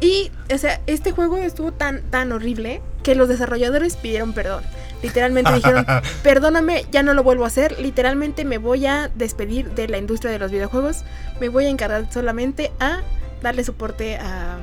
Y, 0.00 0.30
o 0.52 0.58
sea, 0.58 0.80
este 0.86 1.10
juego 1.12 1.19
estuvo 1.44 1.72
tan, 1.72 2.02
tan 2.10 2.32
horrible 2.32 2.82
que 3.02 3.14
los 3.14 3.28
desarrolladores 3.28 3.96
pidieron 3.96 4.32
perdón. 4.32 4.62
Literalmente 5.02 5.52
dijeron, 5.52 5.86
perdóname, 6.22 6.84
ya 6.90 7.02
no 7.02 7.14
lo 7.14 7.22
vuelvo 7.22 7.44
a 7.44 7.46
hacer. 7.46 7.78
Literalmente 7.80 8.44
me 8.44 8.58
voy 8.58 8.86
a 8.86 9.08
despedir 9.14 9.70
de 9.70 9.88
la 9.88 9.98
industria 9.98 10.30
de 10.30 10.38
los 10.38 10.50
videojuegos. 10.50 11.04
Me 11.40 11.48
voy 11.48 11.66
a 11.66 11.68
encargar 11.68 12.12
solamente 12.12 12.70
a 12.80 13.00
darle 13.42 13.64
soporte 13.64 14.16
a 14.16 14.58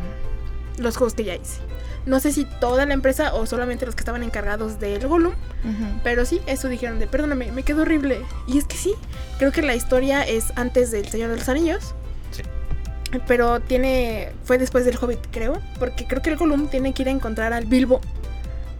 los 0.78 0.98
juegos 0.98 1.16
que 1.16 1.24
ya 1.24 1.36
hice. 1.36 1.60
No 2.06 2.22
sé 2.22 2.32
si 2.32 2.46
toda 2.46 2.86
la 2.86 2.94
empresa 2.94 3.34
o 3.34 3.46
solamente 3.46 3.86
los 3.86 3.96
que 3.96 4.02
estaban 4.02 4.24
encargados 4.24 4.80
del 4.80 5.06
Gollum. 5.08 5.34
Ujú. 5.34 6.00
Pero 6.04 6.24
sí, 6.26 6.40
eso 6.46 6.70
dijeron 6.70 7.00
de 7.00 7.08
perdóname, 7.08 7.52
me 7.52 7.64
quedó 7.64 7.82
horrible. 7.82 8.22
Y 8.48 8.58
es 8.58 8.66
que 8.66 8.78
sí, 8.78 8.94
creo 9.40 9.52
que 9.52 9.62
la 9.62 9.76
historia 9.76 10.22
es 10.22 10.54
antes 10.56 10.92
del 10.92 11.08
Señor 11.10 11.32
de 11.32 11.38
los 11.38 11.50
Anillos. 11.50 11.96
Pero 13.28 13.60
tiene. 13.62 14.32
Fue 14.44 14.58
después 14.58 14.86
del 14.86 14.98
Hobbit, 15.02 15.20
creo. 15.32 15.62
Porque 15.80 16.06
creo 16.08 16.22
que 16.22 16.30
el 16.32 16.38
Gollum 16.38 16.68
tiene 16.68 16.94
que 16.94 17.04
ir 17.04 17.08
a 17.08 17.12
encontrar 17.12 17.54
al 17.54 17.66
Bilbo. 17.66 18.02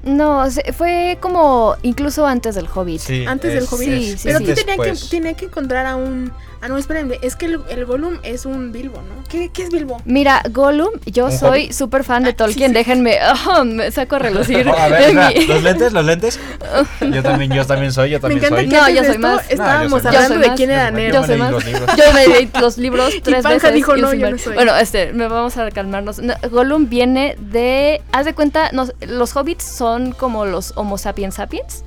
No, 0.04 0.50
se- 0.50 0.72
fue 0.74 1.18
como 1.20 1.76
incluso 1.82 2.26
antes 2.26 2.56
del 2.56 2.68
Hobbit. 2.74 3.02
Sí, 3.02 3.26
Antes 3.26 3.54
del 3.54 3.66
Hobbit. 3.70 3.90
sí, 3.90 4.12
sí, 4.18 4.20
Pero 4.24 4.40
sí. 4.40 4.52
aquí 4.52 4.54
tenía 4.64 4.78
que, 4.78 4.94
tenía 5.10 5.34
que 5.34 5.46
encontrar 5.46 5.86
a 5.86 5.96
un. 5.96 6.32
Ah, 6.62 6.68
no, 6.70 6.78
espérenme. 6.78 7.20
Es 7.22 7.36
que 7.36 7.46
el, 7.46 7.60
el 7.70 7.86
Gollum 7.86 8.18
es 8.24 8.46
un 8.46 8.72
Bilbo, 8.72 8.98
¿no? 8.98 9.24
¿Qué, 9.30 9.50
qué 9.54 9.64
es 9.64 9.70
Bilbo? 9.70 10.02
Mira, 10.06 10.42
Gollum, 10.52 10.90
yo 11.06 11.30
soy 11.30 11.72
súper 11.72 12.04
fan 12.04 12.24
de 12.24 12.32
Ah, 12.32 12.36
Tolkien, 12.36 12.72
sí, 12.72 12.74
sí. 12.74 12.78
déjenme, 12.80 13.20
ah, 13.22 13.64
me 13.66 13.92
saco 13.92 14.16
a 14.16 14.20
relucir. 14.20 14.68
Oh, 14.68 14.74
a 14.78 14.88
ver, 14.88 15.14
de 15.16 15.46
los 15.48 15.64
lentes, 15.64 15.94
los 15.94 16.06
lentes. 16.06 16.40
Yo 17.02 17.22
también, 17.24 17.52
yo 17.52 17.66
también 17.66 17.92
soy, 17.92 18.10
yo 18.10 18.18
Me 18.18 18.22
también 18.22 18.40
encanta 18.40 18.58
soy. 18.58 18.70
que 18.70 18.76
No, 18.76 18.90
yo 18.90 19.04
soy 19.04 19.18
más. 19.20 19.50
estábamos 19.52 20.04
No, 20.04 20.12
yo 20.12 20.18
soy 20.18 20.24
hablando 20.26 20.50
de 20.50 20.56
quién 20.56 20.72
era 20.72 20.92
nerd. 20.92 21.14
Yo 21.14 21.22
me 21.22 21.28
soy 21.28 21.36
leí 21.38 21.44
más. 21.44 21.52
los 21.52 21.66
libros. 21.66 21.96
Yo 21.98 22.14
me 22.14 22.28
leí 22.28 22.50
los 22.60 22.78
libros 22.78 23.14
tres 23.24 23.44
Panja 23.44 23.50
veces. 23.58 23.74
dijo, 23.74 23.96
y 23.96 24.02
"No, 24.02 24.08
yo 24.08 24.12
Silmarillion". 24.12 24.32
no 24.32 24.38
soy. 24.44 24.54
Bueno, 24.56 24.76
este, 24.78 25.14
me 25.14 25.28
vamos 25.28 25.58
a 25.58 25.70
calmarnos. 25.72 26.20
No, 26.20 26.34
Gollum 26.52 26.90
viene 26.90 27.36
de. 27.40 28.02
Haz 28.12 28.26
de 28.26 28.34
cuenta, 28.34 28.72
nos- 28.72 28.94
los 29.02 29.36
hobbits 29.36 29.64
son 29.64 30.12
como 30.12 30.46
los 30.46 30.74
Homo 30.76 30.98
sapiens 30.98 31.36
sapiens. 31.36 31.84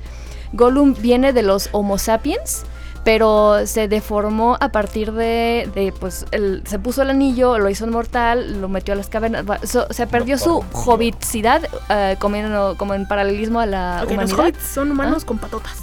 Gollum 0.53 0.93
viene 0.99 1.33
de 1.33 1.43
los 1.43 1.69
Homo 1.71 1.97
sapiens. 1.97 2.63
Pero 3.03 3.65
se 3.65 3.87
deformó 3.87 4.57
a 4.59 4.69
partir 4.69 5.11
de, 5.11 5.69
de, 5.73 5.91
pues, 5.99 6.25
el- 6.31 6.61
se 6.67 6.77
puso 6.77 7.01
el 7.01 7.09
anillo, 7.09 7.57
lo 7.57 7.67
hizo 7.69 7.85
inmortal, 7.87 8.61
lo 8.61 8.69
metió 8.69 8.93
a 8.93 8.97
las 8.97 9.09
cavernas, 9.09 9.43
va- 9.49 9.59
so- 9.65 9.87
se 9.91 10.05
perdió 10.05 10.37
su 10.37 10.59
hobbitsidad, 10.91 11.67
eh, 11.89 12.15
como, 12.19 12.35
en, 12.35 12.75
como 12.75 12.93
en 12.93 13.07
paralelismo 13.07 13.59
a 13.59 13.65
la 13.65 14.01
Ok, 14.03 14.11
los 14.11 14.33
hobbits 14.33 14.63
son 14.63 14.91
humanos 14.91 15.25
con 15.25 15.39
patotas. 15.39 15.77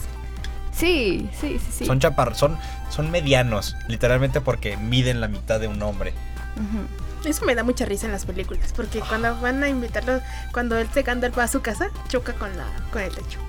Sí, 0.71 1.29
sí, 1.41 1.59
sí, 1.59 1.73
sí. 1.79 1.85
Son 1.87 1.99
chapar, 1.99 2.37
son, 2.37 2.57
son 2.89 3.11
medianos, 3.11 3.75
literalmente 3.89 4.41
porque 4.41 4.77
miden 4.77 5.21
la 5.21 5.27
mitad 5.27 5.59
de 5.59 5.67
un 5.67 5.83
hombre. 5.83 6.15
Eso 7.25 7.45
me 7.45 7.57
da 7.57 7.65
mucha 7.65 7.85
risa 7.85 8.07
en 8.07 8.13
las 8.13 8.25
películas, 8.27 8.73
porque 8.77 9.01
cuando 9.01 9.37
van 9.41 9.61
a 9.65 9.69
invitarlo, 9.69 10.21
cuando 10.53 10.79
este 10.79 11.03
Gandalf 11.03 11.37
va 11.37 11.43
a 11.45 11.49
su 11.49 11.63
casa, 11.63 11.89
choca 12.09 12.33
con 12.35 12.57
la 12.57 12.65
con 12.93 13.03
el 13.03 13.13
techo. 13.13 13.41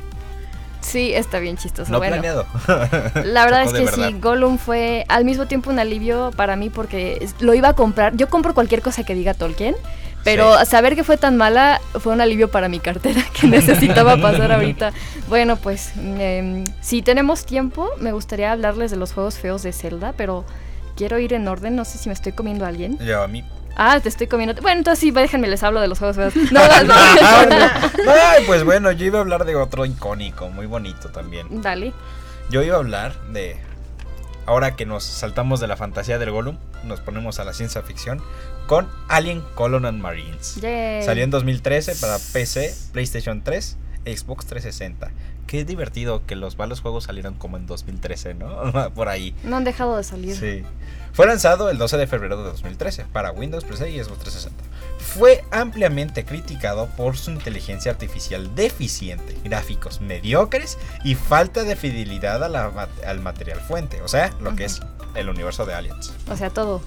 Sí, 0.90 1.14
está 1.14 1.40
bien 1.40 1.58
chistoso. 1.58 1.92
No 1.92 2.00
bueno. 2.00 2.14
planeado. 2.16 2.46
La 3.26 3.46
verdad 3.46 3.64
es 3.64 3.74
que 3.74 3.86
verdad. 3.86 4.08
sí, 4.10 4.16
Gollum 4.20 4.58
fue 4.58 5.06
al 5.08 5.24
mismo 5.26 5.46
tiempo 5.46 5.70
un 5.70 5.80
alivio 5.80 6.32
para 6.36 6.56
mí 6.56 6.70
porque 6.70 7.28
lo 7.40 7.54
iba 7.54 7.70
a 7.70 7.74
comprar. 7.74 8.16
Yo 8.16 8.28
compro 8.30 8.54
cualquier 8.54 8.82
cosa 8.82 9.04
que 9.04 9.14
diga 9.14 9.34
Tolkien, 9.34 9.76
pero 10.24 10.58
Sí. 10.60 10.66
saber 10.66 10.96
que 10.96 11.04
fue 11.04 11.18
tan 11.18 11.38
mala 11.38 11.80
fue 12.00 12.12
un 12.14 12.22
alivio 12.22 12.50
para 12.50 12.68
mi 12.70 12.80
cartera 12.80 13.22
que 13.40 13.48
necesitaba 13.48 14.18
pasar 14.18 14.52
ahorita. 14.52 14.92
Bueno, 15.28 15.56
pues 15.58 15.92
em, 15.98 16.66
si 16.82 17.02
tenemos 17.02 17.46
tiempo, 17.46 17.90
me 18.00 18.12
gustaría 18.12 18.52
hablarles 18.52 18.90
de 18.92 18.98
los 18.98 19.14
juegos 19.14 19.38
feos 19.38 19.62
de 19.64 19.72
Zelda, 19.74 20.14
pero 20.18 20.44
quiero 20.96 21.20
ir 21.20 21.34
en 21.34 21.48
orden. 21.48 21.76
No 21.76 21.86
sé 21.86 21.98
si 22.00 22.10
me 22.10 22.14
estoy 22.14 22.32
comiendo 22.32 22.66
a 22.66 22.70
alguien. 22.70 22.98
Yo 23.00 23.22
a 23.22 23.28
mí. 23.28 23.44
Ah, 23.82 23.98
te 24.02 24.10
estoy 24.10 24.28
comiendo. 24.28 24.62
Bueno, 24.62 24.80
entonces 24.80 25.00
sí, 25.00 25.12
déjenme 25.12 25.48
les 25.48 25.64
hablo 25.64 25.80
de 25.80 25.88
los 25.88 26.00
juegos 26.00 26.18
feos. 26.18 26.34
No, 26.52 26.60
no, 26.84 26.94
Ay, 28.12 28.44
pues 28.46 28.66
bueno, 28.66 28.92
yo 28.92 29.06
iba 29.06 29.20
a 29.20 29.22
hablar 29.22 29.46
de 29.46 29.56
otro 29.56 29.86
icónico, 29.86 30.50
muy 30.50 30.66
bonito 30.66 31.08
también. 31.10 31.62
Dale. 31.62 31.94
Yo 32.50 32.62
iba 32.62 32.76
a 32.76 32.80
hablar 32.80 33.18
de. 33.32 33.56
Ahora 34.46 34.76
que 34.76 34.86
nos 34.86 35.06
saltamos 35.06 35.62
de 35.62 35.68
la 35.68 35.78
fantasía 35.78 36.20
del 36.20 36.32
Gollum, 36.32 36.58
nos 36.84 37.00
ponemos 37.00 37.40
a 37.40 37.46
la 37.46 37.54
ciencia 37.54 37.82
ficción 37.82 38.22
con 38.68 38.90
Alien 39.08 39.46
Colon 39.56 39.86
and 39.86 40.02
Marines. 40.02 40.58
Yay. 40.60 41.04
Salió 41.04 41.24
en 41.24 41.30
2013 41.30 41.96
para 42.02 42.18
PC, 42.34 42.76
PlayStation 42.92 43.44
3, 43.46 43.78
Xbox 44.06 44.46
360. 44.48 45.10
Qué 45.50 45.66
divertido 45.66 46.28
que 46.28 46.36
los 46.36 46.60
malos 46.60 46.80
juegos 46.82 47.06
salieron 47.06 47.34
como 47.34 47.58
en 47.58 47.66
2013, 47.66 48.36
¿no? 48.36 48.92
Por 48.94 49.10
ahí. 49.10 49.34
No 49.44 49.58
han 49.58 49.64
dejado 49.64 49.98
de 49.98 50.04
salir. 50.04 50.36
Sí. 50.36 50.64
Fue 51.12 51.26
lanzado 51.26 51.72
el 51.72 51.80
12 51.80 51.98
de 51.98 52.06
febrero 52.06 52.38
de 52.38 52.44
2013 52.44 53.06
para 53.12 53.32
Windows 53.32 53.64
PC 53.66 53.90
y 53.90 53.98
Xbox 54.04 54.20
360. 54.20 54.64
Fue 55.00 55.44
ampliamente 55.50 56.24
criticado 56.24 56.86
por 56.96 57.18
su 57.18 57.32
inteligencia 57.32 57.92
artificial 57.92 58.54
deficiente, 58.54 59.36
gráficos 59.44 60.02
mediocres 60.02 60.78
y 61.04 61.16
falta 61.16 61.64
de 61.64 61.76
fidelidad 61.76 62.44
a 62.44 62.48
la 62.50 62.70
ma- 62.70 62.88
al 63.08 63.20
material 63.20 63.60
fuente, 63.60 64.04
o 64.04 64.08
sea, 64.08 64.32
lo 64.42 64.56
que 64.56 64.66
es 64.66 64.82
el 65.16 65.30
universo 65.30 65.66
de 65.66 65.74
Aliens. 65.74 66.14
O 66.30 66.38
sea, 66.38 66.52
todo. 66.52 66.82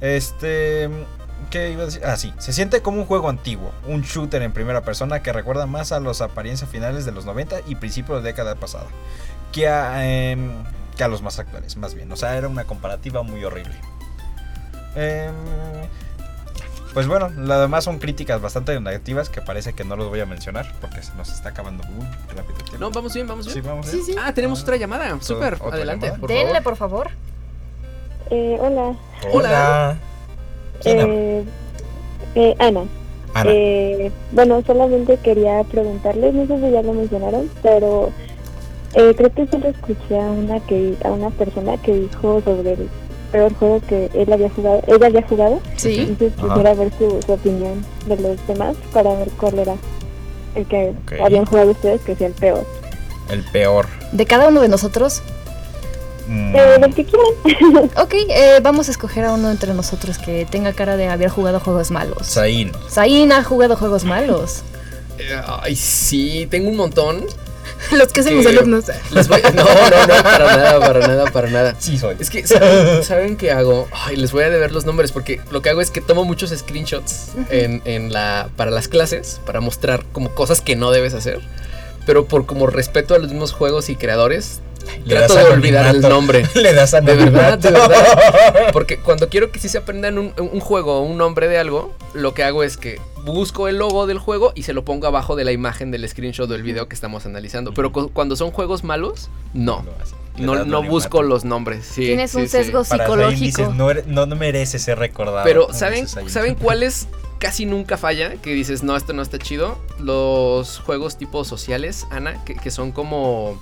Este. 0.00 0.88
¿Qué 1.50 1.70
iba 1.70 1.82
a 1.82 1.86
decir? 1.86 2.02
Ah, 2.04 2.16
sí. 2.16 2.32
Se 2.38 2.52
siente 2.52 2.80
como 2.82 2.98
un 2.98 3.06
juego 3.06 3.28
antiguo, 3.28 3.72
un 3.86 4.02
shooter 4.02 4.42
en 4.42 4.52
primera 4.52 4.82
persona 4.82 5.22
que 5.22 5.32
recuerda 5.32 5.66
más 5.66 5.92
a 5.92 6.00
las 6.00 6.20
apariencias 6.20 6.68
finales 6.70 7.04
de 7.04 7.12
los 7.12 7.24
90 7.24 7.60
y 7.66 7.74
principios 7.76 8.22
de 8.22 8.30
década 8.30 8.54
pasada 8.54 8.86
que 9.52 9.68
a, 9.68 10.06
em, 10.06 10.50
que 10.96 11.04
a 11.04 11.08
los 11.08 11.20
más 11.22 11.38
actuales, 11.38 11.76
más 11.76 11.94
bien. 11.94 12.10
O 12.12 12.16
sea, 12.16 12.36
era 12.36 12.48
una 12.48 12.64
comparativa 12.64 13.22
muy 13.22 13.44
horrible. 13.44 13.74
Em, 14.94 15.32
pues 16.94 17.06
bueno, 17.06 17.30
lo 17.30 17.60
demás 17.60 17.84
son 17.84 17.98
críticas 17.98 18.40
bastante 18.40 18.78
negativas 18.78 19.28
que 19.30 19.40
parece 19.40 19.72
que 19.72 19.84
no 19.84 19.96
los 19.96 20.08
voy 20.08 20.20
a 20.20 20.26
mencionar 20.26 20.70
porque 20.80 21.02
se 21.02 21.14
nos 21.14 21.30
está 21.32 21.50
acabando 21.50 21.82
muy 21.84 22.04
rápido 22.34 22.58
el 22.58 22.64
tiempo. 22.64 22.78
No, 22.78 22.90
vamos 22.90 23.14
bien, 23.14 23.26
vamos 23.26 23.46
bien. 23.46 23.54
Sí, 23.54 23.60
vamos 23.66 23.86
Sí, 23.86 23.92
bien. 23.96 24.06
sí. 24.06 24.14
Ah, 24.22 24.32
tenemos 24.34 24.62
otra 24.62 24.76
llamada. 24.76 25.18
Súper. 25.20 25.58
Adelante, 25.72 26.06
llamada. 26.06 26.20
por 26.20 26.28
Denle, 26.28 26.46
favor. 26.46 26.62
por 26.64 26.76
favor. 26.76 27.10
Eh, 28.30 28.56
hola, 28.60 28.82
Hola. 28.82 28.98
¿Quién 29.20 29.44
habla? 29.46 29.96
Eh, 30.84 31.44
eh, 32.34 32.54
Ana. 32.58 32.84
Ana. 33.34 33.50
Eh, 33.50 34.10
bueno, 34.32 34.62
solamente 34.66 35.16
quería 35.18 35.62
preguntarles, 35.64 36.34
no 36.34 36.46
sé 36.46 36.60
si 36.60 36.70
ya 36.70 36.82
lo 36.82 36.92
mencionaron, 36.92 37.50
pero 37.62 38.10
eh, 38.94 39.14
creo 39.16 39.32
que 39.32 39.46
solo 39.46 39.68
escuché 39.68 40.18
a 40.20 40.30
una 40.30 40.60
que 40.60 40.94
a 41.04 41.10
una 41.10 41.30
persona 41.30 41.76
que 41.78 41.94
dijo 41.94 42.42
sobre 42.44 42.72
el 42.72 42.88
peor 43.30 43.54
juego 43.54 43.80
que 43.88 44.10
él 44.14 44.30
había 44.32 44.50
jugado, 44.50 44.82
ella 44.86 45.06
había 45.06 45.22
jugado. 45.22 45.60
Sí. 45.76 46.00
Entonces 46.00 46.32
Ajá. 46.38 46.48
quisiera 46.48 46.74
ver 46.74 46.92
su, 46.98 47.22
su 47.24 47.32
opinión 47.32 47.84
de 48.06 48.16
los 48.16 48.46
demás 48.46 48.76
para 48.92 49.14
ver 49.14 49.30
cuál 49.40 49.58
era 49.58 49.74
el 50.54 50.66
que 50.66 50.92
habían 51.22 51.46
jugado 51.46 51.70
ustedes 51.70 52.02
que 52.02 52.14
sea 52.14 52.26
el 52.26 52.34
peor. 52.34 52.66
El 53.30 53.42
peor. 53.44 53.86
De 54.12 54.26
cada 54.26 54.48
uno 54.48 54.60
de 54.60 54.68
nosotros. 54.68 55.22
Mm, 56.28 56.54
Eh, 56.56 56.78
del 56.80 56.94
que 56.94 57.04
quieran. 57.04 57.90
Ok, 57.96 58.14
eh, 58.28 58.60
vamos 58.62 58.88
a 58.88 58.90
escoger 58.92 59.24
a 59.24 59.32
uno 59.32 59.50
entre 59.50 59.74
nosotros 59.74 60.18
que 60.18 60.46
tenga 60.50 60.72
cara 60.72 60.96
de 60.96 61.08
haber 61.08 61.28
jugado 61.30 61.60
juegos 61.60 61.90
malos. 61.90 62.26
Zain. 62.28 62.72
Zain 62.90 63.32
ha 63.32 63.42
jugado 63.44 63.76
juegos 63.76 64.04
malos. 64.04 64.62
Eh, 65.18 65.40
Ay, 65.62 65.76
sí, 65.76 66.48
tengo 66.50 66.70
un 66.70 66.76
montón. 66.76 67.26
Los 67.92 68.12
que 68.12 68.22
somos 68.22 68.44
Que- 68.44 68.48
alumnos. 68.48 68.86
Les 69.12 69.28
voy- 69.28 69.42
No, 69.54 69.62
no, 69.62 70.06
no, 70.06 70.22
para 70.22 70.56
nada, 70.56 70.80
para 70.80 71.06
nada, 71.06 71.24
para 71.30 71.50
nada. 71.50 71.76
Sí, 71.78 71.98
soy. 71.98 72.16
Es 72.18 72.30
que, 72.30 72.44
¿saben, 72.46 73.04
¿saben 73.04 73.36
qué 73.36 73.52
hago? 73.52 73.88
Ay, 73.92 74.16
les 74.16 74.32
voy 74.32 74.42
a 74.44 74.50
deber 74.50 74.72
los 74.72 74.84
nombres 74.86 75.12
porque 75.12 75.40
lo 75.50 75.60
que 75.60 75.68
hago 75.68 75.80
es 75.82 75.90
que 75.90 76.00
tomo 76.00 76.24
muchos 76.24 76.50
screenshots 76.50 77.28
en, 77.50 77.82
en 77.84 78.10
la, 78.12 78.48
para 78.56 78.70
las 78.70 78.88
clases, 78.88 79.38
para 79.44 79.60
mostrar 79.60 80.04
como 80.12 80.30
cosas 80.34 80.60
que 80.62 80.76
no 80.76 80.90
debes 80.90 81.12
hacer. 81.14 81.40
Pero 82.06 82.24
por 82.26 82.46
como 82.46 82.66
respeto 82.66 83.14
a 83.14 83.18
los 83.18 83.28
mismos 83.30 83.52
juegos 83.52 83.90
y 83.90 83.96
creadores, 83.96 84.60
Le 85.04 85.16
trato 85.16 85.34
das 85.34 85.46
de 85.46 85.52
olvidar 85.52 85.82
el 85.84 85.88
anonimato. 85.90 86.14
nombre. 86.14 86.46
Le 86.54 86.72
das 86.74 86.90
De 86.92 87.00
verdad, 87.00 87.52
anonimato. 87.54 87.68
de 87.68 87.72
verdad. 87.72 88.70
Porque 88.72 88.98
cuando 88.98 89.28
quiero 89.28 89.50
que 89.52 89.58
sí 89.58 89.68
se 89.68 89.78
aprendan 89.78 90.18
un, 90.18 90.32
un 90.38 90.60
juego 90.60 90.98
o 90.98 91.02
un 91.02 91.16
nombre 91.18 91.48
de 91.48 91.58
algo, 91.58 91.94
lo 92.14 92.34
que 92.34 92.44
hago 92.44 92.62
es 92.62 92.76
que 92.76 93.00
busco 93.24 93.68
el 93.68 93.76
logo 93.78 94.06
del 94.06 94.18
juego 94.18 94.52
y 94.54 94.62
se 94.64 94.72
lo 94.72 94.84
pongo 94.84 95.06
abajo 95.06 95.36
de 95.36 95.44
la 95.44 95.52
imagen 95.52 95.90
del 95.90 96.08
screenshot 96.08 96.48
del 96.48 96.62
video 96.62 96.88
que 96.88 96.94
estamos 96.94 97.24
analizando. 97.26 97.72
Pero 97.74 97.92
cu- 97.92 98.10
cuando 98.12 98.36
son 98.36 98.50
juegos 98.50 98.84
malos, 98.84 99.28
no. 99.54 99.84
No, 100.38 100.46
no 100.46 100.52
anonimato. 100.62 100.88
busco 100.90 101.22
los 101.22 101.44
nombres. 101.44 101.84
Sí, 101.84 102.06
Tienes 102.06 102.30
sí, 102.30 102.38
un 102.38 102.48
sesgo 102.48 102.84
psicológico. 102.84 103.40
dices, 103.44 103.68
no, 103.74 103.90
eres- 103.90 104.06
no, 104.06 104.24
no 104.26 104.34
merece 104.34 104.78
ser 104.78 104.98
recordado. 104.98 105.44
Pero 105.44 105.72
¿saben. 105.74 106.08
¿saben 106.08 106.54
cuáles 106.54 107.06
casi 107.38 107.66
nunca 107.66 107.98
falla? 107.98 108.36
Que 108.36 108.54
dices, 108.54 108.82
no, 108.82 108.96
esto 108.96 109.12
no 109.12 109.20
está 109.20 109.38
chido. 109.38 109.76
Los 110.00 110.78
juegos 110.80 111.18
tipo 111.18 111.44
sociales, 111.44 112.06
Ana, 112.10 112.42
que, 112.44 112.54
que 112.54 112.70
son 112.70 112.92
como... 112.92 113.60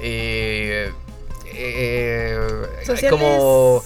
Eh, 0.00 0.92
eh, 1.46 2.38
Sociales. 2.84 3.10
como... 3.10 3.82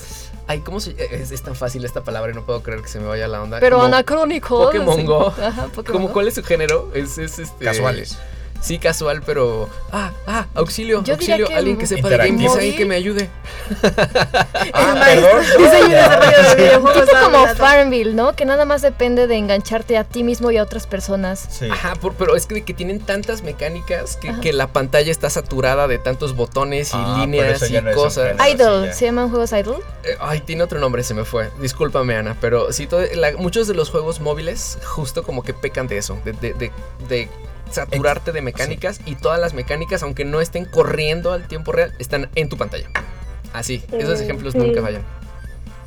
Ay, 0.47 0.61
¿cómo 0.61 0.81
se...? 0.81 0.95
Es, 0.99 1.31
es 1.31 1.43
tan 1.43 1.55
fácil 1.55 1.85
esta 1.85 2.03
palabra 2.03 2.33
y 2.33 2.35
no 2.35 2.45
puedo 2.47 2.63
creer 2.63 2.81
que 2.81 2.89
se 2.89 3.01
me 3.01 3.07
vaya 3.07 3.29
la 3.29 3.43
onda. 3.43 3.61
Pero 3.61 3.77
Como- 3.77 3.89
anacrónico. 3.89 4.65
Pokémon 4.65 4.97
sí. 4.97 5.05
Go. 5.05 5.27
Ajá, 5.43 5.67
Pokémon 5.75 5.85
como, 5.93 6.07
Go. 6.09 6.13
¿Cuál 6.15 6.29
es 6.29 6.35
su 6.35 6.43
género? 6.43 6.91
Es, 6.95 7.19
es 7.19 7.39
este... 7.39 7.65
Casuales. 7.65 8.17
Sí, 8.61 8.79
casual, 8.79 9.23
pero... 9.25 9.69
Ah, 9.93 10.11
ah, 10.27 10.47
auxilio, 10.55 11.03
Yo 11.05 11.17
diría 11.17 11.35
auxilio. 11.37 11.47
que 11.49 11.55
Alguien 11.55 11.79
que 11.79 11.87
sepa 11.87 12.09
de 12.09 12.17
game 12.19 12.43
design 12.43 12.77
que 12.77 12.85
me 12.85 12.97
ayude. 12.97 13.31
Ah, 14.73 15.03
perdón. 15.05 15.43
Diseño 15.59 15.87
y 15.89 15.91
desarrollo 15.91 16.43
de 16.49 16.55
videojuegos. 16.57 17.05
Tipo 17.09 17.21
como 17.31 17.47
Farmville, 17.55 18.15
¿no? 18.15 18.33
Que 18.35 18.45
nada 18.45 18.65
más 18.65 18.83
depende 18.83 19.27
de 19.27 19.37
engancharte 19.37 19.97
a 19.97 20.05
ti 20.05 20.23
mismo 20.23 20.51
y 20.51 20.57
a 20.57 20.63
otras 20.63 20.87
personas. 20.87 21.47
Sí. 21.51 21.69
Ajá, 21.71 21.95
por- 21.97 22.15
pero 22.15 22.37
es 22.37 22.47
que, 22.47 22.65
que 22.65 22.75
tienen 22.75 23.01
tantas 23.01 23.43
mecánicas 23.43 24.17
que, 24.17 24.53
la 24.53 24.67
pantalla 24.69 25.11
está 25.11 25.31
saturada 25.31 25.87
de 25.89 25.99
tantos 25.99 26.35
botones 26.35 26.93
y 26.93 26.97
Ah, 26.97 27.19
líneas 27.21 27.71
y 27.71 27.75
no 27.81 27.93
cosas. 27.93 28.37
ya. 28.39 28.93
¿se 28.93 29.05
llaman 29.07 29.31
juegos 29.31 29.53
Idle? 29.53 29.77
Eh, 30.05 30.17
ay, 30.21 30.41
tiene 30.41 30.63
otro 30.65 30.79
nombre, 30.81 31.03
se 31.03 31.15
me 31.15 31.25
fue. 31.25 31.51
Discúlpame, 31.61 32.17
Ana, 32.17 32.37
pero 32.41 32.73
sí, 32.73 32.87
todo- 32.87 33.03
la- 33.15 33.33
muchos 33.37 33.69
de 33.69 33.75
los 33.75 33.91
juegos 33.91 34.21
móviles 34.21 34.79
justo 34.85 35.23
como 35.23 35.43
que 35.43 35.55
pecan 35.55 35.87
de 35.87 35.99
eso, 35.99 36.19
de, 36.25 36.33
de- 36.33 36.55
de- 36.55 36.73
de 37.09 37.29
saturarte 37.71 38.33
de 38.33 38.43
mecánicas 38.43 39.01
y 39.07 39.15
todas 39.15 39.41
las 39.41 39.55
mecánicas, 39.55 40.03
aunque 40.03 40.25
no 40.25 40.41
estén 40.41 40.65
corriendo 40.65 41.33
al 41.33 41.47
tiempo 41.49 41.73
real, 41.73 41.93
están 41.99 42.29
en 42.35 42.49
tu 42.49 42.57
pantalla. 42.57 42.89
Así, 43.53 43.83
esos 43.93 44.21
Eh, 44.21 44.25
ejemplos 44.25 44.53
sí. 44.53 44.59
nunca 44.59 44.83
fallan. 44.83 45.03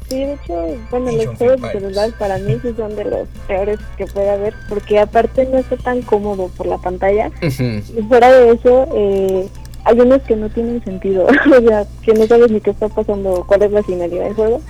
Sí, 0.09 0.17
de 0.25 0.33
hecho, 0.33 0.77
bueno, 0.89 1.11
los 1.11 1.37
juegos 1.37 1.61
de 1.61 1.71
celular 1.71 2.11
para 2.19 2.37
mí 2.37 2.57
sí 2.61 2.73
son 2.75 2.95
de 2.97 3.05
los 3.05 3.29
peores 3.47 3.79
que 3.97 4.05
puede 4.07 4.29
haber, 4.29 4.53
porque 4.67 4.99
aparte 4.99 5.45
no 5.45 5.57
está 5.59 5.77
tan 5.77 6.01
cómodo 6.01 6.49
por 6.49 6.65
la 6.65 6.77
pantalla. 6.77 7.31
Y 7.41 8.01
fuera 8.09 8.29
de 8.31 8.51
eso, 8.51 8.87
eh, 8.93 9.47
hay 9.85 9.99
unos 10.01 10.21
que 10.23 10.35
no 10.35 10.49
tienen 10.49 10.83
sentido, 10.83 11.27
o 11.57 11.61
sea, 11.67 11.85
que 12.03 12.13
no 12.13 12.27
sabes 12.27 12.51
ni 12.51 12.59
qué 12.59 12.71
está 12.71 12.89
pasando, 12.89 13.45
cuál 13.47 13.63
es 13.63 13.71
la 13.71 13.83
finalidad 13.83 14.25
del 14.25 14.33
juego. 14.33 14.61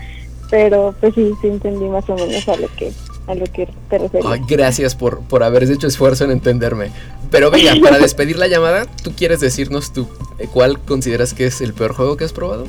Pero 0.52 0.94
pues 1.00 1.16
sí, 1.16 1.32
sí 1.42 1.48
entendí 1.48 1.86
más 1.86 2.08
o 2.10 2.16
menos 2.16 2.48
a 2.48 2.58
lo 2.58 2.68
que 2.76 2.92
a 3.28 3.36
lo 3.36 3.46
que 3.46 3.68
te 3.90 3.98
referías. 3.98 4.32
Ay, 4.32 4.42
gracias 4.48 4.96
por, 4.96 5.22
por 5.22 5.44
haber 5.44 5.64
hecho 5.64 5.88
esfuerzo 5.88 6.24
en 6.26 6.32
entenderme. 6.32 6.92
Pero 7.30 7.52
venga, 7.52 7.74
para 7.82 7.98
despedir 8.00 8.38
la 8.38 8.48
llamada, 8.48 8.86
¿tú 9.04 9.14
quieres 9.16 9.40
decirnos 9.40 9.94
tú 9.94 10.08
eh, 10.40 10.48
cuál 10.52 10.80
consideras 10.80 11.34
que 11.34 11.46
es 11.46 11.62
el 11.62 11.74
peor 11.74 11.94
juego 11.94 12.18
que 12.18 12.26
has 12.26 12.34
probado? 12.34 12.66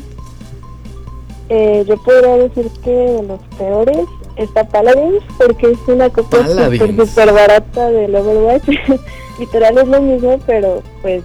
Eh, 1.48 1.84
yo 1.86 1.96
podría 2.02 2.36
decir 2.36 2.70
que 2.82 2.90
de 2.90 3.22
los 3.24 3.40
peores 3.58 4.06
está 4.36 4.66
Paladins, 4.66 5.22
porque 5.36 5.72
es 5.72 5.78
una 5.86 6.08
copia 6.08 6.46
súper, 6.46 7.32
barata 7.32 7.90
del 7.90 8.14
Overwatch. 8.14 8.68
Literal 9.38 9.78
es 9.78 9.88
lo 9.88 10.00
mismo, 10.00 10.38
pero 10.46 10.82
pues 11.02 11.22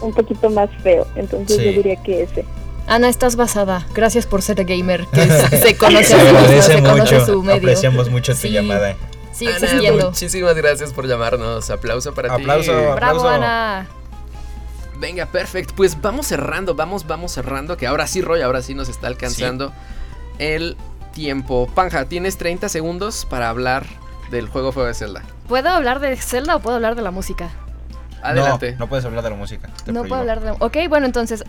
un 0.00 0.12
poquito 0.12 0.50
más 0.50 0.70
feo. 0.82 1.06
Entonces 1.16 1.56
Sí. 1.58 1.64
yo 1.64 1.72
diría 1.72 2.02
que 2.02 2.22
ese. 2.22 2.44
Ana, 2.86 3.08
estás 3.08 3.36
basada. 3.36 3.84
Gracias 3.94 4.26
por 4.26 4.42
ser 4.42 4.64
gamer, 4.64 5.06
que 5.12 5.22
es- 5.22 5.60
se 5.62 5.76
conoce 5.76 6.04
Se 6.04 6.14
a 6.14 6.18
sí 6.18 6.22
mismo, 6.24 6.38
agradece 6.38 6.62
se 6.72 6.82
conoce 6.82 7.14
mucho. 7.14 7.26
su 7.26 7.42
medio. 7.42 7.58
Apreciamos 7.58 8.10
mucho 8.10 8.32
tu 8.32 8.38
Sí. 8.38 8.50
llamada. 8.50 8.94
Sigue 9.32 9.50
Ana, 9.54 9.66
existiendo. 9.66 10.06
muchísimas 10.10 10.54
gracias 10.54 10.92
por 10.92 11.06
llamarnos. 11.06 11.68
Aplauso 11.70 12.14
para 12.14 12.32
Aplauso. 12.32 12.70
ti. 12.72 12.76
Bravo, 12.78 12.92
aplauso. 12.92 13.28
Ana. 13.28 13.86
Venga, 14.98 15.26
perfecto. 15.26 15.74
Pues 15.76 16.00
vamos 16.00 16.26
cerrando, 16.26 16.74
vamos, 16.74 17.06
vamos 17.06 17.32
cerrando. 17.32 17.76
Que 17.76 17.86
ahora 17.86 18.06
sí, 18.06 18.22
Roy, 18.22 18.40
ahora 18.40 18.62
sí 18.62 18.74
nos 18.74 18.88
está 18.88 19.08
alcanzando 19.08 19.72
el 20.38 20.76
tiempo. 21.12 21.68
Panja, 21.74 22.06
tienes 22.06 22.38
30 22.38 22.68
segundos 22.70 23.26
para 23.28 23.50
hablar 23.50 23.84
del 24.30 24.48
juego 24.48 24.72
Fuego 24.72 24.88
de 24.88 24.94
Zelda. 24.94 25.22
¿Puedo 25.48 25.68
hablar 25.68 26.00
de 26.00 26.16
Zelda 26.16 26.56
o 26.56 26.60
puedo 26.60 26.76
hablar 26.76 26.94
de 26.96 27.02
la 27.02 27.10
música? 27.10 27.50
Adelante. 28.30 28.72
No, 28.72 28.78
no 28.80 28.86
puedes 28.88 29.04
hablar 29.04 29.22
de 29.24 29.30
la 29.30 29.36
música. 29.36 29.68
te 29.84 29.92
No 29.92 30.00
prohíbo. 30.00 30.08
puedo 30.08 30.20
hablar 30.20 30.40
de... 30.40 30.50
Ok, 30.58 30.76
bueno, 30.88 31.06
entonces... 31.06 31.42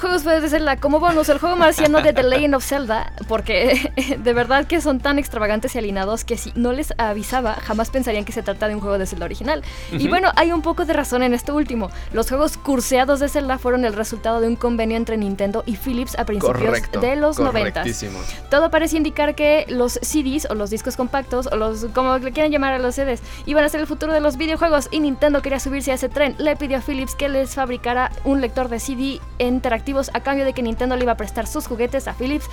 juegos 0.00 0.24
de 0.24 0.48
Zelda. 0.48 0.76
Como 0.76 1.00
bonus, 1.00 1.28
el 1.28 1.38
juego 1.38 1.56
marciano 1.56 2.00
de 2.00 2.12
The 2.12 2.22
Legend 2.22 2.54
of 2.54 2.64
Zelda. 2.64 3.12
Porque 3.28 3.92
de 4.18 4.32
verdad 4.32 4.66
que 4.66 4.80
son 4.80 5.00
tan 5.00 5.18
extravagantes 5.18 5.74
y 5.74 5.78
alienados 5.78 6.24
que 6.24 6.36
si 6.36 6.52
no 6.54 6.72
les 6.72 6.92
avisaba, 6.98 7.54
jamás 7.54 7.90
pensarían 7.90 8.24
que 8.24 8.32
se 8.32 8.42
trata 8.42 8.68
de 8.68 8.74
un 8.74 8.80
juego 8.80 8.98
de 8.98 9.06
Zelda 9.06 9.24
original. 9.24 9.62
Y 9.92 10.08
bueno, 10.08 10.30
hay 10.36 10.52
un 10.52 10.62
poco 10.62 10.84
de 10.84 10.92
razón 10.92 11.22
en 11.22 11.34
esto 11.34 11.54
último. 11.54 11.90
Los 12.12 12.28
juegos 12.28 12.56
curseados 12.56 13.20
de 13.20 13.28
Zelda 13.28 13.58
fueron 13.58 13.84
el 13.84 13.92
resultado 13.94 14.40
de 14.40 14.48
un 14.48 14.56
convenio 14.56 14.96
entre 14.96 15.16
Nintendo 15.16 15.62
y 15.66 15.76
Philips 15.76 16.18
a 16.18 16.24
principios 16.24 16.56
Correcto. 16.58 17.00
de 17.00 17.16
los 17.16 17.38
90. 17.38 17.80
correctísimo. 17.80 18.18
Todo 18.50 18.70
parece 18.70 18.96
indicar 18.96 19.34
que 19.34 19.64
los 19.68 19.94
CDs 20.02 20.46
o 20.50 20.54
los 20.54 20.70
discos 20.70 20.96
compactos 20.96 21.46
o 21.50 21.56
los 21.56 21.86
como 21.94 22.18
le 22.18 22.32
quieran 22.32 22.52
llamar 22.52 22.72
a 22.74 22.78
los 22.78 22.94
CDs 22.94 23.20
iban 23.46 23.64
a 23.64 23.68
ser 23.68 23.80
el 23.80 23.86
futuro 23.86 24.12
de 24.12 24.20
los 24.20 24.36
videojuegos 24.36 24.88
y 24.90 25.00
Nintendo 25.00 25.40
quería 25.42 25.47
quería 25.48 25.60
subirse 25.60 25.92
a 25.92 25.94
ese 25.94 26.10
tren. 26.10 26.34
Le 26.36 26.56
pidió 26.56 26.76
a 26.76 26.82
Philips 26.82 27.14
que 27.14 27.26
les 27.30 27.54
fabricara 27.54 28.12
un 28.24 28.42
lector 28.42 28.68
de 28.68 28.78
CD 28.78 29.18
interactivos 29.38 30.10
a 30.12 30.20
cambio 30.20 30.44
de 30.44 30.52
que 30.52 30.62
Nintendo 30.62 30.94
le 30.94 31.04
iba 31.04 31.12
a 31.12 31.16
prestar 31.16 31.46
sus 31.46 31.66
juguetes 31.66 32.06
a 32.06 32.12
Philips 32.12 32.44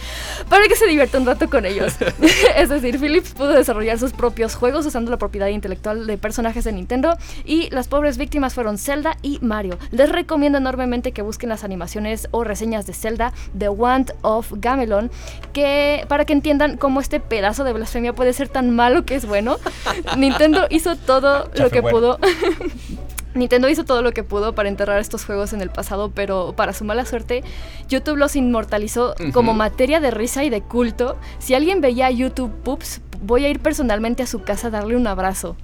para 0.48 0.66
que 0.68 0.78
se 0.78 0.88
divierta 0.88 1.18
un 1.18 1.26
rato 1.26 1.50
con 1.50 1.66
ellos. 1.66 1.96
es 2.56 2.70
decir, 2.70 2.98
Philips 2.98 3.34
pudo 3.34 3.50
desarrollar 3.50 4.00
sus 4.00 4.14
propios 4.14 4.56
juegos 4.56 4.86
usando 4.86 5.12
la 5.12 5.18
propiedad 5.18 5.48
intelectual 5.48 6.08
de 6.08 6.18
personajes 6.18 6.64
de 6.64 6.72
Nintendo 6.72 7.18
y 7.44 7.70
las 7.72 7.90
pobres 7.90 8.18
víctimas 8.18 8.54
fueron 8.54 8.78
Zelda 8.78 9.18
y 9.22 9.40
Mario. 9.42 9.78
Les 9.92 10.10
recomiendo 10.10 10.58
enormemente 10.58 11.12
que 11.12 11.22
busquen 11.22 11.50
las 11.50 11.66
animaciones 11.66 12.30
o 12.32 12.46
reseñas 12.46 12.86
de 12.86 12.94
Zelda, 12.94 13.34
The 13.58 13.68
Wand 13.68 14.14
of 14.22 14.54
Gamelon, 14.56 15.12
que 15.52 16.06
para 16.08 16.24
que 16.24 16.32
entiendan 16.32 16.78
cómo 16.78 17.02
este 17.02 17.20
pedazo 17.20 17.66
de 17.66 17.74
blasfemia 17.74 18.14
puede 18.14 18.32
ser 18.32 18.48
tan 18.48 18.74
malo 18.74 19.04
que 19.04 19.16
es 19.16 19.26
bueno. 19.26 19.58
Nintendo 20.18 20.68
hizo 20.70 20.96
todo 20.96 21.50
lo 21.56 21.70
que 21.70 21.82
bueno. 21.82 21.98
pudo. 21.98 22.20
Nintendo 23.34 23.70
hizo 23.70 23.84
todo 23.84 24.02
lo 24.02 24.14
que 24.14 24.24
pudo 24.24 24.56
para 24.56 24.70
enterrar 24.70 25.00
estos 25.00 25.26
juegos 25.26 25.54
en 25.54 25.62
el 25.62 25.70
pasado, 25.70 26.12
pero 26.14 26.54
para 26.56 26.74
su 26.74 26.86
mala 26.86 27.06
suerte, 27.06 27.44
YouTube 27.90 28.16
los 28.16 28.36
inmortalizó 28.36 29.14
como 29.34 29.54
materia 29.54 30.00
de 30.00 30.12
risa 30.12 30.44
y 30.44 30.50
de 30.50 30.62
culto. 30.62 31.18
Si 31.40 31.54
alguien 31.54 31.82
veía 31.82 32.10
YouTube 32.10 32.52
Poops, 32.64 33.02
voy 33.22 33.46
a 33.46 33.50
ir 33.50 33.60
personalmente 33.60 34.24
a 34.24 34.28
su 34.28 34.44
casa 34.44 34.68
a 34.68 34.72
darle 34.72 34.96
un 34.96 35.08
abrazo. 35.08 35.58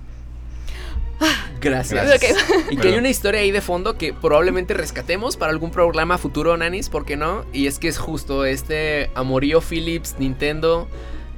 Gracias. 1.62 2.04
Gracias. 2.04 2.38
Y 2.72 2.78
que 2.78 2.88
hay 2.90 2.96
una 2.96 3.10
historia 3.10 3.42
ahí 3.42 3.52
de 3.52 3.62
fondo 3.62 3.96
que 3.96 4.14
probablemente 4.14 4.74
rescatemos 4.74 5.38
para 5.38 5.52
algún 5.52 5.70
programa 5.70 6.18
futuro, 6.18 6.58
Nanis, 6.58 6.90
¿por 6.90 7.06
qué 7.06 7.16
no? 7.16 7.46
Y 7.54 7.68
es 7.68 7.78
que 7.78 7.88
es 7.88 8.00
justo 8.00 8.44
este 8.46 9.12
amorío 9.14 9.62
Philips, 9.62 10.16
Nintendo 10.18 10.88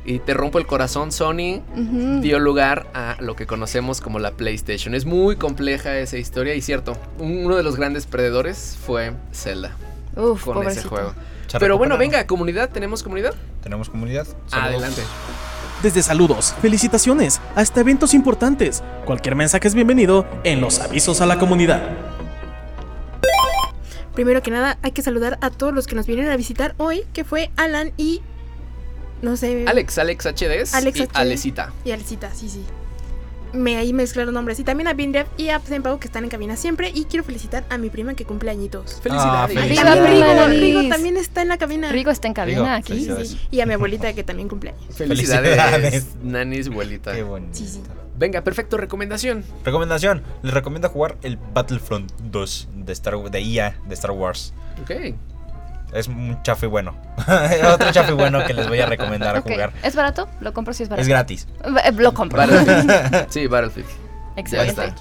y 0.05 0.19
te 0.19 0.33
rompo 0.33 0.59
el 0.59 0.65
corazón 0.65 1.11
Sony 1.11 1.61
dio 2.21 2.39
lugar 2.39 2.87
a 2.93 3.17
lo 3.19 3.35
que 3.35 3.45
conocemos 3.45 4.01
como 4.01 4.19
la 4.19 4.31
PlayStation. 4.31 4.95
Es 4.95 5.05
muy 5.05 5.35
compleja 5.35 5.97
esa 5.97 6.17
historia 6.17 6.55
y 6.55 6.61
cierto, 6.61 6.97
uno 7.19 7.55
de 7.55 7.63
los 7.63 7.75
grandes 7.75 8.05
perdedores 8.05 8.77
fue 8.85 9.13
Zelda 9.31 9.75
Uf, 10.15 10.43
con 10.43 10.55
pobrecito. 10.55 10.81
ese 10.81 10.89
juego. 10.89 11.13
Pero 11.59 11.77
bueno, 11.77 11.97
venga, 11.97 12.25
comunidad, 12.25 12.69
¿tenemos 12.69 13.03
comunidad? 13.03 13.35
Tenemos 13.61 13.89
comunidad. 13.89 14.25
Saludos. 14.47 14.71
Adelante. 14.71 15.01
Desde 15.83 16.01
saludos, 16.01 16.55
felicitaciones, 16.61 17.41
hasta 17.55 17.81
eventos 17.81 18.13
importantes. 18.13 18.81
Cualquier 19.05 19.35
mensaje 19.35 19.67
es 19.67 19.75
bienvenido 19.75 20.25
en 20.43 20.61
los 20.61 20.79
avisos 20.79 21.19
a 21.21 21.25
la 21.25 21.37
comunidad. 21.37 21.81
Primero 24.13 24.41
que 24.41 24.51
nada, 24.51 24.77
hay 24.81 24.91
que 24.91 25.01
saludar 25.01 25.37
a 25.41 25.49
todos 25.49 25.73
los 25.73 25.87
que 25.87 25.95
nos 25.95 26.05
vienen 26.05 26.29
a 26.29 26.37
visitar 26.37 26.75
hoy, 26.77 27.03
que 27.13 27.23
fue 27.23 27.51
Alan 27.57 27.91
y. 27.97 28.21
No 29.23 29.37
sé. 29.37 29.65
Alex, 29.67 29.97
Alex 29.97 30.25
HDs 30.25 30.73
Alex 30.75 30.99
y 30.99 31.03
HD. 31.03 31.09
Alecita. 31.13 31.73
Y 31.85 31.91
Alecita, 31.91 32.33
sí, 32.33 32.49
sí. 32.49 32.61
Me 33.53 33.77
ahí 33.77 33.93
mezclaron 33.93 34.33
nombres. 34.33 34.59
Y 34.59 34.65
también 34.65 34.87
a 34.89 34.93
Bindrev 34.93 35.27
y 35.37 35.49
a 35.49 35.61
Senpau 35.61 35.97
que 35.97 36.07
están 36.07 36.25
en 36.25 36.29
cabina 36.29 36.57
siempre. 36.57 36.91
Y 36.93 37.05
quiero 37.05 37.23
felicitar 37.23 37.63
a 37.69 37.77
mi 37.77 37.89
prima 37.89 38.15
que 38.15 38.25
cumple 38.25 38.51
añitos. 38.51 38.99
Felicidades. 39.01 39.57
Ah, 39.57 39.61
felicidades. 39.61 39.69
¡Viva 39.69 39.83
también 39.95 40.13
prima 40.13 40.27
Rigo, 40.27 40.41
Nanis! 40.41 40.59
Rigo 40.59 40.89
también 40.89 41.17
está 41.17 41.41
en 41.41 41.47
la 41.47 41.57
cabina. 41.57 41.91
Rigo 41.91 42.11
está 42.11 42.27
en 42.27 42.33
cabina 42.33 42.77
Rigo, 42.77 42.95
aquí. 42.95 43.05
Sí, 43.05 43.25
sí. 43.25 43.39
Y 43.49 43.61
a 43.61 43.65
mi 43.65 43.73
abuelita 43.73 44.11
que 44.11 44.25
también 44.25 44.49
cumple 44.49 44.71
años. 44.71 44.83
Felicidades, 44.89 45.55
Felicidades. 45.55 46.07
Nanis, 46.21 46.67
abuelita. 46.67 47.13
Qué 47.13 47.23
bonito. 47.23 47.53
Sí, 47.53 47.67
sí. 47.67 47.81
Venga, 48.17 48.43
perfecto, 48.43 48.77
recomendación. 48.77 49.45
Recomendación. 49.63 50.21
Les 50.41 50.53
recomiendo 50.53 50.89
jugar 50.89 51.17
el 51.21 51.37
Battlefront 51.37 52.11
2 52.23 52.67
de, 52.75 52.93
Star, 52.93 53.17
de 53.31 53.41
IA 53.41 53.79
de 53.87 53.93
Star 53.93 54.11
Wars. 54.11 54.53
Ok. 54.81 55.15
Es 55.93 56.07
un 56.07 56.41
chafe 56.43 56.65
bueno. 56.67 56.95
Otro 57.73 57.91
chafe 57.91 58.13
bueno 58.13 58.43
que 58.45 58.53
les 58.53 58.67
voy 58.67 58.79
a 58.79 58.85
recomendar 58.87 59.35
a 59.35 59.41
jugar. 59.41 59.71
¿Es 59.83 59.95
barato? 59.95 60.27
Lo 60.41 60.53
compro 60.53 60.73
si 60.73 60.83
es 60.83 60.89
barato. 60.89 61.01
Es 61.01 61.07
gratis. 61.07 61.47
Eh, 61.85 61.91
Lo 61.93 62.13
compro. 62.13 62.37
Battlefield. 62.39 63.27
sí, 63.29 63.47
Battlefield. 63.47 63.89
Excelente. 64.35 64.93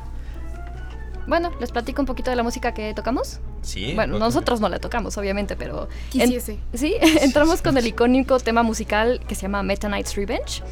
Bueno, 1.26 1.52
les 1.60 1.70
platico 1.70 2.02
un 2.02 2.06
poquito 2.06 2.30
de 2.30 2.36
la 2.36 2.42
música 2.42 2.74
que 2.74 2.92
tocamos. 2.94 3.40
Sí. 3.62 3.92
Bueno, 3.94 4.18
nosotros 4.18 4.60
no 4.60 4.68
la 4.68 4.80
tocamos, 4.80 5.16
obviamente, 5.18 5.54
pero... 5.54 5.84
en- 6.14 6.20
Quisiese. 6.22 6.58
sí, 6.74 6.96
entramos 7.20 7.62
con 7.62 7.78
el 7.78 7.86
icónico 7.86 8.40
tema 8.40 8.62
musical 8.64 9.20
que 9.28 9.34
se 9.36 9.42
llama 9.42 9.62
Meta 9.62 9.86
Knight's 9.86 10.16
Revenge, 10.16 10.62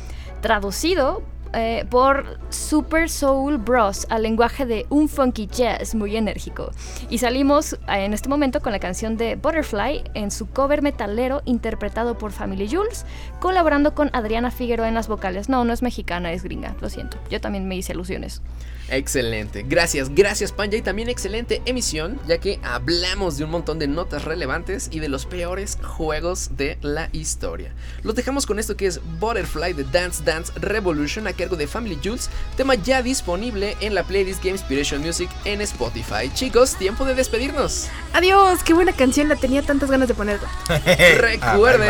traducido 0.41 1.23
eh, 1.53 1.85
por 1.91 2.39
Super 2.51 3.11
Soul 3.11 3.59
Bros 3.59 4.07
al 4.11 4.23
lenguaje 4.23 4.67
de 4.67 4.87
un 4.89 5.09
funky 5.09 5.47
jazz 5.47 5.95
muy 5.95 6.17
enérgico. 6.17 6.71
Y 7.09 7.19
salimos 7.19 7.73
eh, 7.73 8.05
en 8.05 8.13
este 8.13 8.29
momento 8.29 8.61
con 8.61 8.73
la 8.73 8.79
canción 8.79 9.17
de 9.17 9.37
Butterfly 9.37 10.05
en 10.15 10.31
su 10.31 10.49
cover 10.49 10.83
metalero 10.83 11.43
interpretado 11.45 12.19
por 12.19 12.33
Family 12.33 12.69
Jules, 12.69 13.05
colaborando 13.41 13.95
con 13.95 14.11
Adriana 14.13 14.51
Figueroa 14.51 14.89
en 14.89 14.95
las 14.95 15.09
vocales. 15.09 15.49
No, 15.49 15.65
no 15.65 15.73
es 15.73 15.83
mexicana, 15.83 16.33
es 16.33 16.45
gringa, 16.45 16.75
lo 16.81 16.89
siento. 16.89 17.19
Yo 17.31 17.41
también 17.41 17.67
me 17.67 17.77
hice 17.77 17.93
ilusiones. 17.93 18.43
Excelente. 18.91 19.65
Gracias, 19.67 20.15
gracias 20.15 20.53
Panja 20.53 20.77
y 20.77 20.83
también 20.83 21.09
excelente 21.09 21.63
emisión, 21.65 22.19
ya 22.27 22.39
que 22.39 22.59
hablamos 22.63 23.39
de 23.39 23.45
un 23.45 23.51
montón 23.51 23.79
de 23.79 23.87
notas 23.89 24.25
relevantes 24.25 24.89
y 24.91 24.99
de 25.01 25.09
los 25.09 25.27
peores 25.27 25.79
juegos 25.83 26.51
de 26.57 26.77
la 26.83 27.09
historia. 27.13 27.73
Los 28.03 28.15
dejamos 28.15 28.47
con 28.47 28.59
esto 28.59 28.77
que 28.77 28.87
es 28.87 29.01
Butterfly 29.21 29.73
de 29.75 29.85
Dance 29.85 30.23
Dance 30.25 30.53
Revolution 30.57 31.27
a 31.27 31.33
cargo 31.33 31.57
de 31.57 31.67
Family 31.67 31.99
Jules, 32.03 32.29
tema 32.57 32.75
ya 32.75 33.03
disponible 33.03 33.77
en 33.81 33.95
la 33.95 34.03
playlist 34.03 34.41
Game 34.43 34.57
Inspiration 34.57 35.01
Music 35.01 35.31
en 35.45 35.61
Spotify. 35.61 36.31
Chicos, 36.35 36.75
tiempo 36.77 37.05
de 37.05 37.15
despedirnos. 37.15 37.89
Adiós, 38.13 38.63
qué 38.65 38.75
buena 38.75 38.93
canción, 38.93 39.29
la 39.29 39.37
tenía 39.37 39.63
tantas 39.63 39.91
ganas 39.91 40.09
de 40.09 40.15
ponerla. 40.15 40.49
Recuerden 40.69 41.41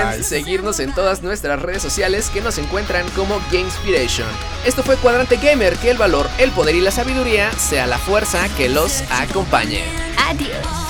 Ah, 0.01 0.11
bye, 0.11 0.16
bye. 0.16 0.22
seguirnos 0.24 0.80
en 0.80 0.94
todas 0.94 1.22
nuestras 1.22 1.61
redes 1.62 1.82
sociales 1.82 2.28
que 2.30 2.40
nos 2.40 2.59
encuentran 2.59 3.09
como 3.11 3.38
Game 3.51 3.64
Inspiration. 3.64 4.28
Esto 4.66 4.82
fue 4.82 4.96
Cuadrante 4.96 5.36
Gamer, 5.36 5.76
que 5.76 5.90
el 5.90 5.96
valor, 5.96 6.28
el 6.38 6.51
poder 6.51 6.74
y 6.74 6.80
la 6.80 6.89
sabiduría 6.91 7.53
sea 7.53 7.86
la 7.86 7.99
fuerza 7.99 8.49
que 8.57 8.68
los 8.68 9.03
acompañe. 9.11 9.84
Adiós. 10.28 10.89